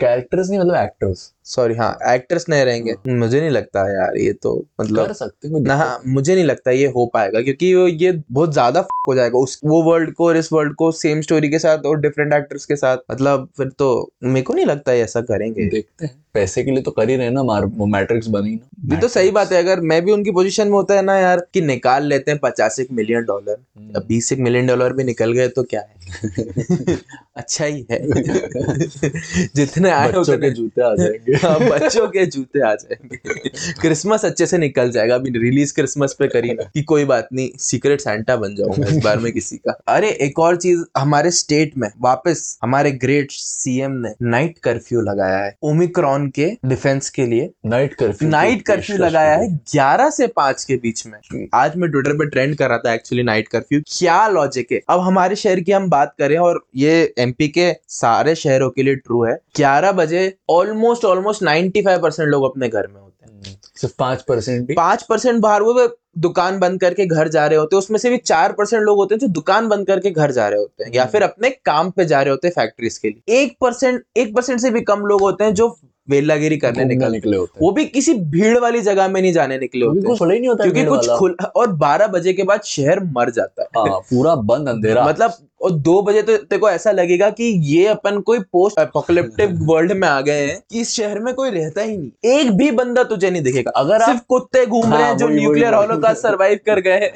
कैरेक्टर्स 0.00 0.48
नहीं 0.50 0.60
मतलब 0.60 0.76
एक्टर्स 0.76 1.32
सॉरी 1.50 1.74
हाँ 1.74 1.90
एक्टर्स 2.08 2.48
नहीं 2.48 2.64
रहेंगे। 2.64 2.94
मुझे 3.08 3.40
नहीं 3.40 3.50
लगता 3.50 3.84
है 3.84 3.94
यार 3.94 4.16
ये 4.16 4.32
तो 4.32 4.54
मतलब 4.80 5.06
कर 5.06 5.12
सकते 5.12 5.48
हैं 5.48 5.60
ना 5.60 5.76
हाँ, 5.76 6.00
मुझे 6.06 6.34
नहीं 6.34 6.44
लगता 6.44 6.70
ये 6.70 6.86
हो 6.86 7.06
पाएगा 7.06 7.40
क्योंकि 7.40 7.66
ये 8.04 8.12
बहुत 8.30 8.52
ज़्यादा 8.52 8.86
हो 9.08 9.14
जाएगा 9.14 9.38
उस 9.38 9.60
वो 9.64 9.82
वर्ल्ड 9.82 10.12
को 10.14 10.26
और 10.26 10.36
इस 10.36 10.52
वर्ल्ड 10.52 10.74
को 10.74 10.90
सेम 10.92 11.20
स्टोरी 11.20 11.48
के 11.50 11.58
साथ 11.58 11.86
और 11.86 12.00
डिफरेंट 12.00 12.32
एक्टर्स 12.34 12.64
के 12.64 12.76
साथ। 12.76 12.96
मतलब 13.10 13.48
फिर 13.56 13.68
तो 13.78 13.90
मेरे 14.24 14.42
को 14.42 14.54
नहीं 14.54 14.66
लगता 14.66 14.92
ये 14.92 15.02
ऐसा 15.02 15.20
करेंगे। 15.20 15.68
देखते 15.68 16.06
हैं। 16.06 16.18
पैसे 16.34 16.62
के 16.64 16.70
लिए 16.70 16.82
तो 16.82 16.90
कर 16.90 17.08
ही 17.10 17.16
रहे 17.16 17.30
ना 17.30 17.42
मार 17.42 17.64
वो 17.66 17.86
मैट्रिक्स 17.86 18.26
बनी 18.26 18.54
ना। 18.54 18.94
ये 18.94 19.00
तो 19.00 19.08
सही 19.08 19.30
बात 19.30 19.52
है 19.52 19.58
अगर 19.58 19.80
मैं 19.82 20.00
भी 20.04 20.12
उनकी 20.12 20.30
पोजीशन 20.30 20.66
में 20.66 20.72
होता 20.72 20.94
है 20.94 21.02
ना 21.02 21.16
यार 21.18 21.46
कि 21.54 21.60
निकाल 21.60 22.04
लेते 22.04 22.30
हैं 22.30 22.40
पचास 22.42 22.78
एक 22.80 22.88
मिलियन 22.92 23.24
डॉलर 23.24 23.56
हम्म। 23.76 23.92
अब 23.96 24.04
बीस 24.06 24.32
एक 24.32 24.38
मिलियन 24.38 24.66
डॉलर 24.66 24.92
भी 24.92 25.04
निकल 25.04 25.32
गए 25.32 25.48
तो 25.48 25.62
क्या 25.64 25.80
है? 25.80 25.98
अच्छा 27.36 27.64
ही 27.64 27.86
है। 27.90 27.98
जितने 29.56 29.90
आए 29.90 30.12
बच्चों 30.12 30.38
के 30.38 30.50
जूते 30.50 30.82
आ 30.82 30.94
जाएँगे। 30.94 31.32
हाँ, 31.32 31.39
बच्चों 31.44 32.06
के 32.08 32.26
जूते 32.26 32.60
आ 32.60 32.74
जाएँगे। 32.74 33.16
क्रिसमस 33.80 34.24
अच्छे 34.24 34.46
से 34.46 34.58
निकल 34.58 34.90
जाएगा। 34.90 35.14
अभी 35.14 35.30
रिलीज़ 35.38 35.74
क्रिसमस 35.74 36.16
पे 36.18 36.26
करी 36.26 36.52
ना 36.52 36.62
कि 36.74 36.82
कोई 36.82 37.04
बात 37.04 37.28
नहीं 37.32 37.48
सीक्रेट 37.58 38.00
सैंटा 38.00 38.36
बन 38.36 38.54
जाऊँगा 38.54 38.86
इस 38.86 39.04
बार 39.04 39.18
में 39.18 39.32
किसी 39.32 39.56
का। 39.56 39.78
अरे 39.88 40.10
एक 40.10 40.38
और 40.38 40.56
चीज़ 40.56 40.84
हमारे 40.98 41.30
स्टेट 41.30 41.72
में 41.78 41.88
वापस 42.00 42.58
हमारे 42.62 42.90
ग्रेट 42.90 43.30
सीएम 43.30 43.92
ने 43.92 44.12
नाइट 44.22 44.58
कर्फ्यू 44.58 45.00
लगाया 45.00 45.38
है। 45.38 45.56
ओमिक्रॉन 45.62 46.28
के 46.28 46.50
डिफेंस 46.66 47.10
के 47.10 47.26
लिए। 47.26 47.50
नाइट 47.66 47.94
कर्फ्यू 47.94 48.28
नाइट 48.28 48.62
कर्फ्यू 48.62 48.96
लगाया 48.96 49.36
है 49.36 49.48
11 49.72 50.10
से 50.10 50.26
पाँच 50.26 50.64
के 50.64 50.76
बीच 50.76 51.06
में। 51.06 51.48
आज 51.54 51.76
मैं 51.76 51.90
ट्विटर 51.90 52.12
पे 52.12 52.26
ट्रेंड 52.26 52.56
कर 52.56 52.68
रहा 52.68 52.78
था 52.78 52.94
एक्चुअली 52.94 53.22
नाइट 53.22 53.48
कर्फ्यू 53.48 53.80
क्या 53.98 54.28
लॉजिक 54.28 54.72
है? 54.72 54.80
अब 54.88 55.00
हमारे 55.00 55.36
शहर 55.36 55.60
की 55.60 55.72
हम 55.72 55.88
बात 55.90 56.14
करें 56.18 56.38
और 56.38 56.66
ये 56.76 57.14
एमपी 57.18 57.48
के 57.48 57.72
सारे 57.88 58.34
शहरों 58.34 58.70
के 58.70 58.82
लिए 58.82 58.94
ट्रू 58.94 59.24
है। 59.24 59.38
11 59.56 59.92
बजे 59.92 60.36
ऑलमोस्ट 60.50 61.04
ऑलमोस्ट 61.04 61.19
95 61.22 61.98
परसेंट 62.02 62.28
लोग 62.28 62.44
अपने 62.44 62.68
घर 62.68 62.86
में 62.86 63.00
होते 63.00 63.26
हैं। 63.26 63.32
हम्म, 63.32 63.56
सिर्फ़ 63.76 63.94
पाँच 63.98 64.22
परसेंट 64.22 64.76
पाँच 64.76 65.02
परसेंट 65.02 65.40
बाहर 65.40 65.62
वो 65.62 65.88
दुकान 66.18 66.58
बंद 66.58 66.80
करके 66.80 67.06
घर 67.06 67.28
जा 67.28 67.46
रहे 67.46 67.58
होते 67.58 67.76
हैं 67.76 67.78
उसमें 67.78 67.98
से 67.98 68.10
भी 68.10 68.16
चार 68.16 68.52
परसेंट 68.52 68.82
लोग 68.82 68.96
होते 68.96 69.14
हैं 69.14 69.20
जो 69.20 69.26
दुकान 69.26 69.68
बंद 69.68 69.86
करके 69.86 70.10
घर 70.10 70.30
जा 70.30 70.48
रहे 70.48 70.58
होते 70.58 70.84
हैं 70.84 70.92
या 70.94 71.02
हम्म। 71.02 71.12
फिर 71.12 71.22
अपने 71.22 71.50
काम 71.50 71.90
पे 71.90 72.04
जा 72.04 72.22
रहे 72.22 72.30
होते 72.30 72.48
हैं 72.48 72.52
फैक्ट्रीज 72.52 72.98
के 72.98 73.08
लिए। 73.08 73.42
एक 73.42 73.56
परसेंट 73.60 74.02
एक 74.16 74.34
परसेंट 74.36 74.60
से 74.60 74.70
भी 74.70 74.80
कम 74.80 75.00
लोग 75.00 75.20
होते 75.20 75.44
हैं 75.44 75.54
जो 75.54 75.78
वेलागिरी 76.10 76.56
करने 76.56 76.84
निकल 76.84 77.12
निकले 77.12 77.36
होते 77.36 77.52
हैं। 77.54 77.66
वो 77.66 77.72
भी 77.72 77.84
किसी 77.84 78.14
भीड़ 78.14 78.58
वाली 78.58 78.80
जगह 78.80 79.08
में 79.08 79.22
नहीं 79.22 79.32
जाने 79.32 79.58
निकले 79.58 79.86
होते 79.86 80.00
कुछ 80.00 80.18
खुला 80.18 80.34
ही 80.34 80.40
नहीं 80.40 80.48
होता 80.48 80.64
क्योंकि 80.64 80.84
कुछ। 80.84 81.08
खुल 81.08 81.36
और 81.56 81.72
12 81.72 82.06
बजे 82.06 82.32
के 82.32 82.42
बाद 82.42 82.60
शहर 82.64 83.00
मर 83.00 83.30
जाता 83.30 83.62
है। 83.62 83.68
हाँ 83.76 83.98
पूरा 84.00 84.34
बंद 84.34 84.68
अंधेरा। 84.68 85.06
मतलब 85.06 85.32
और 85.60 85.70
दो 85.70 86.00
बजे 86.02 86.22
तो 86.22 86.36
तेरे 86.36 86.58
को 86.58 86.68
ऐसा 86.70 86.90
लगेगा 86.90 87.28
कि 87.30 87.44
ये 87.66 87.86
अपन 87.86 88.20
कोई 88.20 88.38
पोस्ट 88.52 88.78
एपोकलिप्टिक 88.78 89.50
वर्ल्ड 89.62 89.92
में 89.92 90.06
आ 90.08 90.20
गए 90.20 90.46
हैं 90.46 90.60
कि 90.70 90.80
इस 90.80 90.94
शहर 90.94 91.18
में 91.18 91.32
कोई 91.34 91.50
रहता 91.50 91.82
ही 91.82 91.96
नहीं। 91.96 92.32
एक 92.32 92.50
भी 92.50 92.70
बंदा 92.70 93.02
तुझे 93.04 93.30
नहीं 93.30 93.42
दिखेगा। 93.42 93.70
अगर 93.76 94.02
आप 94.02 94.08
सिर्फ़ 94.08 94.22
कुत्ते 94.28 94.64
घूम 94.66 94.92
रहे 94.92 95.02
हाँ, 95.02 95.08
हैं 95.08 95.16
जो 95.16 95.28
न्यूक्लियर 95.28 95.74
वही। 95.74 95.86
हॉलोकास्ट 95.86 96.22
सरवाइव 96.22 96.58
कर 96.66 96.80
गए 96.80 96.98
हैं 97.00 97.12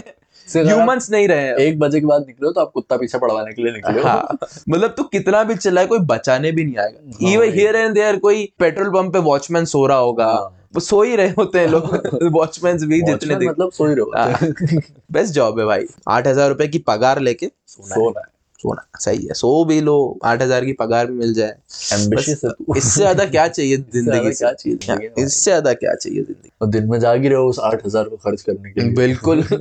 ह्यूमंस 0.66 1.11
नहीं 1.11 1.29
रहे 1.29 1.66
एक 1.66 1.79
बजे 1.79 2.01
के 2.01 2.07
बाद 2.07 2.25
निकले 2.27 2.47
हो 2.47 2.53
तो 2.53 2.61
आप 2.61 2.71
कुत्ता 2.75 2.97
पीछे 2.97 3.18
पड़वाने 3.18 3.53
के 3.53 3.62
लिए 3.62 3.73
निकले। 3.73 4.03
हाँ 4.03 4.38
मतलब 4.68 4.88
तू 4.88 5.03
तो 5.03 5.09
कितना 5.09 5.42
भी 5.45 5.55
चिल्लाए 5.55 5.87
कोई 5.87 5.99
बचाने 5.99 6.53
भी 6.53 6.64
नहीं 6.64 6.77
आएगा। 6.77 6.99
हाँ, 6.99 7.33
इवन 7.33 7.53
हियर 7.53 7.77
एंड 7.77 7.95
देयर 7.95 8.16
कोई 8.16 8.45
पेट्रोल 8.59 8.90
पंप 8.90 9.12
पे 9.12 9.18
वॉचमैन 9.18 9.64
सो 9.64 9.87
रहा 9.87 9.99
होगा। 9.99 10.27
हाँ। 10.27 10.61
वो 10.75 10.81
सो 10.81 11.03
ही 11.03 11.16
रहे 11.16 11.29
होते 11.29 11.59
हैं 11.59 11.68
लोग। 11.68 11.85
वॉचमैन 12.33 12.87
भी 12.87 13.01
जितने 13.03 13.37
मतलब 13.49 13.71
सो 13.73 13.87
ही 13.87 13.95
रहे 13.95 14.79
बेस्ट 15.12 15.35
जॉब 15.35 15.59
है। 15.61 15.66
भाई। 15.66 15.87
आठ 16.09 16.27
हज़ार 16.27 16.49
रुपए 16.49 16.68
की 16.68 16.79
पगार 16.79 17.21
लेके 17.21 17.51
सोना 17.66 18.21
है। 18.21 18.33
सोना। 18.64 18.87
सही 19.00 19.27
है 19.27 19.35
सो 19.35 19.64
भी 19.64 19.81
लो 19.81 19.96
आठ 20.24 20.42
हज़ार 20.42 20.64
की 20.64 20.72
पगार 20.74 21.07
भी 21.07 21.14
मिल 21.14 21.35
जाए। 21.35 21.48
है 21.48 21.98
इससे 22.77 23.00
ज़्यादा 23.00 23.24
क्या 23.27 23.46
चाहिए 23.48 23.77
ज़िंदगी 23.77 24.31
क्या 24.33 24.53
चाहिए 24.53 25.11
इससे 25.16 25.50
ज़्यादा 25.50 25.72
क्या 25.74 25.94
चाहिए 25.94 26.22
ज़िंदगी 26.22 26.50
और 26.62 26.68
दिन 26.68 26.88
में 26.90 26.98
जाग 27.00 27.22
ही 27.22 27.29
रहे 27.29 27.38
हो 27.38 27.48
उस 27.48 27.59
आठ 27.62 27.85
हज़ार 27.87 28.05
को 28.05 28.16
खर्च 28.18 28.42
करने 28.42 28.70
के 28.70 28.81
लिए। 28.81 28.94
बिल्कुल। 28.96 29.38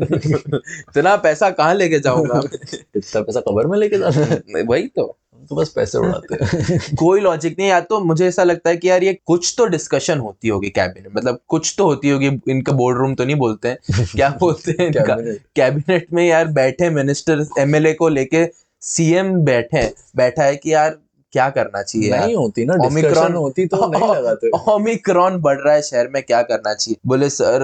इतना 0.59 1.15
पैसा 1.17 1.49
कहाँ 1.51 1.73
लेके 1.75 1.99
जाऊँगा? 1.99 2.39
इतना 2.95 3.21
पैसा 3.21 3.39
कबर 3.39 3.67
में 3.67 3.77
लेके 3.79 3.95
है? 3.95 4.63
वही 4.63 4.87
तो। 4.87 5.15
तो 5.49 5.55
बस 5.55 5.69
पैसे 5.69 5.97
उड़ाते 5.97 6.35
हैं। 6.35 6.95
कोई 6.95 7.21
लॉजिक 7.21 7.55
नहीं 7.59 7.69
या 7.69 7.79
तो 7.81 7.99
मुझे 7.99 8.27
ऐसा 8.27 8.43
लगता 8.43 8.69
है 8.69 8.77
कि 8.77 8.89
यार 8.89 9.03
ये 9.03 9.13
कुछ 9.27 9.53
तो 9.57 9.65
डिस्कशन 9.65 10.19
होती 10.19 10.47
होगी 10.47 10.69
कैबिनेट 10.69 11.11
मतलब 11.15 11.39
कुछ 11.47 11.73
तो 11.77 11.85
होती 11.85 12.09
होगी 12.09 12.27
इनका 12.49 12.73
बोर्ड 12.73 12.97
रूम 12.97 13.15
तो 13.15 13.25
नहीं 13.25 13.35
बोलते 13.35 13.69
हैं। 13.69 14.05
क्या 14.15 14.29
बोलते 14.39 14.75
हैं 14.79 14.87
इनका? 14.87 15.15
कैबिनेट 15.55 16.07
में 16.13 16.25
यार 16.27 16.47
बैठे 16.53 16.89
मिनिस्टर 16.91 17.45
एमएलए 17.59 17.93
को 17.93 18.09
लेके 18.09 18.43
सीएम 18.83 19.33
बैठे 19.45 19.85
बैठा 20.15 20.43
है 20.43 20.55
कि 20.55 20.73
यार 20.73 20.97
क्या 21.33 21.49
करना 21.49 21.81
चाहिए 21.81 22.11
नहीं 22.11 22.35
होती 22.35 22.65
ना 22.65 22.75
डिस्कशन 22.77 23.33
होती 23.33 23.65
तो 23.65 23.87
नहीं 23.91 24.09
लगाते। 24.09 24.49
ओमिक्रॉन 24.71 25.37
बढ़ 25.41 25.57
रहा 25.57 25.73
है 25.73 25.81
शहर 25.81 26.07
में 26.07 26.21
क्या 26.23 26.41
करना 26.41 26.73
चाहिए? 26.73 26.97
बोले 27.07 27.29
सर 27.29 27.63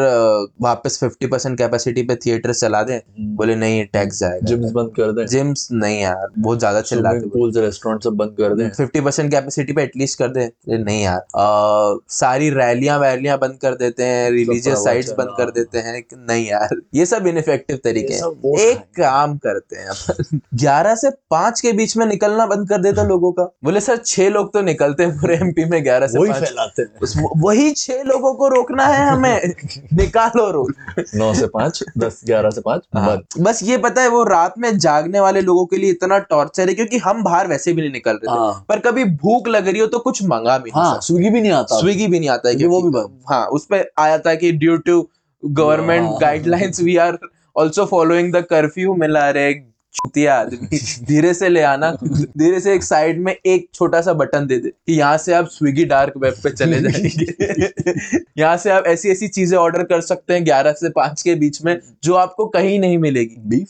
वापस 0.61 0.99
50 1.03 1.27
परसेंट 1.31 1.57
कैपेसिटी 1.57 2.03
पे 2.03 2.15
थिएटर 2.15 2.53
चला 2.53 2.81
दें। 2.83 2.99
बोले 3.35 3.55
नहीं 3.55 3.83
टैक्स 3.93 4.19
जाएगा। 4.19 4.47
जिम्स 4.47 4.71
बंद 4.71 4.91
कर 4.97 5.11
दें। 5.11 5.25
जिम्स 5.25 5.67
नहीं 5.71 6.01
यार 6.01 6.27
बहुत 6.37 6.59
ज़्यादा 6.59 6.81
चिल्लाते 6.81 7.19
स्विमिंग 7.19 7.31
पूल्स 7.31 7.57
रेस्टोरेंट 7.57 8.03
सब 8.03 8.13
बंद 8.13 8.35
कर 8.37 8.55
दें। 8.55 8.69
फिफ्टी 8.69 9.01
परसेंट 9.01 9.31
कैपेसिटी 9.31 9.73
पे 9.73 9.83
एटलीस्ट 9.83 10.19
कर 10.19 10.27
दे। 10.29 10.49
नहीं 10.69 11.01
यार 11.03 11.99
सारी 12.11 12.49
रैलियाँ 12.49 12.97
वैलियाँ 12.99 13.37
बंद 13.39 13.57
कर 13.61 13.75
देते 13.75 14.03
हैं 14.03 14.29
रिलीजियस 14.31 14.83
साइट्स 14.83 15.11
बंद 15.11 15.33
कर 15.37 15.43
हाँ। 15.43 15.51
देते 15.51 15.79
हैं। 15.79 16.03
नहीं 16.13 16.47
यार 16.47 16.75
ये 16.95 17.05
सब 17.05 17.27
इनफेक्टिव 17.27 17.79
तरीके 17.83 18.13
हैं। 18.13 18.57
एक 18.61 18.79
काम 18.99 19.37
करते 19.37 19.75
हैं 19.75 20.39
ग्यारह 20.55 20.95
से 20.95 21.09
पाँच 21.31 21.61
के 21.61 21.71
बीच 21.73 21.95
में 21.97 22.05
निकलना 22.05 22.45
बंद 22.45 22.67
कर 22.69 22.81
देता 22.81 23.03
लोगों 23.09 23.31
का। 23.31 23.49
बोले 23.63 23.79
सर 23.81 23.97
छह 23.97 24.29
लोग 24.29 24.51
तो 24.53 24.61
निकलते 24.61 25.03
हैं 25.03 25.11
पूरे 25.19 25.35
एमपी 25.35 25.63
में 25.65 25.83
ग्यारह 25.83 26.07
से 26.07 26.19
वही 26.19 26.33
फैलाते 26.33 26.81
हैं। 26.81 27.29
वही 27.41 27.71
छह 27.71 28.01
लोगों 28.03 28.33
को 28.33 28.47
रोकना 28.47 28.85
है 28.85 29.07
हमें। 29.07 29.53
निकालो 29.93 30.49
रूल 30.51 30.73
नौ 31.15 31.33
से 31.33 31.47
पाँच 31.47 31.83
दस 31.97 32.21
ग्यारह 32.25 32.49
से 32.49 32.61
पाँच 32.61 32.83
हाँ, 32.95 33.17
बस 33.39 33.59
ये 33.63 33.77
पता 33.77 34.01
है 34.01 34.09
वो 34.09 34.23
रात 34.23 34.53
में 34.57 34.77
जागने 34.77 35.19
वाले 35.19 35.41
लोगों 35.41 35.65
के 35.65 35.77
लिए 35.77 35.91
इतना 35.91 36.19
टॉर्चर 36.29 36.69
है 36.69 36.75
क्योंकि 36.75 36.97
हम 36.97 37.23
बाहर 37.23 37.47
वैसे 37.47 37.73
भी 37.73 37.81
नहीं 37.81 37.91
निकल 37.91 38.11
रहे 38.13 38.27
थे। 38.27 38.39
हाँ। 38.39 38.65
पर 38.69 38.79
कभी 38.79 39.03
भूख 39.23 39.47
लग 39.47 39.67
रही 39.67 39.81
हो 39.81 39.87
तो 39.87 39.99
कुछ 39.99 40.23
मंगा 40.25 40.57
भी 40.57 40.71
हाँ 40.75 40.99
स्विगी 41.01 41.29
भी 41.29 41.41
नहीं 41.41 41.51
आता। 41.51 41.79
स्विगी 41.79 42.07
भी 42.07 42.19
नहीं 42.19 42.29
आता 42.29 42.49
है 42.49 42.67
वो 42.67 42.81
भी 42.81 42.97
हाँ 43.29 43.45
उस 43.49 43.65
पे 43.65 43.83
आया 43.99 44.17
था 44.17 44.35
कि 44.35 44.51
due 44.53 44.77
to 44.77 45.01
government. 45.43 46.09
Guidelines 46.21 46.81
we 46.81 46.95
are 46.97 47.17
also 47.55 47.85
following 47.85 48.33
the 48.33 48.45
curfew 48.49 48.93
मिला 48.95 49.29
रहे 49.29 49.53
चुतिया 49.93 50.35
आदमी 50.35 50.77
धीरे 51.05 51.33
से 51.33 51.49
ले 51.49 51.61
आना, 51.61 51.91
धीरे 52.03 52.59
से 52.59 52.73
एक 52.73 52.83
साइड 52.83 53.19
में 53.19 53.33
एक 53.33 53.67
छोटा 53.73 54.01
सा 54.01 54.13
बटन 54.13 54.45
दे 54.47 54.57
दे 54.57 54.69
कि 54.69 54.93
यहाँ 54.93 55.17
से 55.17 55.33
आप 55.33 55.47
स्विगी 55.47 55.85
डार्क 55.85 56.13
वेब 56.17 56.33
पे 56.43 56.49
चले 56.49 56.79
जाएँगे। 56.81 58.19
यहाँ 58.37 58.57
से 58.57 58.69
आप 58.69 58.87
ऐसी 58.87 59.09
ऐसी 59.09 59.27
चीज़ें 59.27 59.57
ऑर्डर 59.57 59.83
कर 59.83 60.01
सकते 60.01 60.33
हैं 60.33 60.45
ग्यारह 60.45 60.73
से 60.73 60.89
पाँच 60.89 61.21
के 61.21 61.35
बीच 61.35 61.61
में 61.61 61.79
जो 62.03 62.13
आपको 62.15 62.45
कहीं 62.47 62.79
नहीं 62.79 62.97
मिलेगी। 62.97 63.35
बीफ 63.49 63.69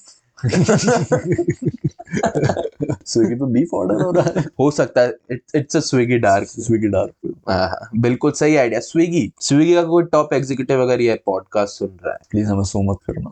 स्विगी 3.06 3.36
पे 3.36 3.46
बीफ 3.46 3.70
ऑर्डर 3.74 3.96
हो 3.96 4.12
रहा 4.12 4.34
है। 4.38 4.46
हो 4.60 4.72
सकता 4.72 5.02
है। 5.02 5.14
It's 5.56 5.78
a 5.78 5.80
Swiggy 5.80 6.18
dark 6.18 6.48
Swiggy 6.48 6.88
dark 6.88 7.36
हाँ, 7.50 7.90
बिल्कुल 7.98 8.32
सही 8.32 8.56
आइडिया 8.56 8.80
स्विगी 8.80 9.34
स्विगी 9.42 9.74
का 9.74 9.84
कोई 9.84 10.04
टॉप 10.04 10.34
एग्जीक्यूटिव 10.34 10.82
अगर 10.82 11.02
ये 11.02 11.20
पॉडकास्ट 11.26 11.74
सुन 11.80 11.90
रहा 12.06 12.14
है। 12.14 12.20
प्लीज़ 12.32 12.48
हमें 12.48 12.64
सो 12.64 12.92
मत 12.92 12.98
करना। 13.10 13.32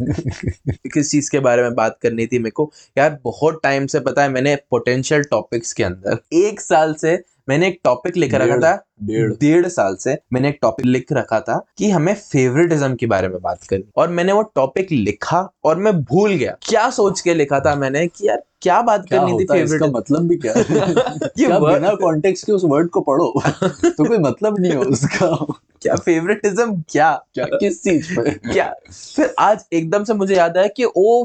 किस 0.94 1.10
चीज़ 1.10 1.30
के 1.30 1.38
बारे 1.38 1.62
में 1.62 1.74
बात 1.74 1.98
करनी 2.02 2.26
थी 2.26 2.38
मेरे 2.38 2.50
को? 2.50 2.72
यार 2.98 3.18
बहुत 3.24 3.60
टाइम 3.62 3.86
से 3.86 4.00
पता 4.00 4.22
है 4.22 4.28
मैंने 4.28 4.56
पोटेंशियल 4.56 5.22
टॉपिक्स 5.22 5.72
के 5.72 5.84
अंदर। 5.84 6.18
एक 6.32 6.60
साल 6.60 6.94
से 6.94 7.35
मैंने 7.48 7.68
एक 7.68 7.80
टॉपिक 7.84 8.16
लिख 8.16 8.34
रखा 8.34 8.56
था 8.58 8.86
डेढ़ 9.02 9.30
डेढ़। 9.30 9.66
साल 9.66 9.96
से 9.96 10.18
मैंने 10.32 10.48
एक 10.48 10.58
टॉपिक 10.62 10.86
लिख 10.86 11.06
रखा 11.12 11.40
था 11.40 11.66
कि 11.78 11.90
हमें 11.90 12.14
फेवरेटिज्म 12.14 12.94
के 12.94 13.06
बारे 13.06 13.28
में 13.28 13.40
बात 13.42 13.64
करनी। 13.64 13.84
और 13.96 14.08
मैंने 14.08 14.32
वो 14.32 14.42
टॉपिक 14.42 14.92
लिखा 14.92 15.52
और 15.64 15.76
मैं 15.76 16.02
भूल 16.02 16.32
गया। 16.32 16.56
क्या 16.62 16.90
सोच 16.90 17.20
के 17.20 17.34
लिखा 17.34 17.60
था 17.60 17.74
मैंने 17.74 18.06
कि 18.06 18.28
यार 18.28 18.42
क्या 18.60 18.82
बात 18.82 19.06
क्या 19.08 19.20
करनी 19.20 19.44
थी 19.44 19.58
है? 19.58 19.64
इसका 19.64 19.86
मतलब 19.86 20.28
भी 20.28 20.36
क्या? 20.36 20.52
है 20.52 20.60
ये 21.38 21.46
क्या 21.46 21.58
बिना 21.58 21.90
कॉन्टेक्स्ट 21.94 22.46
के 22.46 22.52
उस 22.52 22.62
वर्ड 22.64 22.88
को 22.88 23.00
पढ़ो? 23.00 23.42
तो 23.90 24.04
कोई 24.04 24.18
मतलब 24.18 24.60
नहीं 24.60 24.72
है 24.72 24.78
उसका। 24.78 25.46
क्या 25.82 25.94
फेवरेटिज्म 25.94 26.82
क्या? 26.90 27.24
क्या? 27.34 27.44
किस 27.44 27.82
चीज़ 27.82 28.20
पे? 28.20 28.30
क्या? 28.30 28.74
फिर 29.16 29.34
आज 29.38 29.64
एकदम 29.72 30.04
से 30.04 30.14
मुझे 30.14 30.36
याद 30.36 30.56
आया 30.56 30.66
कि 30.66 30.84
ओ 30.96 31.24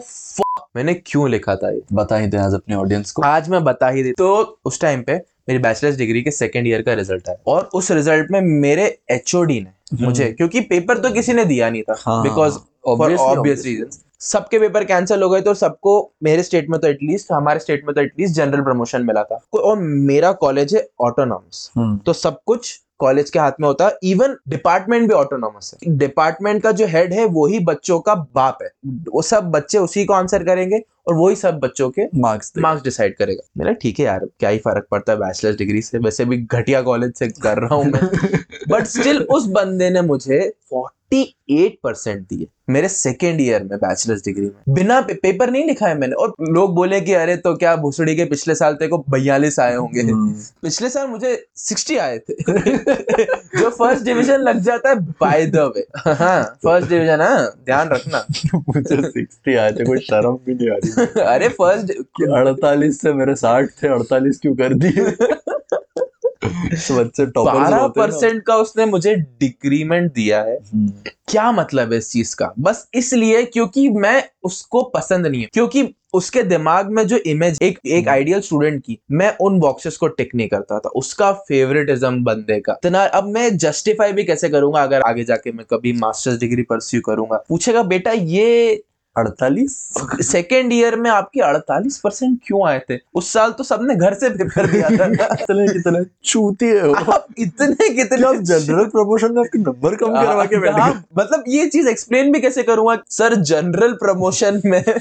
मैंने 0.75 0.93
क्यों 0.93 1.29
लिखा 1.29 1.55
था 1.55 1.71
ये? 1.71 1.81
बता 1.93 2.17
ही 2.17 2.27
दे 2.27 2.37
आज 2.37 2.53
अपने 2.53 2.75
ऑडियंस 2.75 3.11
को। 3.11 3.21
आज 3.21 3.49
मैं 3.49 3.63
बता 3.63 3.89
ही 3.89 4.03
दे 4.03 4.11
तो 4.11 4.59
उस 4.65 4.81
टाइम 4.81 5.01
पे 5.01 5.21
मेरी 5.49 5.59
बैचलर्स 5.59 5.97
डिग्री 5.97 6.21
के 6.21 6.31
सेकेंड 6.31 6.67
ईयर 6.67 6.81
का 6.81 6.93
रिज़ल्ट 6.93 7.29
है 7.29 7.35
और 7.47 7.69
उस 7.73 7.91
रिज़ल्ट 7.91 8.31
में 8.31 8.41
मेरे 8.41 8.97
एच 9.11 9.31
ने 9.35 9.65
मुझे 10.01 10.31
क्योंकि 10.31 10.61
पेपर 10.61 10.97
तो 10.97 11.11
किसी 11.11 11.33
ने 11.33 11.45
दिया 11.45 11.69
नहीं 11.69 11.83
था 11.83 12.21
बिकॉज़ 12.23 12.57
ऑब्वियस 12.87 13.65
रीजन 13.65 13.89
सबके 14.19 14.59
पेपर 14.59 14.83
कैंसिल 14.83 15.23
हो 15.23 15.29
गए 15.29 15.41
तो 15.41 15.53
सबको 15.53 16.11
मेरे 16.23 16.43
स्टेट 16.43 16.69
में 16.69 16.79
तो 16.79 16.87
एटलीस्ट 16.87 17.31
हमारे 17.31 17.59
स्टेट 17.59 17.85
में 17.85 17.95
तो 17.95 18.01
एटलीस्ट 18.01 18.35
जनरल 18.35 18.61
प्रमोशन 18.61 19.01
मिला 19.01 19.23
था। 19.23 19.39
और 19.53 19.77
मेरा 19.79 20.31
कॉलेज 20.31 20.75
है 20.75 20.87
ऑटोनॉमस 20.99 21.71
हम्म, 21.77 21.97
तो 21.97 22.13
सब 22.13 22.39
कुछ 22.45 22.81
कॉलेज 23.01 23.29
के 23.29 23.39
हाथ 23.39 23.51
में 23.59 23.67
होता 23.67 23.87
है। 23.87 23.97
इवन 24.03 24.35
डिपार्टमेंट 24.49 25.07
भी 25.07 25.13
ऑटोनॉमस 25.13 25.71
है। 25.73 25.97
डिपार्टमेंट 25.97 26.61
का 26.63 26.71
जो 26.71 26.85
हेड 26.87 27.13
है 27.13 27.25
वही 27.25 27.59
बच्चों 27.59 27.99
का 27.99 28.15
बाप 28.15 28.57
है। 28.63 28.69
वो 29.13 29.21
सब 29.21 29.51
बच्चे 29.51 29.77
उसी 29.77 30.05
को 30.05 30.13
आंसर 30.13 30.43
करेंगे 30.43 30.81
और 31.07 31.15
वही 31.15 31.35
सब 31.35 31.59
बच्चों 31.59 31.89
के 31.89 32.05
मार्क्स 32.15 32.53
मार्क्स 32.57 32.83
डिसाइड 32.83 33.15
करेगा। 33.17 33.47
मेरा 33.57 33.71
ठीक 33.71 33.99
है 33.99 34.05
यार 34.05 34.25
क्या 34.39 34.49
ही 34.49 34.57
फ़र्क 34.57 34.87
पड़ता 34.91 35.13
है 35.13 35.19
बैचलर्स 35.19 35.57
डिग्री 35.57 35.81
से? 35.81 35.97
वैसे 35.97 36.25
भी 36.25 36.37
घटिया 36.37 36.81
कॉलेज 36.81 37.13
से 37.13 37.27
कर 37.27 37.57
रहा 37.57 37.75
हूँ 37.75 37.85
मैं। 37.85 38.01
बट 38.69 38.83
स्टिल 38.83 39.21
उस 39.29 39.47
बंदे 39.47 39.89
ने 39.89 40.01
मुझे 40.01 40.39
48 41.13 41.77
परसेंट 41.83 42.27
दिए। 42.27 42.47
मेरे 42.69 42.87
सेकेंड 42.87 43.41
ईयर 43.41 43.63
में 43.63 43.77
बैचलर्स 43.77 44.21
डिग्री 44.25 44.45
में। 44.45 44.51
बिना 44.69 45.01
पे, 45.01 45.13
पेपर 45.13 45.51
नहीं 45.51 45.65
लिखा 45.65 45.87
है 45.87 45.97
मैंने। 45.97 46.13
और 46.13 46.33
लोग 46.41 46.75
बोले 46.75 47.01
कि 47.01 47.13
अरे 47.13 47.35
तो 47.35 47.55
क्या 47.55 47.75
भूसड़ी 47.75 48.15
के 48.15 48.25
पिछले 48.25 48.55
साल 48.55 48.73
तेरे 48.73 48.89
को 48.89 48.97
बयालीस 48.97 49.59
आए 49.59 49.75
होंगे? 49.75 50.01
हम्म, 50.01 50.33
पिछले 50.61 50.89
साल 50.89 51.07
मुझे 51.07 51.45
60 51.57 51.97
आए 51.97 52.17
थे। 52.17 52.33
जो 53.59 53.69
फ़र्स्ट 53.69 54.03
डिवीज़न 54.03 54.37
लग 54.37 54.59
जाता 54.59 54.89
है 54.89 54.95
बाय 54.95 55.45
द 55.45 55.55
वे 55.55 55.87
हाँ 55.97 56.43
फ़र्स्ट 56.43 56.89
डिवीज़न 56.89 57.21
हाँ 57.21 57.47
ध्यान 57.65 57.89
रखना। 57.89 58.25
मुझे 58.55 59.09
सिक्सटी 59.09 59.55
आए 59.55 59.71
थे 59.71 59.85
कोई 59.85 59.97
शर्म 59.97 60.39
भी 60.45 60.53
नहीं 60.53 60.69
आ 60.69 60.75
रही। 60.75 61.21
अरे 61.21 61.49
फ़र्स्ट 61.49 61.91
अड़तालीस 62.23 63.01
से 63.01 63.13
मेरे 63.13 63.35
साठ 63.35 63.65
थे 63.83 63.87
अड़तालीस 63.87 64.39
क्यों 64.39 64.55
कर 64.55 64.73
दिए? 64.73 65.11
बच्चे 66.45 67.25
बारह 67.25 67.87
परसेंट 67.87 68.43
का 68.43 68.55
उसने 68.55 68.85
मुझे 68.85 69.15
डिक्रीमेंट 69.15 70.13
दिया 70.13 70.41
है। 70.41 70.55
हम्म, 70.55 70.91
क्या 71.27 71.51
मतलब 71.51 71.91
है 71.91 71.97
इस 71.97 72.11
चीज़ 72.11 72.35
का? 72.35 72.53
बस 72.59 72.87
इसलिए 72.93 73.43
क्योंकि 73.43 73.89
मैं 73.89 74.23
उसको 74.43 74.81
पसंद 74.83 75.27
नहीं 75.27 75.41
है। 75.41 75.49
क्योंकि 75.53 75.95
उसके 76.13 76.43
दिमाग 76.43 76.91
में 76.91 77.07
जो 77.07 77.17
इमेज 77.17 77.59
एक 77.61 77.79
एक 77.85 78.07
आइडियल 78.07 78.41
स्टूडेंट 78.41 78.83
की 78.85 78.99
मैं 79.11 79.37
उन 79.37 79.59
बॉक्सेस 79.59 79.97
को 79.97 80.07
टिक 80.07 80.35
नहीं 80.35 80.47
करता 80.47 80.79
था। 80.79 80.89
उसका 80.89 81.31
फेवरेटिज्म 81.31 82.23
बंदे 82.23 82.59
का। 82.59 82.73
इतना 82.73 83.03
अब 83.03 83.27
मैं 83.27 83.57
जस्टिफाई 83.57 84.13
भी 84.13 84.23
कैसे 84.23 84.49
करूँगा? 84.49 84.83
अगर 84.83 85.01
आगे 85.01 85.23
जाके 85.23 85.51
मैं 85.51 85.65
कभी 85.65 85.93
मास्टर्स 85.93 86.39
डिग्री 86.39 86.61
परस्यू 86.61 87.01
करूँगा। 87.01 87.43
पूछेगा 87.49 87.83
बेटा 87.83 88.11
ये 88.11 88.83
अड़तालीस? 89.17 89.93
सेकेंड 90.21 90.73
ईयर 90.73 90.95
में 90.95 91.09
आपके 91.09 91.39
48 91.39 91.97
परसेंट 91.97 92.39
क्यों 92.47 92.67
आए 92.67 92.81
थे? 92.89 92.97
उस 93.15 93.33
साल 93.33 93.51
तो 93.51 93.63
सबने 93.63 93.95
घर 93.95 94.13
से 94.13 94.29
पेपर 94.29 94.65
दिया 94.71 94.89
था। 94.89 95.35
कितने 95.35 95.73
कितने? 95.73 96.05
चूती 96.23 96.65
है 96.65 96.93
आप 96.93 97.25
इतने 97.37 97.89
कितने? 97.89 98.27
आप 98.27 98.35
जनरल 98.35 98.85
प्रमोशन 98.85 99.33
में 99.33 99.39
आपके 99.39 99.59
नंबर 99.59 99.95
कम 99.95 100.07
करवा 100.07 100.45
के 100.45 100.57
बैठ 100.57 100.75
हाँ, 100.75 101.05
मतलब 101.17 101.43
ये 101.47 101.67
चीज़ 101.67 101.89
एक्सप्लेन 101.89 102.31
भी 102.31 102.39
कैसे 102.39 102.63
करूँगा? 102.63 102.97
सर 103.09 103.35
जनरल 103.35 103.93
प्रमोशन 103.93 104.61
में 104.65 104.83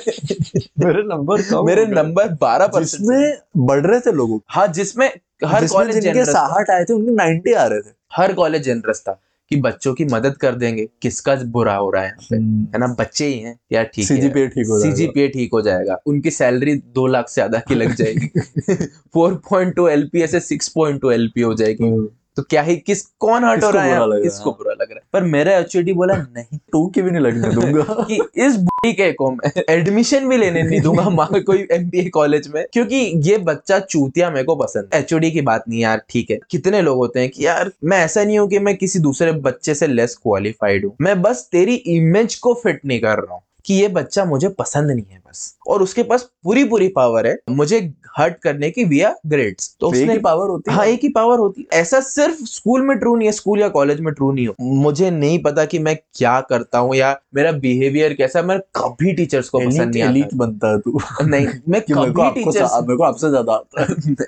मेरे 0.84 1.02
नंबर 1.02 1.42
कम 1.42 1.66
मेरे 1.66 1.86
नंबर 1.86 2.28
बारह 2.28 2.66
परसेंट 2.66 3.00
जिसमें 3.00 3.38
बढ़ 3.56 3.86
रहे 3.86 4.00
थे 4.00 4.12
लोगों। 4.12 4.38
हाँ 4.48 4.68
जिसमें 4.68 5.12
हर 5.44 5.66
कॉलेज 5.66 5.98
जिनके 5.98 6.24
साठ 6.24 6.70
आए 6.70 6.84
थे 6.84 6.92
उनके 6.92 7.10
नाइनटी 7.10 7.52
आ 7.52 7.66
रहे 7.66 7.80
थे। 7.80 7.90
हर 8.12 8.32
कॉलेज 8.32 8.62
जनरस 8.62 9.00
था। 9.00 9.20
कि 9.50 9.56
बच्चों 9.56 9.94
की 9.94 10.04
मदद 10.04 10.36
कर 10.36 10.54
देंगे 10.54 10.88
किसका 11.02 11.34
बुरा 11.34 11.74
हो 11.76 11.90
रहा 11.90 12.02
है 12.02 12.08
यहाँ 12.08 12.26
पे? 12.30 12.36
है 12.36 12.78
ना? 12.78 12.86
बच्चे 12.98 13.26
ही 13.26 13.38
हैं 13.38 13.58
यार 13.72 13.84
ठीक 13.84 14.10
है? 14.10 14.16
सीजीपीए 14.16 14.48
ठीक 14.48 14.66
हो 14.66 14.78
जाएगा। 14.78 14.96
सीजीपीए 14.96 15.28
ठीक 15.28 15.50
हो 15.52 15.60
जाएगा। 15.60 15.98
उनकी 16.06 16.30
सैलरी 16.30 16.74
दो 16.74 17.06
लाख 17.06 17.28
से 17.28 17.34
ज़्यादा 17.34 17.58
की 17.58 17.74
लग 17.74 17.94
जाएगी। 17.94 18.26
फोर 19.14 19.34
पॉइंट 19.50 19.74
टू 19.74 19.88
एलपी 19.88 20.26
से 20.26 20.40
सिक्स 20.40 20.68
पॉइंट 20.68 21.00
टू 21.00 21.10
एलपी 21.10 21.40
हो 21.40 21.54
जाएगी। 21.54 21.84
हम्म, 21.84 22.08
तो 22.36 22.42
क्या 22.42 22.62
ही 22.62 22.76
किस 22.76 23.02
कौन 23.20 23.44
हर्ट 23.44 23.64
हो 23.64 23.70
रहा 23.70 23.84
है? 23.84 24.20
किसको 24.22 24.50
बुरा 24.50 24.72
लग 24.72 24.90
रहा 24.90 24.94
है? 24.94 25.02
पर 25.12 25.22
मेरा 25.22 25.56
एचओडी 25.58 25.92
बोला 25.92 26.14
नहीं 26.16 26.58
टू 26.72 26.86
की 26.86 27.02
भी 27.02 27.10
नहीं 27.10 27.22
लगने 27.22 27.48
दूँगा। 27.54 28.04
कि 28.08 28.18
इस 28.46 28.56
बुढ़ी 28.56 28.92
के 28.92 29.10
को 29.12 29.30
मैं 29.30 29.62
एडमिशन 29.68 30.28
भी 30.28 30.36
लेने 30.36 30.62
नहीं 30.62 30.80
दूँगा 30.80 31.08
माँ 31.10 31.28
कोई 31.32 31.66
एमबीए 31.72 32.08
कॉलेज 32.08 32.48
में 32.54 32.64
क्योंकि 32.72 32.96
ये 33.24 33.38
बच्चा 33.38 33.78
चूतिया 33.78 34.30
मेरे 34.30 34.44
को 34.44 34.56
पसंद 34.56 34.94
एचओडी 34.94 35.30
की 35.30 35.40
बात 35.40 35.64
नहीं 35.68 35.80
यार 35.80 36.02
ठीक 36.10 36.30
है। 36.30 36.38
कितने 36.50 36.82
लोग 36.82 36.96
होते 36.96 37.20
हैं 37.20 37.28
कि 37.28 37.46
यार 37.46 37.72
मैं 37.84 37.98
ऐसा 37.98 38.24
नहीं 38.24 38.38
हूँ 38.38 38.48
कि 38.48 38.58
मैं 38.58 38.76
किसी 38.76 38.98
दूसरे 38.98 39.32
बच्चे 39.32 39.74
से 39.74 39.86
लेस 39.86 40.16
क्वालिफाइड 40.22 40.84
हूँ। 40.84 40.96
मैं 41.00 41.20
बस 41.22 41.48
तेरी 41.52 41.74
इमेज 41.74 42.34
को 42.34 42.54
फिट 42.54 42.80
नहीं 42.84 43.00
कर 43.00 43.18
रहा 43.18 43.34
हूँ 43.34 43.42
कि 43.64 43.74
ये 43.74 43.88
बच्चा 43.88 44.24
मुझे 44.24 44.48
पसंद 44.48 44.90
नहीं 44.90 45.04
है। 45.10 45.18
बस 45.30 45.54
और 45.66 45.82
उसके 45.82 46.02
पास 46.02 46.30
पूरी 46.44 46.64
पूरी 46.64 46.88
पावर 46.88 47.26
है। 47.26 47.38
मुझे 47.50 47.94
हर्ट 48.18 48.34
करने 48.42 48.70
की 48.70 48.84
विया 48.84 49.14
ग्रेड्स 49.26 49.76
तो 49.80 49.86
तो 49.86 49.96
उसने 49.96 50.18
पावर 50.18 50.48
होती 50.48 50.70
है। 50.70 50.76
हाँ 50.76 50.86
एक 50.86 51.00
ही 51.02 51.08
पावर 51.08 51.38
होती 51.38 51.60
है। 51.60 51.80
ऐसा 51.80 52.00
सिर्फ़ 52.00 52.44
स्कूल 52.44 52.82
में 52.82 52.98
ट्रू 52.98 53.16
नहीं 53.16 53.28
है 53.28 53.32
स्कूल 53.32 53.60
या 53.60 53.68
कॉलेज 53.68 54.00
में 54.00 54.14
ट्रू 54.14 54.32
नहीं 54.32 54.46
हो। 54.46 54.54
मुझे 54.60 55.10
नहीं 55.10 55.42
पता 55.42 55.64
कि 55.64 55.78
मैं 55.78 55.96
क्या 56.14 56.40
करता 56.40 56.78
हूँ 56.78 56.94
या 56.96 57.20
मेरा 57.34 57.52
बिहेवियर 57.52 58.14
कैसा 58.14 58.42
मैं 58.42 58.58
कभी 58.76 59.12
टीचर्स 59.12 59.48
को 59.48 59.58
पसंद 59.58 59.94
नहीं 59.94 60.02
एलीट 60.02 60.24
आता 60.24 60.36
बनता 60.36 60.72
है 60.72 60.78
तू। 60.78 61.00
नहीं 61.22 61.46
मैं 61.68 61.80
कभी 61.90 62.30
टीचर्स 62.30 62.72
मेरे 62.82 62.96
को 62.96 63.02
आपसे 63.02 63.30
ज़्यादा 63.30 63.62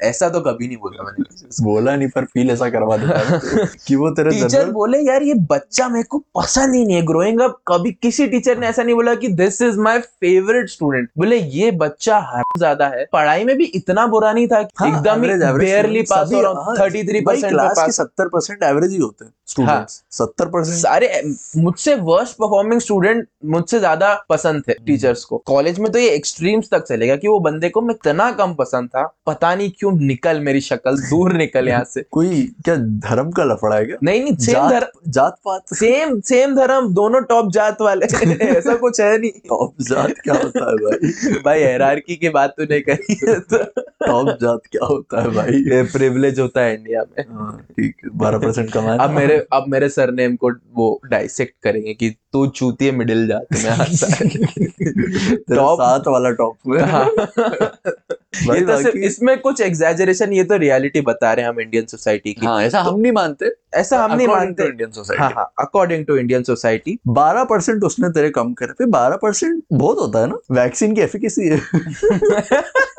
ऐसा 0.03 0.29
तो 0.29 0.41
कभी 0.41 0.67
नहीं 0.67 0.77
बोला 0.77 1.03
मैंने। 1.03 1.65
बोला 1.65 1.97
नहीं 1.97 2.09
पर 2.09 2.25
फील 2.25 2.51
ऐसा 2.51 2.71
करवा 2.71 2.97
देता 2.97 3.69
कि 3.87 3.97
वो 3.97 4.11
तेरे 4.11 4.31
टीचर 4.31 4.71
बोले 4.71 4.99
यार 4.99 5.23
ये 5.23 5.35
बच्चा 5.35 5.89
मेरे 5.89 6.05
को 6.05 6.19
पसंद 6.19 6.75
ही 6.75 6.85
नहीं 6.85 6.97
है। 6.97 7.03
ग्रोइंग 7.03 7.41
अप 7.41 7.59
कभी 7.69 7.93
किसी 7.93 8.27
टीचर 8.27 8.59
ने 8.59 8.67
ऐसा 8.67 8.83
नहीं 8.83 8.95
बोला 8.95 9.15
कि 9.15 9.29
this 9.29 9.63
is 9.63 9.79
my 9.79 9.99
favourite 10.01 10.69
student 10.69 10.92
बोले 11.19 11.37
ये 11.37 11.71
बच्चा 11.71 12.19
ज़्यादा 12.59 12.87
है। 12.89 13.05
पढ़ाई 13.13 13.45
में 13.45 13.57
भी 13.57 13.65
इतना 13.75 14.07
बुरा 14.07 14.33
नहीं 14.33 14.47
था 14.49 14.57
हाँ, 14.77 14.89
एकदम 14.89 15.25
ही 15.25 15.53
बेयरली 15.59 16.03
पास 16.05 16.33
हो 16.33 16.41
रहा 16.41 16.51
हूँ 16.51 16.65
हाँ, 16.65 16.77
थर्टी 16.79 17.03
थ्री 17.03 17.21
परसेंट 17.21 17.91
सत्तर 17.93 18.29
परसेंट 18.29 18.63
एवरेज 18.63 18.93
ही 18.93 18.99
होते 18.99 19.25
हैं 19.25 19.33
स्टूडेंट्स 19.49 20.03
सत्तर 20.13 20.47
परसेंट 20.49 20.77
सारे 20.77 21.09
मुझसे 21.57 21.95
वर्स्ट 22.03 22.37
परफॉर्मिंग 22.37 22.81
स्टूडेंट 22.81 23.27
मुझसे 23.47 23.79
ज़्यादा 23.79 24.13
पसंद 24.31 24.63
थे 24.69 24.75
टीचर्स 24.87 25.25
को। 25.25 25.39
कॉलेज 25.47 25.79
में 25.79 25.91
तो 25.93 25.99
ये 25.99 26.09
एक्सट्रीम्स 26.11 26.69
तक 26.71 26.85
चलेगा 26.89 27.17
कि 27.17 27.29
वो 27.29 27.39
बंदे 27.41 27.69
को 27.69 27.81
मैं 27.81 27.95
इतना 27.95 28.31
कम 28.33 28.55
पसंद 28.55 28.89
था 28.89 29.03
पता 29.27 29.55
नहीं 29.55 29.71
क्यों 29.79 29.93
निकल 29.95 30.41
मेरी 30.41 30.61
शक्ल 30.61 30.97
दूर 31.01 31.33
निकल 31.33 31.69
यहाँ 31.69 31.85
से। 31.85 32.03
कोई 32.11 32.43
क्या 32.65 32.77
धर्म 32.77 33.31
का 33.31 33.45
लफड़ा 33.45 33.77
है 33.77 33.85
क्या? 33.87 33.97
नहीं 34.03 34.23
नहीं 34.23 34.37
सेम 34.37 34.69
धर्म। 34.69 35.11
जात 35.11 35.37
पात 35.45 35.75
सेम 35.75 36.19
सेम 36.23 36.55
धर्म 36.57 36.93
दोनों 36.95 37.21
टॉप 37.25 37.51
जात 37.53 37.81
वाले। 37.83 38.07
ऐसा 38.47 38.75
कुछ 38.77 39.01
है 39.01 39.17
नहीं। 39.19 39.31
टॉप 39.49 39.75
जात 39.83 40.15
क्या 40.25 40.35
होता 40.35 40.65
है 40.65 40.77
भाई? 40.77 41.13
भाई 41.45 41.63
हायरार्की 41.63 42.17
की 42.17 42.29
बात 42.43 42.55
तूने 42.59 42.81
करी 42.81 43.21
है 43.23 43.41
तो। 43.41 43.65
टॉप 44.07 44.29
जात 44.41 44.61
क्या 44.71 44.87
होता 44.87 45.23
है 45.23 45.31
भाई? 45.31 45.53
ये 45.53 45.83
प्रिविलेज 45.83 46.41
होता 46.41 46.61
है 46.61 46.75
इंडिया 46.75 47.03
में। 47.03 47.25
हाँ, 47.29 47.67
ठीक 47.71 47.97
है 48.05 48.11
बारह 48.19 48.39
परसेंट 48.39 48.73
कमाए 48.73 48.99
अब 48.99 49.11
मेरे 49.11 49.37
अब 49.53 49.65
मेरे 49.69 49.89
सरनेम 49.89 50.37
को 50.37 50.51
वो 50.75 51.01
डाइसेक्ट 51.11 51.55
करेंगे 51.63 51.95
कि 51.95 52.11
तू 52.33 52.47
चूती 52.47 52.87
है 52.87 52.93
मिडिल 52.93 53.27
जात 53.29 53.47
में 53.55 53.71
आता 53.71 54.15
है 54.17 55.37
टॉप 55.57 55.81
सात 55.81 56.09
वाला 56.09 56.31
टॉप 56.31 56.59
में। 56.67 56.83
हाँ। 56.83 57.11
ये 58.37 58.61
तो 58.61 58.83
सिर्फ़ 58.83 58.97
इसमें 58.97 59.41
कुछ 59.41 59.61
एग्जेजरेशन 59.61 60.33
ये 60.33 60.45
तो 60.45 60.57
रियलिटी 60.57 61.01
बता 61.01 61.33
रहे 61.33 61.45
हैं 61.45 61.53
हम 61.53 61.61
इंडियन 61.61 61.87
सोसाइटी 61.87 62.33
की। 62.33 62.47
हाँ 62.47 62.63
ऐसा 62.63 62.85
तो, 62.85 62.91
हम 62.91 63.01
नहीं 63.01 63.13
मानते। 63.13 63.47
ऐसा 63.75 64.05
हम 64.05 64.17
नहीं 64.17 64.29
मानते। 64.29 64.63
इंडियन 64.63 64.91
सोसाइटी 64.91 65.23
हाँ 65.23 65.53
अकॉर्डिंग 65.59 66.07
टू 66.07 66.17
इंडियन 66.17 66.43
सोसाइटी 66.43 66.99
बारह 67.09 67.45
परसेंट 67.45 67.85
उसने 67.85 68.09
तेरे 68.09 68.31
कम 68.31 68.53
करे 68.53 68.87
बारह 68.87 69.17
परसेंट 69.17 69.63
बहुत 69.73 69.99
होता 69.99 70.19
है 70.19 70.27
ना 70.27 70.39
वैक्सीन 70.51 70.95
की 70.95 71.01
एफिकेसी 71.01 71.49
है। 71.49 71.61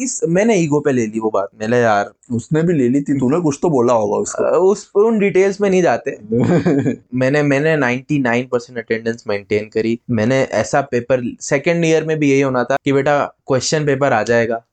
इस 0.00 0.20
मैंने 0.28 0.56
ईगो 0.56 0.80
पे 0.80 0.92
ले 0.92 1.06
ली 1.06 1.18
वो 1.18 1.30
बात 1.30 1.48
मैंने 1.60 1.78
यार 1.78 2.12
उसने 2.32 2.62
भी 2.62 2.72
ले 2.72 2.88
ली 2.88 3.00
थी 3.00 3.18
तूने 3.18 3.40
कुछ 3.40 3.58
तो 3.62 3.70
बोला 3.70 3.92
होगा 3.92 4.16
उसको. 4.16 4.44
उस 4.44 4.92
उन 4.94 5.18
डिटेल्स 5.18 5.60
में 5.60 5.70
नहीं 5.70 5.82
जाते। 5.82 6.18
मैंने 7.14 7.42
मैंने 7.42 7.76
99 7.76 8.48
परसेंट 8.52 8.78
अटेंडेंस 8.78 9.24
मेंटेन 9.26 9.64
करी। 9.64 10.00
मैंने 10.10 10.42
ऐसा 10.42 10.80
पेपर 10.80 11.36
सेकंड 11.40 11.84
ईयर 11.84 12.04
में 12.04 12.18
भी 12.18 12.30
यही 12.30 12.40
होना 12.40 12.64
था 12.64 12.76
कि 12.84 12.92
बेटा 12.92 13.24
क्वेश्चन 13.46 13.86
पेपर 13.86 14.12
आ 14.12 14.22
जाएगा। 14.22 14.64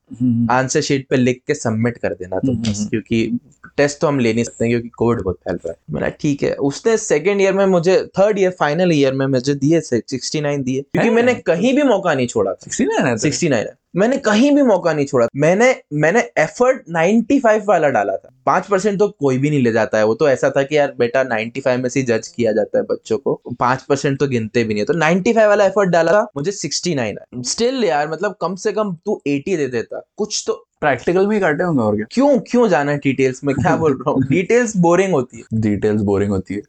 आंसर 0.52 0.82
शीट 0.82 1.08
पे 1.10 1.18
लिख 1.18 1.42
के 1.48 1.54
सबमिट 1.54 1.98
कर 1.98 2.10
देना 2.10 2.40
तुम 2.40 2.56
हम्म, 2.56 2.70
हम्म। 2.70 2.88
क्योंकि 2.88 3.40
टेस्ट 3.78 4.00
तो 4.00 4.08
हम 4.08 4.20
ले 4.20 4.34
नहीं 4.34 4.44
सकते 4.44 4.68
क्योंकि 4.68 4.90
कोविड 4.90 5.22
बहुत 5.22 5.36
फैल 5.36 5.56
रहा 5.56 5.70
है। 5.70 5.76
मैंने 5.92 6.10
ठीक 6.20 6.44
है। 6.44 6.54
उसने 6.54 6.98
सेकंड 6.98 7.42
ईयर 7.42 7.54
में 7.54 7.66
मुझे 7.66 8.10
थर्ड 8.20 8.40
ईयर 8.40 8.52
फाइनल 8.52 8.92
ईयर 8.94 9.14
में 9.14 9.28
मुझे 9.28 9.56
दिए 9.56 9.82
सिक्सटी 9.82 10.42
नाइन 10.42 10.64
दिए 10.64 10.82
क्योंकि 10.82 11.10
मैंने 11.10 11.34
कहीं 11.34 11.76
भी 11.76 11.84
मौका 11.84 12.14
नहीं 12.14 12.28
छोड़ा 12.28 12.54
था। 12.54 12.72
69 12.72 13.12
तो? 13.12 13.18
सिक्सटी 13.18 13.50
नाइन 13.50 13.66
मैंने 13.96 14.18
कहीं 14.18 14.56
भी 14.56 14.62
मौका 14.62 14.94
नहीं 14.94 15.06
छोड़ा। 15.06 15.28
मैंने 15.36 15.82
मैंने 15.94 16.20
एफर्ट 16.20 16.82
95 16.90 17.62
वाला 17.68 17.90
डाला 17.90 18.18
था। 18.18 18.30
पाँच 18.46 18.66
परसेंट 18.66 19.00
तो 19.00 19.08
कोई 19.08 19.38
भी 19.38 19.50
नहीं 19.50 19.64
ले 19.64 19.72
जाता 19.72 19.98
है। 19.98 20.06
वो 20.06 20.14
तो 20.14 20.30
ऐसा 20.30 20.50
था 20.50 20.64
कि 20.64 20.78
यार 20.78 20.94
बेटा 21.00 21.24
95 21.24 21.78
में 21.78 21.90
से 21.90 22.02
जज 22.02 22.28
किया 22.28 22.52
जाता 22.52 22.78
है 22.78 22.84
बच्चों 22.84 23.18
को। 23.18 23.42
पाँच 23.60 23.82
परसेंट 23.82 24.20
तो 24.20 24.28
गिनते 24.28 24.64
भी 24.64 24.74
नहीं 24.74 24.82
है। 24.82 24.86
तो 24.86 24.94
95 24.94 25.48
वाला 25.48 25.66
एफर्ट 25.66 25.90
डाला 25.90 26.12
था 26.12 26.28
मुझे 26.38 26.52
69 26.52 27.00
आया 27.00 27.42
स्टिल 27.42 27.84
यार 27.84 28.12
मतलब 28.12 28.36
कम 28.42 28.56
से 28.56 28.72
कम 28.72 28.96
तू 29.06 29.22
80 29.28 29.58
दे 29.58 29.68
देता। 29.68 29.99
कुछ 30.18 30.44
तो 30.48 30.68
प्रैक्टिकल 30.82 31.28
भी 31.28 31.40
करते 31.40 31.52
काटे 31.52 31.64
होंगे 31.64 31.82
और 31.82 31.96
क्या। 31.96 32.06
क्यों 32.12 32.40
क्यों 32.40 32.70
जाना 32.70 32.92
है 32.92 32.98
डिटेल्स 32.98 33.44
में? 33.44 33.56
क्या 33.56 33.76
बोल 33.76 33.94
रहा 33.94 34.12
हूँ? 34.12 34.24
डिटेल्स 34.30 34.78
बोरिंग 34.78 35.14
होती 35.14 35.38
है। 35.38 35.62
डिटेल्स 35.62 36.02
बोरिंग 36.02 36.32
होती 36.32 36.54
है। 36.54 36.62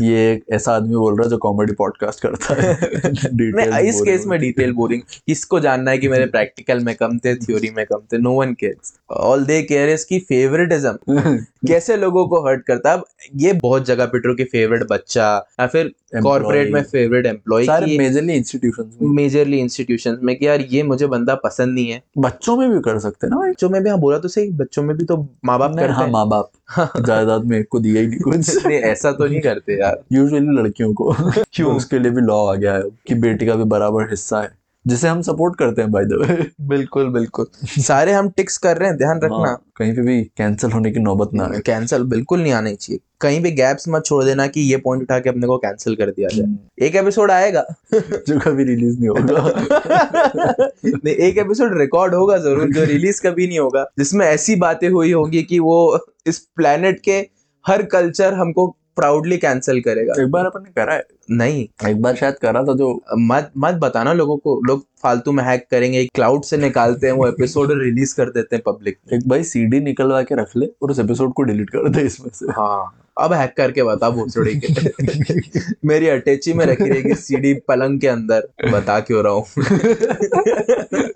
ये 0.00 0.32
एक 0.32 0.44
ऐसा 0.52 0.72
आदमी 0.72 0.96
बोल 0.96 1.14
रहा 1.14 1.24
है 1.24 1.30
जो 1.30 1.38
कॉमेडी 1.38 1.72
पॉडकास्ट 1.72 2.20
करता 2.20 2.54
है। 2.54 2.78
नहीं 2.82 3.52
Details 3.52 3.78
इस 3.78 4.00
केस 4.00 4.24
में 4.26 4.40
डिटेल 4.40 4.72
बोरिंग 4.72 5.02
किसको 5.26 5.60
जानना 5.60 5.90
है 5.90 5.98
कि 5.98 6.08
मेरे 6.08 6.26
प्रैक्टिकल 6.26 6.80
में 6.80 6.94
कम 6.94 7.18
थे 7.18 7.34
थ्योरी 7.36 7.70
में 7.76 7.86
कम 7.86 7.98
थे? 8.12 8.18
No 8.18 8.32
one 8.32 8.52
cares 8.52 8.94
all 9.10 9.44
they 9.44 9.62
care 9.62 9.88
is 9.88 10.06
की 10.08 10.18
फेवरेटिज्म 10.18 10.98
कैसे 11.68 11.96
लोगों 11.96 12.28
को 12.28 12.46
हर्ट 12.46 12.64
करता 12.64 12.90
है? 12.90 12.96
अब 12.96 13.04
ये 13.36 13.52
बहुत 13.52 13.86
जगह 13.86 14.06
पे 14.06 14.18
ट्रू 14.18 14.34
कि 14.34 14.44
फेवरेट 14.44 14.86
बच्चा 14.90 15.46
या 15.60 15.66
फिर 15.66 15.92
कॉर्पोरेट 16.22 16.72
में 16.72 16.82
फेवरेट 16.82 17.26
एम्प्लॉय 17.26 17.66
मेजरली 17.98 18.32
इंस्टीट्यूशंस 18.32 18.94
में। 19.02 19.08
मेजरली 19.10 19.58
इंस्टीट्यूशन 19.58 20.18
में 20.22 20.38
कि 20.38 20.46
यार 20.46 20.60
ये 20.60 20.82
मुझे 20.82 21.06
बंदा 21.06 21.34
पसंद 21.34 21.74
नहीं 21.74 21.90
है। 21.90 22.02
बच्चों 22.18 22.56
में 22.56 22.70
भी 22.70 22.80
कर 22.80 22.98
सकते 22.98 23.26
हैं 23.26 23.30
ना 23.30 23.36
भाई। 23.36 23.50
बच्चों 23.50 23.70
में 23.70 23.82
भी 23.84 23.90
हाँ 23.90 23.98
बोला 23.98 24.18
तो 24.18 24.28
सही 24.28 24.50
बच्चों 24.50 24.82
में 24.82 24.96
भी 24.96 25.04
तो 25.04 25.28
माँ 25.44 25.58
बाप 25.58 25.76
करते 25.76 25.92
हाँ 25.92 26.04
हैं। 26.04 26.12
माँ 26.12 26.28
बाप। 26.28 26.50
जायदाद 27.06 27.44
में 27.44 27.64
को 27.64 27.80
दिया 27.80 28.02
ही 28.02 28.08
नहीं 28.08 28.20
कुछ। 28.20 28.66
नहीं 28.66 28.78
ऐसा 28.78 29.12
तो 29.12 29.26
नहीं 29.26 29.40
करते 29.58 29.80
यार। 29.80 30.02
यूजुअली 30.12 30.62
लड़कियों 30.62 30.94
को। 30.94 31.12
क्यों 31.52 31.76
उसके 31.76 31.98
लिए 31.98 32.10
भी 32.12 32.20
लॉ 32.20 32.46
आ 32.46 32.54
गया 32.54 32.74
है 32.74 32.82
कि 33.06 33.14
बेटी 33.14 33.46
का 33.46 33.54
भी 33.54 33.64
बराबर 33.64 34.02
हिस्सा 34.10 34.40
है 34.40 34.58
जिसे 34.86 35.08
हम 35.08 35.22
सपोर्ट 35.22 35.56
करते 35.58 35.82
हैं 35.82 35.90
बाय 35.90 36.04
द 36.04 36.12
वे 36.12 36.46
बिल्कुल 36.60 37.08
बिल्कुल। 37.08 37.46
सारे 37.82 38.12
हम 38.12 38.30
टिक्स 38.30 38.58
कर 38.58 38.76
रहे 38.76 38.88
हैं 38.88 38.98
ध्यान 38.98 39.20
रखना। 39.24 39.58
कहीं 39.76 39.94
पे 39.94 40.02
भी 40.02 40.24
कैंसिल 40.24 40.72
होने 40.72 40.90
की 40.90 41.00
नौबत 41.00 41.30
ना 41.34 41.44
आए। 41.44 41.60
कैंसिल 41.60 42.02
बिल्कुल 42.02 42.40
नहीं 42.40 42.52
आनी 42.52 42.74
चाहिए। 42.74 43.00
कहीं 43.20 43.42
भी 43.42 43.50
गैप्स 43.50 43.84
मत 43.88 44.04
छोड़ 44.06 44.24
देना 44.24 44.46
कि 44.46 44.60
ये 44.60 44.76
पॉइंट 44.76 45.02
उठा 45.02 45.18
के 45.18 45.28
अपने 45.30 45.46
को 45.46 45.58
कैंसिल 45.58 45.96
कर 45.96 46.10
दिया 46.10 46.28
जाए। 46.32 46.86
एक 46.86 46.96
एपिसोड 46.96 47.30
आएगा। 47.30 47.66
जो 47.94 48.40
कभी 48.40 48.64
रिलीज़ 48.64 48.98
नहीं 48.98 49.08
होगा। 49.08 49.52
नहीं 50.86 51.14
एक 51.14 51.38
एपिसोड 51.38 51.80
रिकॉर्ड 51.80 52.14
होगा 52.14 52.38
ज़रूर 52.38 52.72
जो 52.72 52.84
रिलीज़ 52.84 53.22
कभी 53.26 53.46
नहीं 53.46 53.58
होगा। 53.58 53.86
जिसमें 53.98 54.26
ऐसी 54.26 54.56
बातें 54.56 54.88
हुई 54.88 55.12
होंगी 55.12 55.42
कि 55.42 55.58
वो 55.58 55.98
इस 56.26 56.38
प्लेनेट 56.38 57.00
के 57.00 57.26
हर 57.66 57.82
कल्चर 57.82 58.34
हमको 58.34 58.76
प्राउडली 58.98 59.36
कैंसिल 59.38 59.80
करेगा। 59.80 60.22
एक 60.22 60.30
बार 60.30 60.46
अपन 60.46 60.62
ने 60.62 60.70
करा 60.70 60.94
है। 60.94 61.06
नहीं। 61.30 61.88
एक 61.90 62.02
बार 62.02 62.14
शायद 62.16 62.34
करा 62.34 62.62
था 62.62 62.74
जो 62.76 63.02
मत 63.18 63.50
मत 63.56 63.74
बताना 63.74 64.12
लोगों 64.12 64.36
को। 64.36 64.60
लोग 64.66 64.84
फालतू 65.02 65.32
में 65.32 65.44
हैक 65.44 65.66
करेंगे 65.70 66.04
क्लाउड 66.04 66.44
से 66.44 66.56
निकालते 66.56 67.06
हैं 67.06 67.14
वो 67.14 67.28
एपिसोड 67.28 67.72
रिलीज़ 67.72 68.14
कर 68.16 68.30
देते 68.30 68.56
हैं 68.56 68.62
पब्लिक 68.66 68.98
एक 69.12 69.28
भाई 69.28 69.42
सीडी 69.44 69.80
निकलवा 69.80 70.22
के 70.22 70.34
रख 70.34 70.56
ले 70.56 70.66
और 70.82 70.90
उस 70.90 70.98
एपिसोड 70.98 71.32
को 71.32 71.42
डिलीट 71.42 71.70
कर 71.70 71.88
दे 71.88 72.02
इसमें 72.02 72.30
से। 72.34 72.46
हाँ। 72.46 73.04
अब 73.20 73.32
हैक 73.32 73.54
करके 73.56 73.82
बता 73.82 74.10
भोसड़ी 74.10 74.60
के 74.64 74.90
मेरी 75.84 76.08
अटैची 76.08 76.52
में 76.52 76.66
रखी 76.66 76.88
रहेगी 76.90 77.14
सीडी 77.14 77.54
पलंग 77.54 78.00
के 78.00 78.08
अंदर। 78.08 78.48
बता 78.70 79.00
क्यों 79.00 79.22
रहा 79.24 79.32
हूँ। 79.32 79.44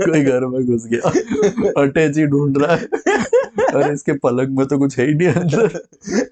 कोई 0.03 0.23
घर 0.25 0.47
में 0.47 0.67
घुस 0.67 0.87
गया। 0.87 1.09
अटैची 1.83 2.27
ढूंढ 2.27 2.59
रहा 2.59 2.77
है। 2.77 2.89
और 3.75 3.93
इसके 3.93 4.13
पलक 4.13 4.49
में 4.51 4.67
तो 4.67 4.79
कुछ 4.79 4.99
है 4.99 5.07
ही 5.07 5.15
नहीं 5.15 5.29
अंदर। 5.29 5.83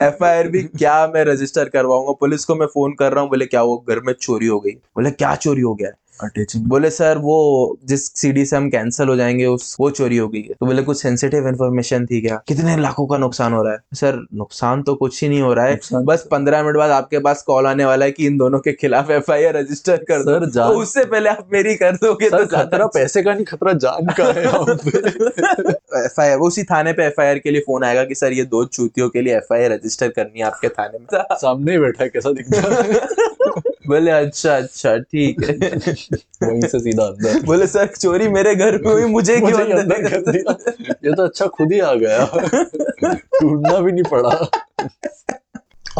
एफ़ 0.03 0.49
भी 0.49 0.63
क्या 0.63 1.07
मैं 1.07 1.25
रजिस्टर 1.25 1.69
करवाऊँगा? 1.69 2.13
पुलिस 2.13 2.45
को 2.45 2.55
मैं 2.55 2.67
फ़ोन 2.67 2.93
कर 2.93 3.13
रहा 3.13 3.21
हूँ, 3.21 3.31
बोले, 3.31 3.47
क्या 3.47 3.63
वो 3.63 3.85
घर 3.89 4.01
में 4.01 4.13
चोरी 4.13 4.47
हो 4.47 4.61
गई। 4.61 4.71
बोले, 4.71 5.11
क्या 5.11 5.35
चोरी 5.35 5.61
हो 5.61 5.75
गया? 5.75 5.91
अटैची 6.23 6.59
में 6.59 6.69
बोले 6.69 6.91
सर 6.91 7.19
वो 7.19 7.37
जिस 7.85 8.07
सीडी 8.17 8.45
से 8.47 8.57
हम 8.57 8.69
कैंसिल 8.71 9.09
हो 9.09 9.17
जाएँगे 9.17 9.47
उस 9.47 9.77
वो 9.81 9.91
चोरी 9.91 10.17
हो 10.17 10.29
गई 10.29 10.41
है। 10.41 10.55
तो 10.61 10.67
बोले 10.67 10.83
कुछ 10.83 11.03
सेंसिटिव 11.03 11.49
इन्फॉर्मेशन 11.49 12.07
थी 12.07 12.21
क्या? 12.21 12.41
कितने 12.49 12.77
लाखों 12.77 13.07
का 13.07 13.17
नुकसान 13.19 13.53
हो 13.53 13.63
रहा 13.63 13.73
है? 13.73 13.79
सर 13.95 14.27
नुकसान 14.35 14.83
तो 14.83 14.95
कुछ 14.95 15.23
ही 15.23 15.29
नहीं 15.29 15.41
हो 15.41 15.53
रहा 15.55 15.67
है। 15.67 15.79
बस 16.05 16.27
पंद्रह 16.31 16.63
मिनट 16.63 16.77
बाद 16.77 16.91
आपके 16.91 17.19
पास 17.19 17.43
कॉल 17.43 17.67
आने 17.67 17.85
वाला 17.85 18.05
है 18.05 18.13
कि 18.13 18.27
इन 18.27 18.37
दोनों 18.39 18.59
के 18.59 18.73
खिलाफ 18.73 19.11
एफआईआर 19.11 19.57
रजिस्टर 19.57 19.97
कर 20.11 20.23
दो। 20.23 20.39
तो 20.47 20.69
उससे 20.81 21.05
पहले 21.05 21.31
आप 21.31 21.49
मेरी 21.53 21.75
कर 21.75 21.97
दोगे 21.97 22.31
तो 22.31 22.45
खतरा 22.47 22.87
पैसे 22.87 23.23
का 23.23 23.35
नहीं 23.35 23.45
खतरा 23.45 23.73
जान 23.73 24.13
का 24.21 24.25
है 24.25 24.45
एफ़ 26.05 26.21
आई 26.21 26.29
आर 26.29 26.39
उसी 26.39 26.63
थाने 26.63 26.93
पे 26.93 27.05
एफ़ 27.05 27.21
आई 27.21 27.29
आर 27.29 27.39
के 27.39 27.51
लिए 27.51 27.61
फ़ोन 27.61 27.85
आएगा 27.85 28.05
कि 28.05 28.15
सर 28.15 28.33
ये 28.33 28.45
दो 28.45 28.65
चूतियों 28.65 29.09
के 29.09 29.21
लिए 29.21 29.37
एफ़ 29.37 29.53
आई 29.55 29.65
आर 29.65 29.71
रजिस्टर 29.71 30.09
करनी 30.09 30.41
है 30.41 30.47
आपके 30.47 30.69
थाने 30.69 30.99
में। 30.99 31.25
सामने 31.33 31.79
बैठा 31.79 32.05
है 32.05 32.11
कैसा 32.11 32.33
दिखता 32.33 32.83
है? 32.83 33.71
बोले 33.89 34.11
अच्छा 34.11 34.57
अच्छा 34.57 34.97
ठीक 34.99 35.45
है. 35.45 35.55
वहीं 36.43 36.61
से 36.61 36.79
सीधा 36.81 37.05
अंदर। 37.05 37.41
बोले 37.43 37.67
सर 37.67 37.87
चोरी 37.87 38.29
मेरे 38.29 38.55
घर 38.55 38.77
पे 38.79 38.91
हुई 38.91 39.05
मुझे 39.05 39.37
क्यों 39.41 39.61
अंदर 39.79 40.09
कर 40.09 40.33
दिया। 40.33 40.57
ये 41.05 41.15
तो 41.15 41.25
अच्छा 41.25 41.47
खुद 41.47 41.73
ही 41.73 41.81
आ 41.81 41.95
गया। 41.95 42.25
ढूंढना 43.43 43.79
भी 43.79 43.93
नहीं 43.93 44.05
पड़ा। 44.05 44.51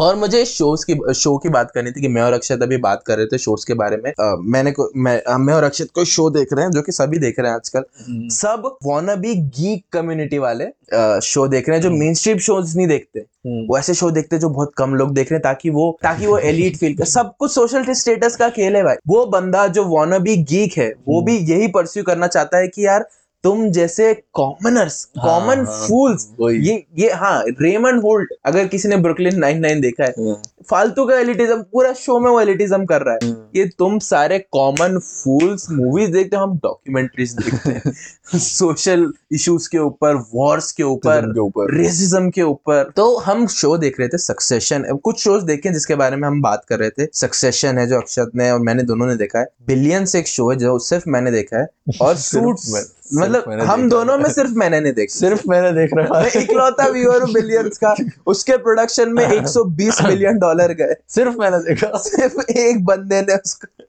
और 0.01 0.15
मुझे 0.15 0.45
शोज़ 0.45 0.85
की 0.89 1.13
शो 1.13 1.37
की 1.37 1.49
बात 1.49 1.71
करनी 1.71 1.91
थी 1.91 2.01
कि 2.01 2.07
मैं 2.07 2.21
और 2.21 2.33
अक्षत 2.33 2.59
अभी 2.63 2.77
बात 2.77 3.03
कर 3.05 3.17
रहे 3.17 3.25
थे 3.25 3.37
शोज़ 3.37 3.65
के 3.67 3.73
बारे 3.73 3.97
में। 3.97 4.11
अ, 4.11 4.37
मैंने 4.41 4.71
को 4.71 4.91
मैं 4.97 5.37
मैं 5.37 5.53
और 5.53 5.63
अक्षत 5.63 5.87
कोई 5.93 6.05
शो 6.05 6.29
देख 6.29 6.53
रहे 6.53 6.65
हैं 6.65 6.71
जो 6.71 6.81
कि 6.81 6.91
सभी 6.91 7.17
देख 7.17 7.39
रहे 7.39 7.49
हैं 7.49 7.55
आजकल। 7.55 7.83
सब 8.29 8.77
वॉनबी 8.83 9.35
गीक 9.35 9.85
कम्युनिटी 9.93 10.37
वाले 10.37 10.65
आ, 10.93 11.19
शो 11.19 11.47
देख 11.47 11.69
रहे 11.69 11.77
हैं 11.77 11.83
जो 11.83 11.91
मेन 11.91 12.13
स्ट्रीम 12.13 12.37
शोज़ 12.37 12.77
नहीं 12.77 12.87
देखते। 12.87 13.19
वो 13.67 13.77
ऐसे 13.77 13.93
शो 13.93 14.11
देखते 14.11 14.35
हैं 14.35 14.41
जो 14.41 14.49
बहुत 14.49 14.71
कम 14.77 14.95
लोग 14.95 15.13
देख 15.13 15.31
रहे 15.31 15.35
हैं 15.35 15.41
ताकि 15.43 15.69
वो 15.69 15.99
ताकि 16.03 16.25
वो 16.27 16.37
एलिट 16.37 16.77
फील 16.77 16.95
कर। 16.97 17.05
सब 17.05 17.33
कुछ 17.39 17.51
सोशल 17.51 17.85
स्टेटस 17.89 18.35
का 18.35 18.49
खेल 18.49 18.75
है 18.75 18.83
भाई। 18.83 18.95
वो 19.07 19.25
बंदा 19.25 19.67
जो 19.67 19.83
वॉनबी 19.83 20.37
गीक 20.37 20.73
है 20.77 20.93
वो 21.07 21.21
भी 21.21 21.37
यही 21.37 21.67
परस्यू 21.67 22.03
करना 22.03 22.27
चाहता 22.27 22.57
है 22.57 22.67
कि 22.67 22.85
यार 22.85 23.07
तुम 23.43 23.69
जैसे 23.71 24.13
कॉमनर्स 24.33 25.05
कॉमन 25.05 25.65
हाँ, 25.65 25.87
फूल्स 25.87 26.27
ये 26.41 26.85
ये 26.97 27.11
हाँ 27.11 27.43
रेमंड 27.61 28.01
होल्ट 28.01 28.33
अगर 28.45 28.67
किसी 28.67 28.89
ने 28.89 28.97
ब्रुकलिन 28.97 29.39
नाइन 29.39 29.59
नाइन 29.59 29.81
देखा 29.81 30.03
है 30.03 30.33
फालतू 30.69 31.05
का 31.05 31.19
एलिटिज्म 31.19 31.61
पूरा 31.61 31.93
शो 31.93 32.19
में 32.19 32.31
वो 32.31 32.41
एलिटिज्म 32.41 32.85
कर 32.85 33.01
रहा 33.01 33.17
है। 33.23 33.31
ये 33.55 33.65
तुम 33.79 33.99
सारे 33.99 34.39
कॉमन 34.39 34.97
फूल्स 34.99 35.67
मूवीज़ 35.71 36.11
देखते 36.11 36.35
हो 36.35 36.43
हम 36.43 36.57
डॉक्यूमेंट्रीज 36.57 37.33
देखते 37.33 37.69
हैं। 37.69 37.93
सोशल 38.39 39.13
इश्यूज़ 39.31 39.69
के 39.69 39.77
ऊपर 39.77 40.15
वॉर्स 40.33 40.71
के 40.71 40.83
ऊपर 40.83 41.33
रेसिज्म 41.73 42.29
के 42.29 42.41
ऊपर। 42.41 42.91
तो 42.95 43.17
हम 43.17 43.47
शो 43.47 43.77
देख 43.77 43.99
रहे 43.99 44.07
थे 44.07 44.17
सक्सेशन 44.17 44.83
कुछ 45.03 45.19
शोज़ 45.19 45.45
देखे 45.45 45.69
जिसके 45.69 45.95
बारे 45.95 46.15
में 46.15 46.27
हम 46.27 46.41
बात 46.41 46.65
कर 46.69 46.79
रहे 46.79 46.89
थे। 46.89 47.07
सक्सेशन 47.13 47.77
है 47.77 47.87
जो 47.87 47.97
अक्षत 47.97 48.31
ने 48.35 48.51
और 48.51 48.59
मैंने 48.59 48.83
दोनों 48.83 49.07
ने 49.07 49.15
देखा 49.15 49.39
है। 49.39 49.45
बिलियंस 49.67 50.15
एक 50.15 50.27
शो 50.27 50.49
है 50.51 50.57
जो 50.57 50.79
सिर्फ़ 50.79 51.09
मैंने 51.09 51.31
देखा 51.31 51.57
है। 51.57 51.67
और 52.01 52.15
सूट्स 52.15 52.63
सिर्फ़ 52.63 53.00
मतलब 53.13 53.61
हम 53.61 53.89
दोनों 53.89 54.17
में 54.17 54.29
सिर्फ़ 54.29 54.51
मैंने 54.51 54.79
नहीं 54.79 54.93
देखा। 54.93 55.19
सिर्फ़ 55.19 55.41
मैंने 55.47 55.71
देख 55.71 55.89
रहा 55.97 56.19
मैं 56.19 56.29
है। 56.29 56.43
इकलौता 56.43 56.87
व्यूअर 56.87 57.21
हूँ 57.21 57.33
बिलियंस 57.33 57.77
का। 57.77 57.95
उसके 58.27 58.57
प्रोडक्शन 58.57 59.09
में 59.09 59.27
120 59.27 60.01
मिलियन 60.01 60.39
डॉलर 60.39 60.73
गए। 60.73 60.95
सिर्फ़ 61.07 61.37
मैंने 61.37 61.57
देखा। 61.57 61.97
सिर्फ़ 61.97 62.51
एक 62.51 62.85
बंदे 62.85 63.21
ने 63.21 63.35
उसको 63.35 63.83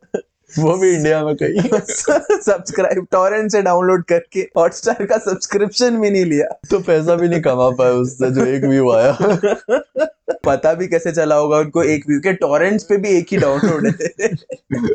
वो 0.59 0.77
भी 0.77 0.91
इंडिया 0.91 1.25
में 1.25 1.37
कहीं। 1.37 1.81
सब्सक्राइब 2.41 3.07
टॉरेंट 3.11 3.51
से 3.51 3.63
डाउनलोड 3.63 4.05
करके 4.05 4.41
हॉटस्टार 4.41 5.07
का 5.07 5.19
सब्सक्रिप्शन 5.19 6.01
भी 6.01 6.11
नहीं 6.11 6.25
लिया। 6.25 6.61
तो 6.71 6.81
पैसा 6.81 7.15
भी 7.15 7.29
नहीं 7.29 7.41
कमा 7.41 7.71
पाया 7.71 7.93
उससे 7.93 8.31
जो 8.31 8.45
एक 8.45 8.65
व्यू 8.65 8.91
आया। 8.91 9.19
पता 10.45 10.75
भी 10.75 10.89
कैसे 10.89 11.13
चला 11.13 11.35
होगा 11.35 11.59
उनको 11.59 11.83
एक 11.83 12.05
व्यू 12.09 12.21
के 12.21 12.33
टॉरेंट्स 12.33 12.85
पे 12.85 12.97
भी 12.97 13.09
एक 13.09 13.27
ही 13.31 13.37
डाउनलोड 13.37 13.87
है। 13.87 13.93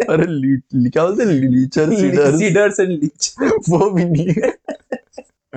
अरे 0.09 0.57
क्या 0.89 1.05
बोलते 1.05 1.23
हैं? 1.23 1.29
Leecher 1.29 1.95
seeder 1.95 2.37
seeders. 2.37 2.79
And 2.79 2.89
leech. 2.89 3.35
वो 3.69 3.89
भी 3.89 4.05
नहीं 4.05 4.27
है। 4.29 4.76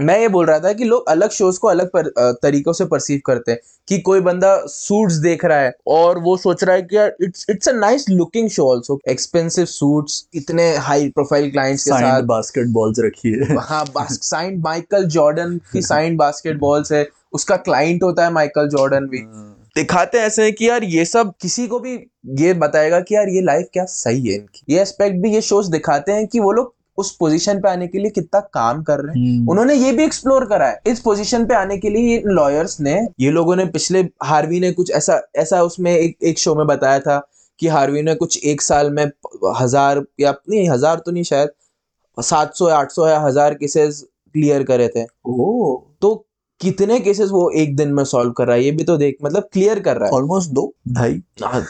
मैं 0.01 0.19
ये 0.21 0.29
बोल 0.29 0.47
रहा 0.47 0.59
था 0.59 0.73
कि 0.73 0.85
लोग 0.85 1.09
अलग 1.09 1.31
शोज़ 1.31 1.59
को 1.59 1.69
अलग 1.69 1.91
पर, 1.97 2.09
तरीकों 2.43 2.73
से 2.73 2.85
परसीव 2.85 3.21
करते 3.27 3.53
हैं 3.53 3.59
कि 3.89 3.99
कोई 4.01 4.21
बंदा 4.21 4.57
सूट्स 4.67 5.15
देख 5.19 5.45
रहा 5.45 5.59
है 5.59 5.73
और 5.89 6.19
वो 6.19 6.37
सोच 6.37 6.65
रहा 6.65 6.77
है 6.77 6.83
कि 6.83 6.97
यार 6.97 7.15
it's 7.23 7.47
it's 7.51 7.69
a 7.69 7.73
nice 7.73 8.09
looking 8.09 8.49
show 8.51 8.71
also 8.73 8.99
expensive 9.09 9.65
suits 9.65 10.25
इतने 10.35 10.71
हाई 10.79 11.09
प्रोफ़ाइल 11.09 11.51
क्लाइंट्स 11.51 11.85
के 11.85 11.91
साथ। 11.91 12.23
बास्केटबॉल्स 12.25 12.99
रखी 12.99 13.33
है। 13.33 13.57
हाँ 13.59 13.85
साइंड 14.01 14.63
माइकल 14.65 15.05
जॉर्डन 15.09 15.61
की 15.73 15.83
साइंड 15.83 16.19
बास्केटबॉल्स 16.19 16.93
है। 16.93 17.07
उसका 17.33 17.57
क्लाइंट 17.59 18.03
होता 18.03 18.25
है 18.25 18.33
माइकल 18.33 18.69
जॉर्डन 18.69 19.07
भी। 19.07 19.19
दिखाते 19.77 20.19
ऐसे 20.19 20.43
हैं 20.43 20.53
कि 20.53 20.69
यार 20.69 20.85
ये 20.85 21.05
सब 21.05 21.33
किसी 21.43 21.67
को 21.67 21.79
भी 21.81 21.95
ये 22.39 22.53
बताएगा 22.55 23.01
कि 23.01 23.15
यार 23.15 23.29
ये 23.29 23.41
लाइफ 23.43 23.69
क्या 23.73 23.85
सही 23.85 24.27
है 24.27 24.35
इनकी। 24.35 24.75
ये 24.75 24.81
एस्पेक्ट 24.81 25.17
भी 25.23 25.35
ये 25.35 25.41
शोज़ 25.43 25.71
दिखाते 25.71 26.13
हैं 26.13 26.27
कि 26.27 26.41
वो 26.41 26.53
लोग 26.53 26.75
उस 27.01 27.11
पोजीशन 27.17 27.61
पे 27.61 27.69
आने 27.69 27.87
के 27.87 27.99
लिए 27.99 28.11
कितना 28.11 28.41
काम 28.55 28.83
कर 28.83 29.01
रहे 29.01 29.21
हैं। 29.21 29.47
उन्होंने 29.49 29.75
ये 29.75 29.93
भी 29.93 30.05
एक्सप्लोर 30.05 30.45
करा 30.47 30.67
है। 30.67 30.81
इस 30.87 31.01
पोजीशन 31.01 31.45
पे 31.47 31.55
आने 31.55 31.79
के 31.79 31.91
लिए 31.91 32.23
लॉयर्स 32.29 32.81
ने 32.81 32.95
ये 33.21 33.31
लोगों 33.31 33.57
ने 33.57 33.65
पिछले 33.69 34.01
हार्वी 34.25 34.61
ने 34.61 34.73
कुछ 34.73 34.91
ऐसा 34.93 35.21
ऐसा 35.37 35.63
उसमें 35.63 35.93
एक 35.93 36.17
एक 36.23 36.39
शो 36.39 36.55
में 36.55 36.67
बताया 36.67 37.01
था 37.01 37.19
कि 37.59 37.69
हार्वी 37.69 38.03
ने 38.03 38.15
कुछ 38.15 38.45
एक 38.45 38.63
साल 38.63 38.91
में 38.91 39.05
हज़ार 39.57 40.03
या 40.21 40.35
नहीं 40.51 40.69
हज़ार 40.71 40.99
तो 40.99 41.11
नहीं 41.11 41.23
शायद 41.25 41.51
सात 42.17 42.55
सौ 42.55 42.67
आठ 42.71 42.91
सौ 42.91 43.07
या 43.09 43.19
हज़ार 43.21 43.55
केसेस 43.55 44.05
क्लियर 44.35 44.63
करे 44.63 44.89
थे। 44.89 45.05
ओ 45.27 45.77
तो 46.01 46.15
कितने 46.61 47.01
केसेस 47.01 47.29
वो 47.31 47.51
एक 47.51 47.77
दिन 47.77 47.93
में 47.93 48.05
सॉल्व 48.05 48.31
कर 48.33 48.47
रहा 48.47 48.57
है? 48.57 48.65
ये 48.65 48.71
भी 48.71 48.85
तो 48.85 48.97
देख 48.97 49.17
मतलब 49.25 49.49
क्लियर 49.53 49.81
कर 49.81 49.97
रहा 49.97 50.07
है। 50.07 50.13
ऑलमोस्ट 50.13 50.51
दो 50.51 50.75
ढाई। 50.89 51.23
है। 51.45 51.65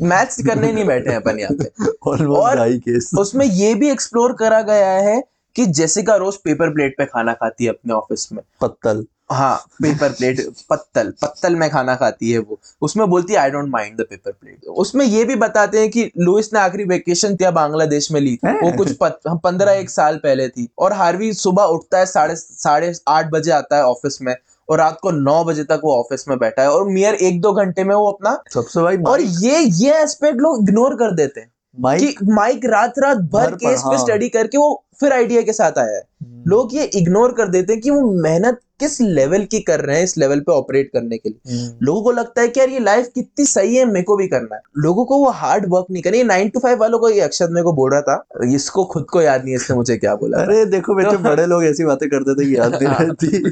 मैथ्स 0.00 0.46
करने 0.46 0.72
नहीं 0.72 0.84
बैठे 0.84 1.10
हैं 1.10 1.16
अपन 1.16 1.38
यहाँ 1.38 1.56
पे 1.56 1.70
ऑलमोस्ट 2.06 2.42
और- 2.42 2.56
ढाई 2.56 2.78
केस 2.78 3.10
उसमें 3.18 3.46
ये 3.46 3.74
भी 3.74 3.90
एक्सप्लोर 3.90 4.32
करा 4.32 4.62
गया 4.62 4.90
है 4.90 5.24
कि 5.56 5.66
जैसे 5.66 6.02
का 6.02 6.16
रोज 6.16 6.36
पेपर 6.36 6.70
प्लेट 6.70 6.94
पे 6.98 7.04
खाना 7.04 7.32
खाती 7.32 7.64
है 7.64 7.70
अपने 7.70 7.92
ऑफ़िस 7.92 8.32
में। 8.32 8.42
पत्तल। 8.60 9.06
हाँ 9.32 9.56
पेपर 9.82 10.12
प्लेट 10.12 10.40
पत्तल 10.70 11.12
पत्तल 11.22 11.56
में 11.56 11.68
खाना 11.70 11.94
खाती 11.94 12.30
है 12.30 12.38
वो। 12.38 12.58
उसमें 12.82 13.08
बोलती 13.10 13.32
है 13.32 13.38
I 13.38 13.50
don't 13.50 13.68
mind 13.68 13.96
the 13.96 14.06
paper 14.10 14.30
plate 14.32 14.66
उसमें 14.78 15.04
ये 15.06 15.24
भी 15.24 15.36
बताते 15.36 15.80
हैं 15.80 15.90
कि 15.90 16.10
लुइस 16.18 16.52
ने 16.54 16.60
आखिरी 16.60 16.84
वेकेशन 16.84 17.36
क्या 17.36 17.50
बांग्लादेश 17.50 18.10
में 18.12 18.20
ली। 18.20 18.38
हैं? 18.46 18.60
वो 18.60 18.72
कुछ 18.76 18.96
पंद्रह 19.44 19.72
एक 19.72 19.90
साल 19.90 20.16
पहले 20.16 20.48
थी। 20.48 20.68
और 20.78 20.92
हार्वी 20.92 21.32
सुबह 21.34 21.62
उठता 21.64 21.98
है 21.98 22.06
साढ़े 22.06 22.36
साढ़े 22.36 22.92
आठ 23.08 23.30
बजे 23.32 23.50
आता 23.50 23.76
है 23.76 23.84
ऑफ़िस 23.84 24.18
में 24.22 24.34
और 24.68 24.78
रात 24.78 24.98
को 25.02 25.10
नौ 25.10 25.42
बजे 25.44 25.64
तक 25.64 25.80
वो 25.84 25.94
ऑफ़िस 25.94 26.28
में 26.28 26.38
बैठा 26.38 26.62
है। 26.62 26.70
और 26.70 26.88
मियर 26.88 27.14
एक 27.14 27.40
दो 27.40 27.52
घंटे 27.52 27.84
में 27.84 27.94
वो 27.94 28.10
अपना 28.10 28.38
सबसे 28.54 28.82
भाई 28.82 28.96
और 29.12 29.20
ये 29.20 29.58
ये 29.58 30.02
एस्पेक्ट 30.02 30.40
लोग 30.40 30.62
इग्नोर 30.62 30.94
कर 30.94 31.14
देते 31.14 31.40
हैं। 31.40 31.51
माइक? 31.80 32.18
माइक 32.24 32.60
रात 32.64 32.94
रात 32.98 33.16
भर 33.16 33.54
केस 33.54 33.80
पे 33.80 33.96
हाँ। 33.96 33.98
स्टडी 33.98 34.28
करके 34.28 34.58
वो 34.58 34.84
फिर 35.00 35.12
आइडिया 35.12 35.42
के 35.42 35.52
साथ 35.52 35.78
आया 35.78 35.96
है। 35.96 36.02
लोग 36.46 36.74
ये 36.74 36.84
इग्नोर 36.84 37.32
कर 37.32 37.48
देते 37.48 37.72
हैं 37.72 37.82
कि 37.82 37.90
वो 37.90 38.22
मेहनत 38.22 38.60
किस 38.80 39.00
लेवल 39.00 39.44
की 39.44 39.60
कर 39.60 39.80
रहे 39.80 39.96
हैं 39.96 40.04
इस 40.04 40.18
लेवल 40.18 40.40
पे 40.40 40.52
ऑपरेट 40.52 40.90
करने 40.92 41.18
के 41.18 41.28
लिए। 41.28 41.62
हम्म। 41.62 41.78
लोगों 41.82 42.02
को 42.02 42.12
लगता 42.12 42.40
है 42.40 42.48
कि 42.48 42.60
यार 42.60 42.68
ये 42.68 42.78
लाइफ 42.78 43.08
कितनी 43.14 43.44
सही 43.44 43.76
है 43.76 43.84
मेरे 43.84 44.02
को 44.02 44.16
भी 44.16 44.28
करना 44.28 44.54
है। 44.54 44.60
लोगों 44.78 45.04
को 45.04 45.18
वो 45.18 45.30
हार्ड 45.30 45.66
वर्क 45.68 45.86
नहीं 45.90 46.02
करनी 46.02 46.22
नाइन 46.22 46.48
टू 46.48 46.60
फाइव 46.60 46.78
वालों 46.78 46.98
को 46.98 47.08
ये 47.08 47.20
अक्षत 47.20 47.48
मेरे 47.50 47.64
को 47.64 47.72
बोल 47.72 47.90
रहा 47.90 48.00
था। 48.00 48.26
इसको 48.54 48.84
खुद 48.84 49.04
को 49.04 49.22
याद 49.22 49.40
नहीं 49.40 49.50
है 49.50 49.56
इसने 49.56 49.76
मुझे 49.76 49.96
क्या 49.96 50.14
बोला 50.14 50.38
अरे 50.38 50.66
देखो 50.66 50.94
बेटे 50.94 51.10
तो- 51.10 51.20
बड़े 51.20 51.46
लोग 51.46 51.64
ऐसी 51.64 51.84
बातें 51.84 52.08
करते 52.08 52.34
थे 52.34 52.48
कि 52.48 52.56
याद 52.56 52.74
नहीं 52.74 52.86
हाँ। 52.86 53.04
रहती। 53.04 53.48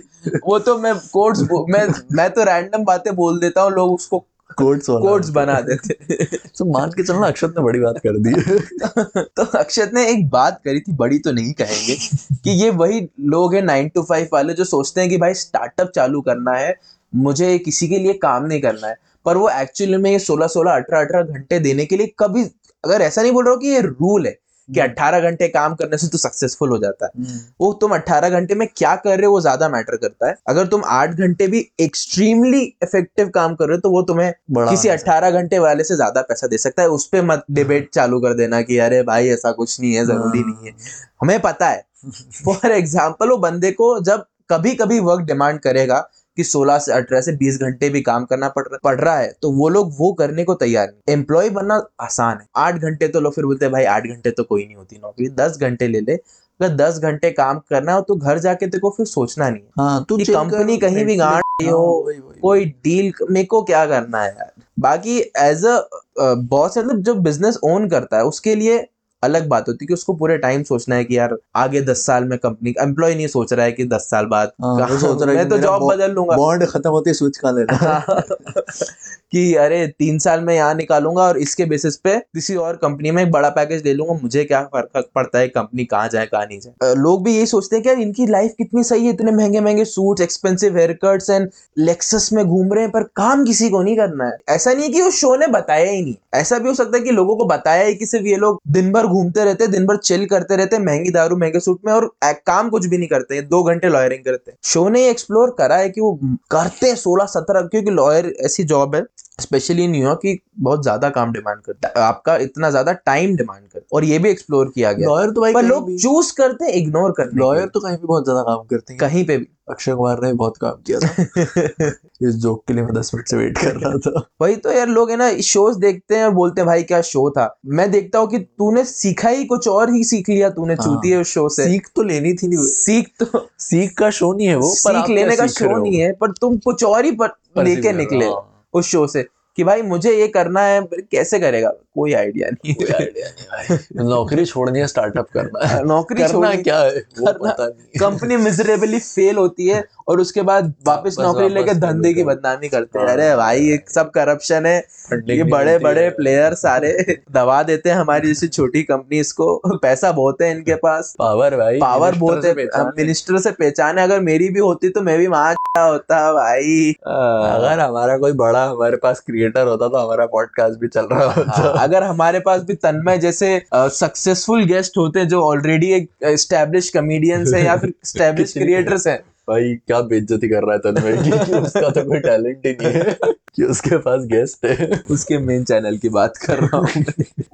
वो 0.47 0.59
तो 0.59 0.79
मैं 0.79 0.95
कोड्स 0.95 1.41
मैं 1.43 1.95
मैं 2.13 2.31
तो 2.31 2.45
रैंडम 2.45 2.85
बातें 2.85 3.17
बोल 3.17 3.41
देता 3.41 3.63
हूँ 3.63 3.73
लोग 3.73 3.95
उसको 3.95 4.25
कोड्स 4.57 4.87
कोड्स 4.87 5.29
बना 5.29 5.61
देते। 5.61 6.15
तो 6.59 6.65
मान 6.65 6.91
के 6.91 7.03
चलना 7.03 7.27
अक्षत 7.27 7.55
ने 7.59 7.63
बड़ी 7.63 7.81
बात 7.81 7.99
कर 8.07 8.19
दी। 8.19 8.33
तो 9.37 9.43
अक्षत 9.59 9.91
ने 9.95 10.07
एक 10.11 10.29
बात 10.29 10.61
करी 10.65 10.81
थी 10.81 10.93
बड़ी 10.93 11.19
तो 11.19 11.33
नहीं 11.33 11.53
कहेंगे 11.53 11.97
कि 12.45 12.51
ये 12.51 12.71
वही 12.71 13.09
लोग 13.21 13.55
हैं 13.55 13.63
नाइन 13.63 13.89
टू 13.89 14.03
फाइव 14.03 14.29
वाले 14.33 14.55
जो 14.55 14.65
सोचते 14.65 15.01
हैं 15.01 15.11
कि 15.11 15.17
भाई 15.17 15.35
स्टार्टअप 15.35 15.91
चालू 15.95 16.21
करना 16.21 16.53
है 16.53 16.75
मुझे 17.15 17.59
किसी 17.59 17.89
के 17.89 17.99
लिए 17.99 18.13
काम 18.13 18.45
नहीं 18.45 18.61
करना 18.61 18.89
है। 18.89 18.97
पर 19.25 19.37
वो 19.37 19.49
एक्चुअली 19.51 19.97
में 19.97 20.11
ये 20.11 20.19
सोलह 20.19 20.47
सोलह 20.47 20.73
अठारह 20.73 21.01
अठारह 21.01 21.23
घंटे 21.23 21.59
देने 21.59 21.87
के 21.87 21.97
लिए 21.97 22.13
कभी 22.19 22.45
अगर 22.85 23.03
ऐसा 23.03 23.23
नहीं 23.23 23.33
बोल 23.33 23.45
रहा 23.45 23.55
हूँ 23.55 23.61
कि 23.61 23.69
ये 23.69 23.81
रूल 23.81 24.27
है 24.27 24.39
कि 24.71 24.81
18 24.81 25.21
घंटे 25.21 25.49
काम 25.49 25.75
करने 25.75 25.99
से 25.99 26.09
तो 26.09 26.19
सक्सेसफुल 26.19 26.71
हो 26.71 26.79
जाता 26.79 27.07
है। 27.07 27.25
वो 27.61 27.73
तुम 27.73 27.95
18 27.95 28.31
घंटे 28.31 28.55
में 28.55 28.67
क्या 28.77 28.95
कर 28.97 29.17
रहे 29.17 29.27
हो 29.27 29.33
वो 29.33 29.41
ज़्यादा 29.41 29.69
मैटर 29.69 29.97
करता 29.97 30.29
है। 30.29 30.35
अगर 30.49 30.67
तुम 30.67 30.83
8 30.91 31.15
घंटे 31.17 31.47
भी 31.47 31.67
एक्सट्रीमली 31.81 32.63
इफ़ेक्टिव 32.83 33.29
काम 33.29 33.55
कर 33.55 33.67
रहे 33.67 33.77
हो 33.77 33.81
तो 33.81 33.91
वो 33.91 34.03
तुम्हें 34.03 34.33
किसी 34.59 34.89
18 34.89 35.31
घंटे 35.31 35.59
वाले 35.59 35.85
से 35.85 35.97
ज़्यादा 35.97 36.23
पैसा 36.23 36.47
दे 36.47 36.59
सकता 36.59 36.83
है। 36.83 36.89
उस 36.89 37.07
पर 37.07 37.25
मत 37.25 37.45
डिबेट 37.51 37.91
चालू 37.95 38.21
कर 38.21 38.35
देना 38.35 38.63
कि 38.63 38.79
अरे 38.79 39.03
भाई 39.03 39.29
ऐसा 39.29 39.53
कुछ 39.53 39.81
नहीं 39.81 39.93
है 39.95 40.05
ज़रूरी 40.07 40.43
नहीं 40.43 40.67
है। 40.67 40.75
हमें 41.23 41.39
पता 41.41 41.69
है। 41.69 41.85
फॉर 42.45 42.71
एग्ज़ाम्पल 42.73 43.31
वो 43.31 43.37
बंदे 43.39 43.71
को 43.73 43.99
जब 44.01 44.25
कभी 44.51 44.75
कभी 44.75 44.99
वर्क 45.01 45.21
डिमांड 45.27 45.59
करेगा 45.61 45.99
कि 46.41 46.45
16 46.47 46.79
से 46.79 46.93
18 46.93 47.21
से 47.21 47.37
20 47.39 47.61
घंटे 47.61 47.89
भी 47.89 48.01
काम 48.03 48.25
करना 48.25 48.49
पड़ 48.49 48.67
पड़ 48.85 48.99
रहा 49.01 49.17
है 49.17 49.33
तो 49.43 49.51
वो 49.53 49.69
लोग 49.69 49.95
वो 49.99 50.13
करने 50.15 50.45
को 50.45 50.55
तैयार 50.57 50.87
नहीं 50.87 51.15
एम्प्लॉय 51.15 51.51
बनना 51.51 51.83
आसान 52.01 52.37
है। 52.37 52.47
आठ 52.57 52.75
घंटे 52.77 53.09
तो 53.09 53.21
लोग 53.21 53.35
फिर 53.35 53.45
बोलते 53.45 53.65
हैं 53.65 53.73
भाई 53.73 53.85
आठ 53.87 54.07
घंटे 54.07 54.31
तो 54.31 54.45
कोई 54.45 54.65
नहीं 54.67 54.77
होती 54.77 54.97
नौकरी 54.97 55.29
दस 55.37 55.59
घंटे 55.61 55.89
ले 55.89 56.01
ले। 56.01 56.15
अगर 56.61 56.75
दस 56.77 56.99
घंटे 56.99 57.31
काम 57.31 57.59
करना 57.71 57.93
हो 57.93 58.01
तो 58.01 58.15
घर 58.17 58.39
जाके 58.39 58.67
तेरे 58.67 58.81
को 58.81 58.91
फिर 58.91 59.07
सोचना 59.07 59.49
नहीं 59.49 59.63
है 59.63 59.69
हाँ 59.79 60.05
तू 60.09 60.17
कंपनी 60.21 60.77
कहीं 60.79 61.05
भी 61.05 61.17
गांड 61.17 61.43
रही 61.61 61.69
हो, 61.69 62.07
हाँ। 62.09 62.39
कोई 62.43 62.65
डील 62.65 63.13
मेरे 63.31 63.47
को 63.47 63.63
क्या 63.63 63.85
करना 63.87 64.23
है 64.23 64.29
यार? 64.29 64.53
बाकी 64.79 65.19
एज 65.39 65.65
अ 65.67 65.79
बॉस 66.21 66.79
मतलब 66.79 67.03
जो 67.03 67.15
बिज़नेस 67.21 67.59
ओन 67.65 67.89
करता 67.89 68.17
है 68.17 68.25
उसके 68.25 68.55
लिए 68.55 68.79
अलग 69.23 69.47
बात 69.49 69.69
होती 69.69 69.85
है 69.85 69.87
कि 69.87 69.95
उसको 69.95 70.13
पूरे 70.15 70.37
टाइम 70.39 70.63
सोचना 70.63 70.95
है 70.95 71.05
कि 71.05 71.19
यार 71.19 71.37
आगे 71.57 71.81
दस 71.81 72.05
साल 72.07 72.25
में 72.25 72.39
कंपनी 72.39 72.75
एम्प्लॉय 72.81 73.15
नहीं 73.15 73.27
सोच 73.27 73.53
रहा 73.53 73.65
है 73.67 73.73
कि 73.73 73.85
दस 73.85 74.09
साल 74.11 74.27
बाद 74.27 74.53
हाँ, 74.63 74.73
वो 74.73 74.79
कहाँ- 74.79 75.01
सोच 75.01 75.23
रहा 75.23 75.31
है 75.31 75.37
मैं 75.37 75.49
तो 75.49 75.59
जॉब 75.59 75.83
बदल 75.93 76.11
लूँगा। 76.11 76.37
बॉन्ड 76.37 76.67
खत्म 76.67 76.91
होती 76.91 77.11
है 77.11 77.15
स्विच 77.15 77.37
कहाँ 77.37 77.53
लेना। 77.55 77.99
कि 79.33 79.55
अरे 79.55 79.87
तीन 79.89 80.19
साल 80.19 80.41
में 80.41 80.55
यहाँ 80.55 80.75
निकालूँगा 80.75 81.23
और 81.23 81.39
इसके 81.39 81.65
बेसिस 81.65 81.97
पे 81.97 82.17
किसी 82.19 82.55
और 82.57 82.77
कंपनी 82.77 83.11
में 83.11 83.23
एक 83.23 83.31
बड़ा 83.31 83.49
पैकेज 83.49 83.85
ले 83.85 83.93
लूँगा 83.95 84.15
मुझे 84.23 84.45
क्या 84.45 84.63
फ़र्क 84.65 85.11
पड़ता 85.15 85.39
है 85.39 85.49
कंपनी 85.49 85.85
कहाँ 85.85 86.09
जाए 86.09 86.27
कहाँ 86.27 86.47
नहीं 86.47 86.59
जाए। 86.61 86.95
लोग 86.95 87.25
भी 87.25 87.35
यही 87.37 87.47
सोचते 87.47 87.77
हैं 87.77 87.83
कि 87.83 87.89
यार 87.89 87.99
इनकी 87.99 88.27
लाइफ 88.27 88.55
कितनी 88.59 88.83
सही 88.85 89.07
है 89.07 89.13
इतने 89.13 89.33
महँगे 89.33 89.61
महँगे 89.61 89.85
suits 89.85 90.23
expensive 90.23 90.77
haircuts 91.05 91.31
and 91.31 91.49
Lexus 91.79 92.29
में 92.33 92.45
घूम 92.47 92.73
रहे 92.73 92.83
हैं 92.85 92.91
पर 92.93 93.03
काम 93.17 93.45
किसी 93.45 93.69
को 93.71 93.83
नहीं 93.83 93.97
करना 93.97 94.25
है। 94.25 94.37
ऐसा 94.49 94.73
नहीं 94.73 94.85
है 94.85 94.91
कि 94.91 95.03
उस 95.03 95.21
शो 95.21 95.35
ने 95.37 95.47
बताया 95.47 95.91
ही 95.91 96.03
नहीं। 96.03 96.15
ऐसा 96.35 96.59
भी 96.59 96.69
हो 96.69 96.75
सकता 96.75 96.97
है 96.99 97.03
कि 97.05 97.11
लोगों 97.11 97.37
को 97.37 97.45
बताया 97.45 97.85
है 97.85 97.95
कि 97.95 98.07
सिर्फ़ 98.07 98.27
ये 98.27 98.37
लोग 98.37 98.61
दिन 98.69 98.93
भर 98.93 99.07
घूमते 99.11 99.45
रहते 99.45 99.65
हैं 99.65 99.73
दिन 99.73 99.87
भर 99.87 99.97
चिल 99.99 100.27
करते 100.27 100.57
रहते 100.57 100.79
महँगी 100.81 101.11
दारू 101.13 101.37
महँगे 101.37 101.61
सूट 101.61 101.81
में 101.87 101.93
और 101.93 102.11
काम 102.23 102.69
कुछ 102.71 102.87
भी 102.87 102.99
नहीं 102.99 103.09
करते 103.09 103.41
दो 103.45 103.63
घंटे 103.65 103.89
लॉयरिंग 103.89 104.25
करते। 104.25 104.53
शो 104.65 104.89
ने 104.89 105.09
एक्सप्लोर 105.09 105.55
करा 105.59 105.77
है 105.77 105.89
कि 105.91 106.01
वो 106.01 106.19
करते 106.51 106.87
हैं 106.87 106.97
सोलह 106.99 107.27
सत्रह 107.29 107.67
क्योंकि 107.67 107.91
लॉयर 107.93 108.35
ऐसी 108.41 108.65
जॉब 108.67 108.95
है 108.95 109.05
स्पेशली 109.41 109.87
न्यूयॉर्क 109.89 110.19
की 110.19 110.39
बहुत 110.61 110.83
ज़्यादा 110.83 111.09
काम 111.11 111.33
डिमांड 111.33 111.61
करता 111.63 111.89
है 111.89 112.05
आपका 112.05 112.37
इतना 112.39 112.71
ज़्यादा 112.71 112.93
टाइम 112.93 113.37
डिमांड 113.37 113.63
करता 113.63 113.79
है 113.79 113.87
और 113.93 114.05
ये 114.05 114.19
भी 114.19 114.31
एक्सप्लोर 114.31 114.71
किया 114.75 114.93
गया। 114.93 115.09
लॉयर 115.09 115.31
तो 115.31 115.41
भाई 115.41 115.63
लोग 115.63 115.91
चूज़ 115.93 116.33
करते 116.37 116.65
हैं 116.65 116.73
इग्नोर 116.75 117.13
करते 117.17 117.39
लॉयर 117.39 117.67
तो 117.67 117.81
कहीं 117.81 117.97
भी 117.97 118.07
बहुत 118.07 118.25
ज़्यादा 118.25 118.43
काम 118.43 118.65
करते 118.65 118.93
हैं। 118.93 119.01
कहीं 119.01 119.25
पे 119.25 119.37
भी। 119.37 119.49
अक्षय 119.71 119.95
कुमार 119.95 120.21
ने 120.23 120.33
बहुत 120.33 120.57
काम 120.57 120.71
किया 120.71 120.99
था। 121.01 121.23
इस 122.29 122.35
जोक 122.35 122.65
के 122.69 122.75
लिए 122.75 122.83
मैं 122.85 122.95
दस 122.95 123.11
मिनट 123.15 123.29
से 123.29 123.37
वेट 123.37 123.59
कर 123.59 123.77
रहा 123.77 123.99
था। 123.99 124.27
वही 124.43 124.57
तो 124.57 124.73
यार 124.73 124.89
लोग 124.89 125.11
है 125.11 125.17
ना 125.17 125.31
शोज़ 125.41 125.79
देखते 125.79 126.17
हैं 126.17 126.25
और 126.25 126.31
बोलते 126.31 126.61
हैं 126.61 126.67
भाई 126.67 126.83
क्या 126.83 127.01
शो 127.01 127.31
था? 127.31 127.59
मैं 127.67 127.91
देखता 127.91 128.19
हूँ 128.19 128.29
कि 128.29 128.39
तूने 128.39 128.85
सीखा 128.85 129.29
ही 129.29 129.45
कुछ 129.45 129.69
और 129.69 129.91
ही 129.91 130.05
सीख 130.05 130.29
लिया 130.29 130.51
तूने 130.51 130.75
हाँ। 130.75 130.87
चूती 130.87 131.11
है 131.11 131.21
उस 131.21 131.27
शो 131.27 131.49
से। 131.49 131.65
सीख 131.65 131.89
तो 131.97 132.03
लेनी 132.03 132.33
थी 132.33 132.49
नहीं। 132.49 132.59
सीख 132.59 133.09
तो 133.23 133.49
सीख 133.59 133.95
का 133.99 134.11
शो 134.11 134.33
नहीं 134.33 134.47
है 134.47 134.57
वो 134.57 134.75
सीख 134.75 135.11
लेने 135.11 135.37
का 135.37 135.47
शो 135.47 135.77
नहीं 135.83 136.01
है 136.01 136.13
पर 136.13 136.31
तुम 136.31 136.59
कुछ 136.59 136.85
और 136.85 137.05
ही 137.05 137.11
लेके 137.59 137.93
निकले 137.93 138.25
हाँ। 138.25 138.67
उस 138.75 138.87
शो 138.87 139.07
से। 139.07 139.27
कि 139.57 139.65
भाई 139.65 139.83
मुझे 139.83 140.15
ये 140.21 140.29
करना 140.29 140.61
है 140.61 140.81
पर 140.81 141.01
कैसे 141.01 141.39
करेगा? 141.39 141.69
कोई 141.95 142.13
आइडिया 142.13 142.49
नहीं 142.51 142.75
कोई 142.75 142.87
नहीं 142.91 143.09
भाई। 143.09 143.79
नौकरी 144.09 144.45
छोड़नी 144.45 144.79
है 144.79 144.87
स्टार्टअप 144.87 145.27
करना 145.35 145.67
है। 145.67 145.85
नौकरी 145.85 146.23
करना 146.23 146.33
छोड़नी 146.33 146.63
क्या 146.63 146.79
है? 146.79 146.91
वो 147.21 147.33
पता 147.33 147.67
नहीं। 147.67 148.01
कंपनी 148.01 148.37
मिजरेबली 148.37 148.99
फेल 148.99 149.37
होती 149.37 149.69
है 149.69 149.85
और 150.09 150.21
उसके 150.21 150.43
बाद 150.43 150.75
वापस 150.87 151.17
नौकरी 151.21 151.49
लेके 151.49 151.75
धंधे 151.75 152.15
की 152.15 152.25
बदनामी 152.25 152.69
करते 152.69 152.99
हैं। 152.99 153.07
हाँ, 153.07 153.15
अरे 153.15 153.37
भाई 153.37 153.61
ये 153.61 153.79
सब 153.89 154.11
करप्शन 154.11 154.67
है। 154.67 154.79
ये 155.13 155.43
बड़े 155.43 155.79
बड़े 155.79 156.11
प्लेयर 156.11 156.55
सारे 156.55 156.93
दबा 157.33 157.63
देते 157.63 157.91
हैं 157.91 157.97
हमारी 157.97 158.29
जैसी 158.29 158.49
छोटी 158.49 158.83
कंपनी 158.83 159.21
इसको 159.21 159.79
पैसा 159.83 160.13
बहुत 160.13 160.43
है 160.43 160.51
इनके 160.51 160.75
पास। 160.75 161.15
पावर 161.19 161.57
भाई 161.57 161.79
पावर 161.79 162.15
बहुत 162.15 162.45
है। 162.45 162.55
मिनिस्टर 162.57 163.39
से 163.39 163.51
पहचान 163.51 163.99
है। 163.99 164.05
अगर 164.05 164.21
मेरी 164.21 164.49
भी 164.49 164.61
होती 164.61 164.89
तो 164.89 165.01
मैं 165.01 165.19
भी 165.19 165.27
वहाँ 165.27 165.55
होता 165.79 166.33
भाई। 166.33 166.91
अगर 167.09 167.81
हमारा 167.81 168.19
कोई 168.19 168.33
बड़ा 168.33 168.65
हमारे 168.65 168.97
पास 168.97 169.21
क्रिएटर 169.41 169.67
होता 169.67 169.89
तो 169.89 169.97
हमारा 169.97 170.27
पॉडकास्ट 170.27 170.81
भी 170.81 170.89
चल 170.89 171.01
रहा 171.01 171.25
होता। 171.25 171.53
हाँ, 171.53 171.73
अगर 171.79 172.03
हमारे 172.03 172.41
पास 172.41 172.63
भी 172.63 172.75
तन्मय 172.75 173.19
जैसे 173.19 173.63
सक्सेसफुल 173.75 174.65
गेस्ट 174.65 174.99
होते 174.99 175.21
हैं 175.21 175.29
जो 175.29 175.41
ऑलरेडी 175.41 175.93
एक 175.93 176.09
स्टैब्लिश 176.25 176.89
कमेडियंस 176.91 177.53
है 177.55 177.65
या 177.65 177.77
फिर 177.77 177.95
स्टैब्लिश 178.05 178.53
क्रिएटर्स 178.53 179.07
हैं 179.07 179.19
भाई 179.49 179.75
क्या 179.75 180.01
बेइज्जती 180.01 180.49
कर 180.49 180.63
रहा 180.63 180.73
है 180.73 180.79
तन्मय 180.79 181.17
की? 181.17 181.31
कि 181.31 181.59
उसका 181.59 181.91
तो 181.91 182.03
कोई 182.05 182.19
टैलेंट 182.19 182.67
ही 182.67 182.73
नहीं 182.73 182.93
है 182.93 183.17
कि 183.57 183.63
उसके 183.65 183.97
पास 183.99 184.25
गेस्ट 184.25 184.67
है। 184.67 185.03
उसके 185.11 185.39
मेन 185.39 185.65
चैनल 185.65 185.97
की 185.97 186.09
बात 186.09 186.37
कर 186.37 186.59
रहा 186.59 186.77
हूँ। 186.77 186.89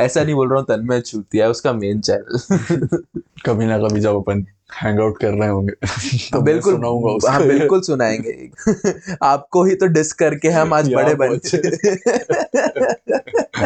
ऐसा 0.00 0.24
नहीं 0.24 0.34
बोल 0.34 0.48
रहा 0.48 0.58
हूँ 0.58 0.66
तन्मय 0.66 1.00
चूतिया 1.00 1.44
है 1.44 1.50
उसका 1.50 1.72
मेन 1.72 2.00
चैनल 2.00 2.38
कभी 3.46 3.66
ना 3.66 3.78
कभी 3.78 4.00
जब 4.00 4.16
अपन 4.16 4.46
हैंग 4.82 5.00
आउट 5.00 5.18
कर 5.18 5.30
रहे 5.30 5.48
होंगे 5.48 5.72
तो 6.32 6.40
बिल्कुल 6.40 6.74
सुनाऊँगा 6.74 7.32
हाँ 7.32 7.46
बिल्कुल 7.46 7.80
सुनाएँगे। 7.80 8.50
आपको 9.22 9.64
ही 9.64 9.74
तो 9.74 9.86
डिस 9.86 10.12
करके 10.12 10.48
हम 10.48 10.74
आज 10.74 10.92
बड़े 10.94 11.14
बन 11.14 11.38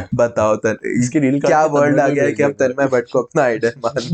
बताओ 0.15 0.57
तन 0.57 0.77
इसकी 0.85 1.19
रील 1.19 1.41
क्या 1.41 1.65
वर्ड 1.67 2.01
आ 2.01 2.09
गया 2.09 2.25
है 2.25 2.33
कि 2.33 2.43
हम 2.43 2.53
तन्मय 2.53 2.87
भट्ट 2.87 3.11
को 3.13 3.23
अपना 3.23 3.43
आइडल 3.43 3.73
मान 3.87 4.09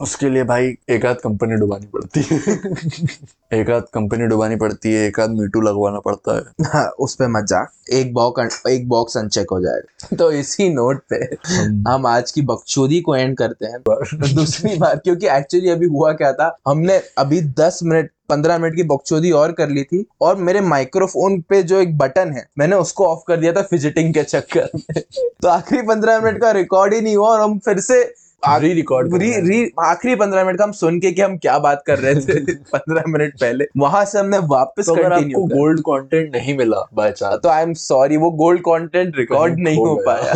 उसके 0.00 0.28
लिए 0.30 0.44
भाई 0.44 0.74
एक 0.90 1.06
आध 1.06 1.16
कंपनी 1.16 1.56
डुबानी 1.56 1.86
पड़ती 1.92 2.20
है। 2.22 2.38
एक 3.52 3.70
आध 3.70 3.82
कंपनी 3.94 4.26
डुबानी 4.26 4.56
पड़ती 4.56 4.92
है 4.92 5.06
एक 5.06 5.20
आध 5.20 5.30
मीटू 5.30 5.60
लगवाना 5.60 6.00
पड़ता 6.00 6.36
है। 6.36 6.66
हाँ 6.68 6.86
उस 6.98 7.14
पे 7.14 7.26
मत 7.28 7.44
जा। 7.44 7.66
एक 7.92 8.12
बॉक्स 8.14 8.62
एक 8.68 8.88
बॉक्स 8.88 9.16
अनचेक 9.16 9.50
हो 9.52 9.60
जाएगा 9.60 10.16
तो 10.16 10.30
इसी 10.32 10.68
नोट 10.68 11.02
पे 11.12 11.16
हम 11.90 12.06
आज 12.06 12.30
की 12.30 12.42
बकचोदी 12.42 13.00
को 13.00 13.16
एंड 13.16 13.36
करते 13.36 13.66
हैं। 13.66 14.34
दूसरी 14.34 14.76
बात 14.76 15.00
क्योंकि 15.04 15.26
एक्चुअली 15.28 15.70
अभी 15.70 15.86
हुआ 15.88 16.12
क्या 16.12 16.32
था? 16.32 16.56
हमने 16.68 17.00
अभी 17.18 17.40
दस 17.58 17.80
मिनट 17.82 18.10
पंद्रह 18.28 18.58
मिनट 18.58 18.74
की 18.76 18.82
बकचोदी 18.82 19.30
और 19.32 19.52
कर 19.52 19.68
ली 19.68 19.82
थी 19.82 20.04
और 20.20 20.36
मेरे 20.36 20.60
माइक्रोफोन 20.60 21.40
पे 21.40 21.62
जो 21.62 21.80
एक 21.80 21.96
बटन 21.98 22.32
है 22.32 22.46
मैंने 22.58 22.76
उसको 22.76 23.06
ऑफ़ 23.06 23.22
कर 23.28 23.36
दिया 23.36 23.52
था 23.52 23.62
फिजिटिंग 23.62 24.12
के 24.14 24.22
चक्कर 24.22 24.68
में। 24.74 25.02
तो 25.42 25.48
आखिरी 25.48 25.82
पंद्रह 25.82 26.20
मिनट 26.20 26.40
का 26.40 26.50
रिकॉर्ड 26.50 26.94
ही 26.94 27.00
नहीं 27.00 27.16
हुआ 27.16 27.28
और 27.28 27.40
हम 27.40 27.58
फिर 27.58 27.80
से 27.80 28.02
री 28.62 28.72
रिकॉर्ड 28.74 29.14
री 29.22 29.30
री 29.40 29.70
आखिरी 29.84 30.14
पंद्रह 30.16 30.44
मिनट 30.44 30.58
का 30.58 30.64
हम 30.64 30.72
सुन 30.72 30.98
के 31.00 31.12
कि 31.12 31.22
हम 31.22 31.36
क्या 31.38 31.58
बात 31.58 31.82
कर 31.86 31.98
रहे 31.98 32.14
थे 32.14 32.54
पंद्रह 32.74 33.02
मिनट 33.08 33.34
पहले। 33.40 33.66
वहाँ 33.76 34.04
से 34.04 34.18
हमने 34.18 34.38
वापस 34.38 34.86
तो 34.86 34.94
अगर 34.94 35.12
आपको 35.12 35.44
गोल्ड 35.54 35.80
कंटेंट 35.80 36.36
नहीं 36.36 36.56
मिला 36.58 36.86
बाय 36.94 37.12
चांस 37.12 37.38
तो 37.42 37.48
आई 37.48 37.62
एम 37.62 37.72
सॉरी 37.82 38.16
वो 38.16 38.30
गोल्ड 38.42 38.60
कंटेंट 38.60 39.16
रिकॉर्ड 39.16 39.58
नहीं 39.58 39.76
हो 39.76 39.94
पाया। 40.06 40.32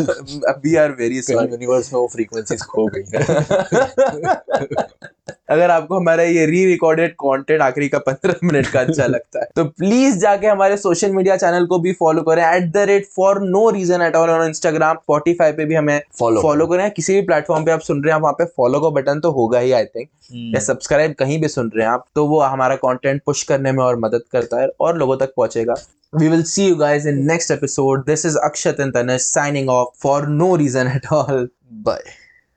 We 0.64 0.74
are 0.76 0.90
very 0.98 1.22
sorry 1.22 1.52
universe 1.52 1.92
में 1.92 2.00
वो 2.00 2.06
फ्रीक्वेंसीज 2.12 2.62
खो 2.62 2.86
गई 2.94 3.04
अगर 5.50 5.70
आपको 5.70 5.96
हमारा 5.96 6.22
ये 6.22 6.46
री 6.46 6.64
रिकॉर्डेड 6.66 7.12
कंटेंट 7.12 7.60
आखिरी 7.62 7.88
का 7.88 7.98
पंद्रह 7.98 8.34
मिनट 8.44 8.66
का 8.66 8.80
अच्छा 8.80 9.06
लगता 9.06 9.40
है 9.40 9.48
तो 9.56 9.64
प्लीज़ 9.64 10.18
जाके 10.18 10.46
हमारे 10.46 10.76
सोशल 10.76 11.12
मीडिया 11.12 11.36
चैनल 11.36 11.66
को 11.66 11.78
भी 11.78 11.92
फॉलो 11.92 12.22
करें। 12.22 12.42
At 12.44 12.70
the 12.72 12.84
rate 12.90 13.06
for 13.16 13.40
no 13.42 13.68
reason 13.70 14.02
at 14.02 14.16
all 14.16 14.46
Instagram 14.46 14.96
Spotify 14.96 15.52
पे 15.52 15.64
भी 15.64 15.74
हमें 15.74 16.00
फॉलो 16.18 16.42
फॉलो 16.42 16.66
करें। 16.66 16.90
किसी 16.90 17.14
भी 17.14 17.22
प्लेटफॉर्म 17.22 17.64
पे 17.64 17.72
आप 17.72 17.80
सुन 17.80 18.02
रहे 18.04 18.14
हैं 18.14 18.20
वहाँ 18.20 18.32
पे 18.32 18.44
फॉलो 18.56 18.80
का 18.80 18.90
बटन 19.00 19.20
तो 19.20 19.30
होगा 19.30 19.58
ही 19.58 19.72
आई 19.72 19.84
थिंक 19.84 20.08
या 20.54 20.60
सब्सक्राइब 20.60 21.14
कहीं 21.18 21.40
भी 21.40 21.48
सुन 21.48 21.70
रहे 21.76 21.86
हैं 21.86 21.92
आप 21.92 22.04
तो 22.14 22.26
वो 22.26 22.40
हमारा 22.40 22.76
कॉन्टेंट 22.76 23.22
पुश 23.26 23.42
करने 23.42 23.72
में 23.72 23.84
और 23.84 23.98
मदद 23.98 24.22
करता 24.32 24.60
है 24.60 24.68
और 24.80 24.98
लोगों 24.98 25.16
तक 25.16 25.32
पहुंचेगा। 25.36 25.74
We 26.12 26.28
will 26.28 26.42
see 26.50 26.66
you 26.66 26.76
guys 26.76 27.06
in 27.06 27.18
next 27.26 27.50
episode. 27.50 28.06
This 28.06 28.24
is 28.24 28.38
Akshat 28.46 28.78
and 28.78 28.94
Tanish 28.94 29.26
signing 29.26 29.68
off 29.68 29.90
for 30.04 30.26
no 30.38 30.48
reason 30.56 30.92
at 30.92 31.12
all. 31.12 31.44
Bye 31.72 32.02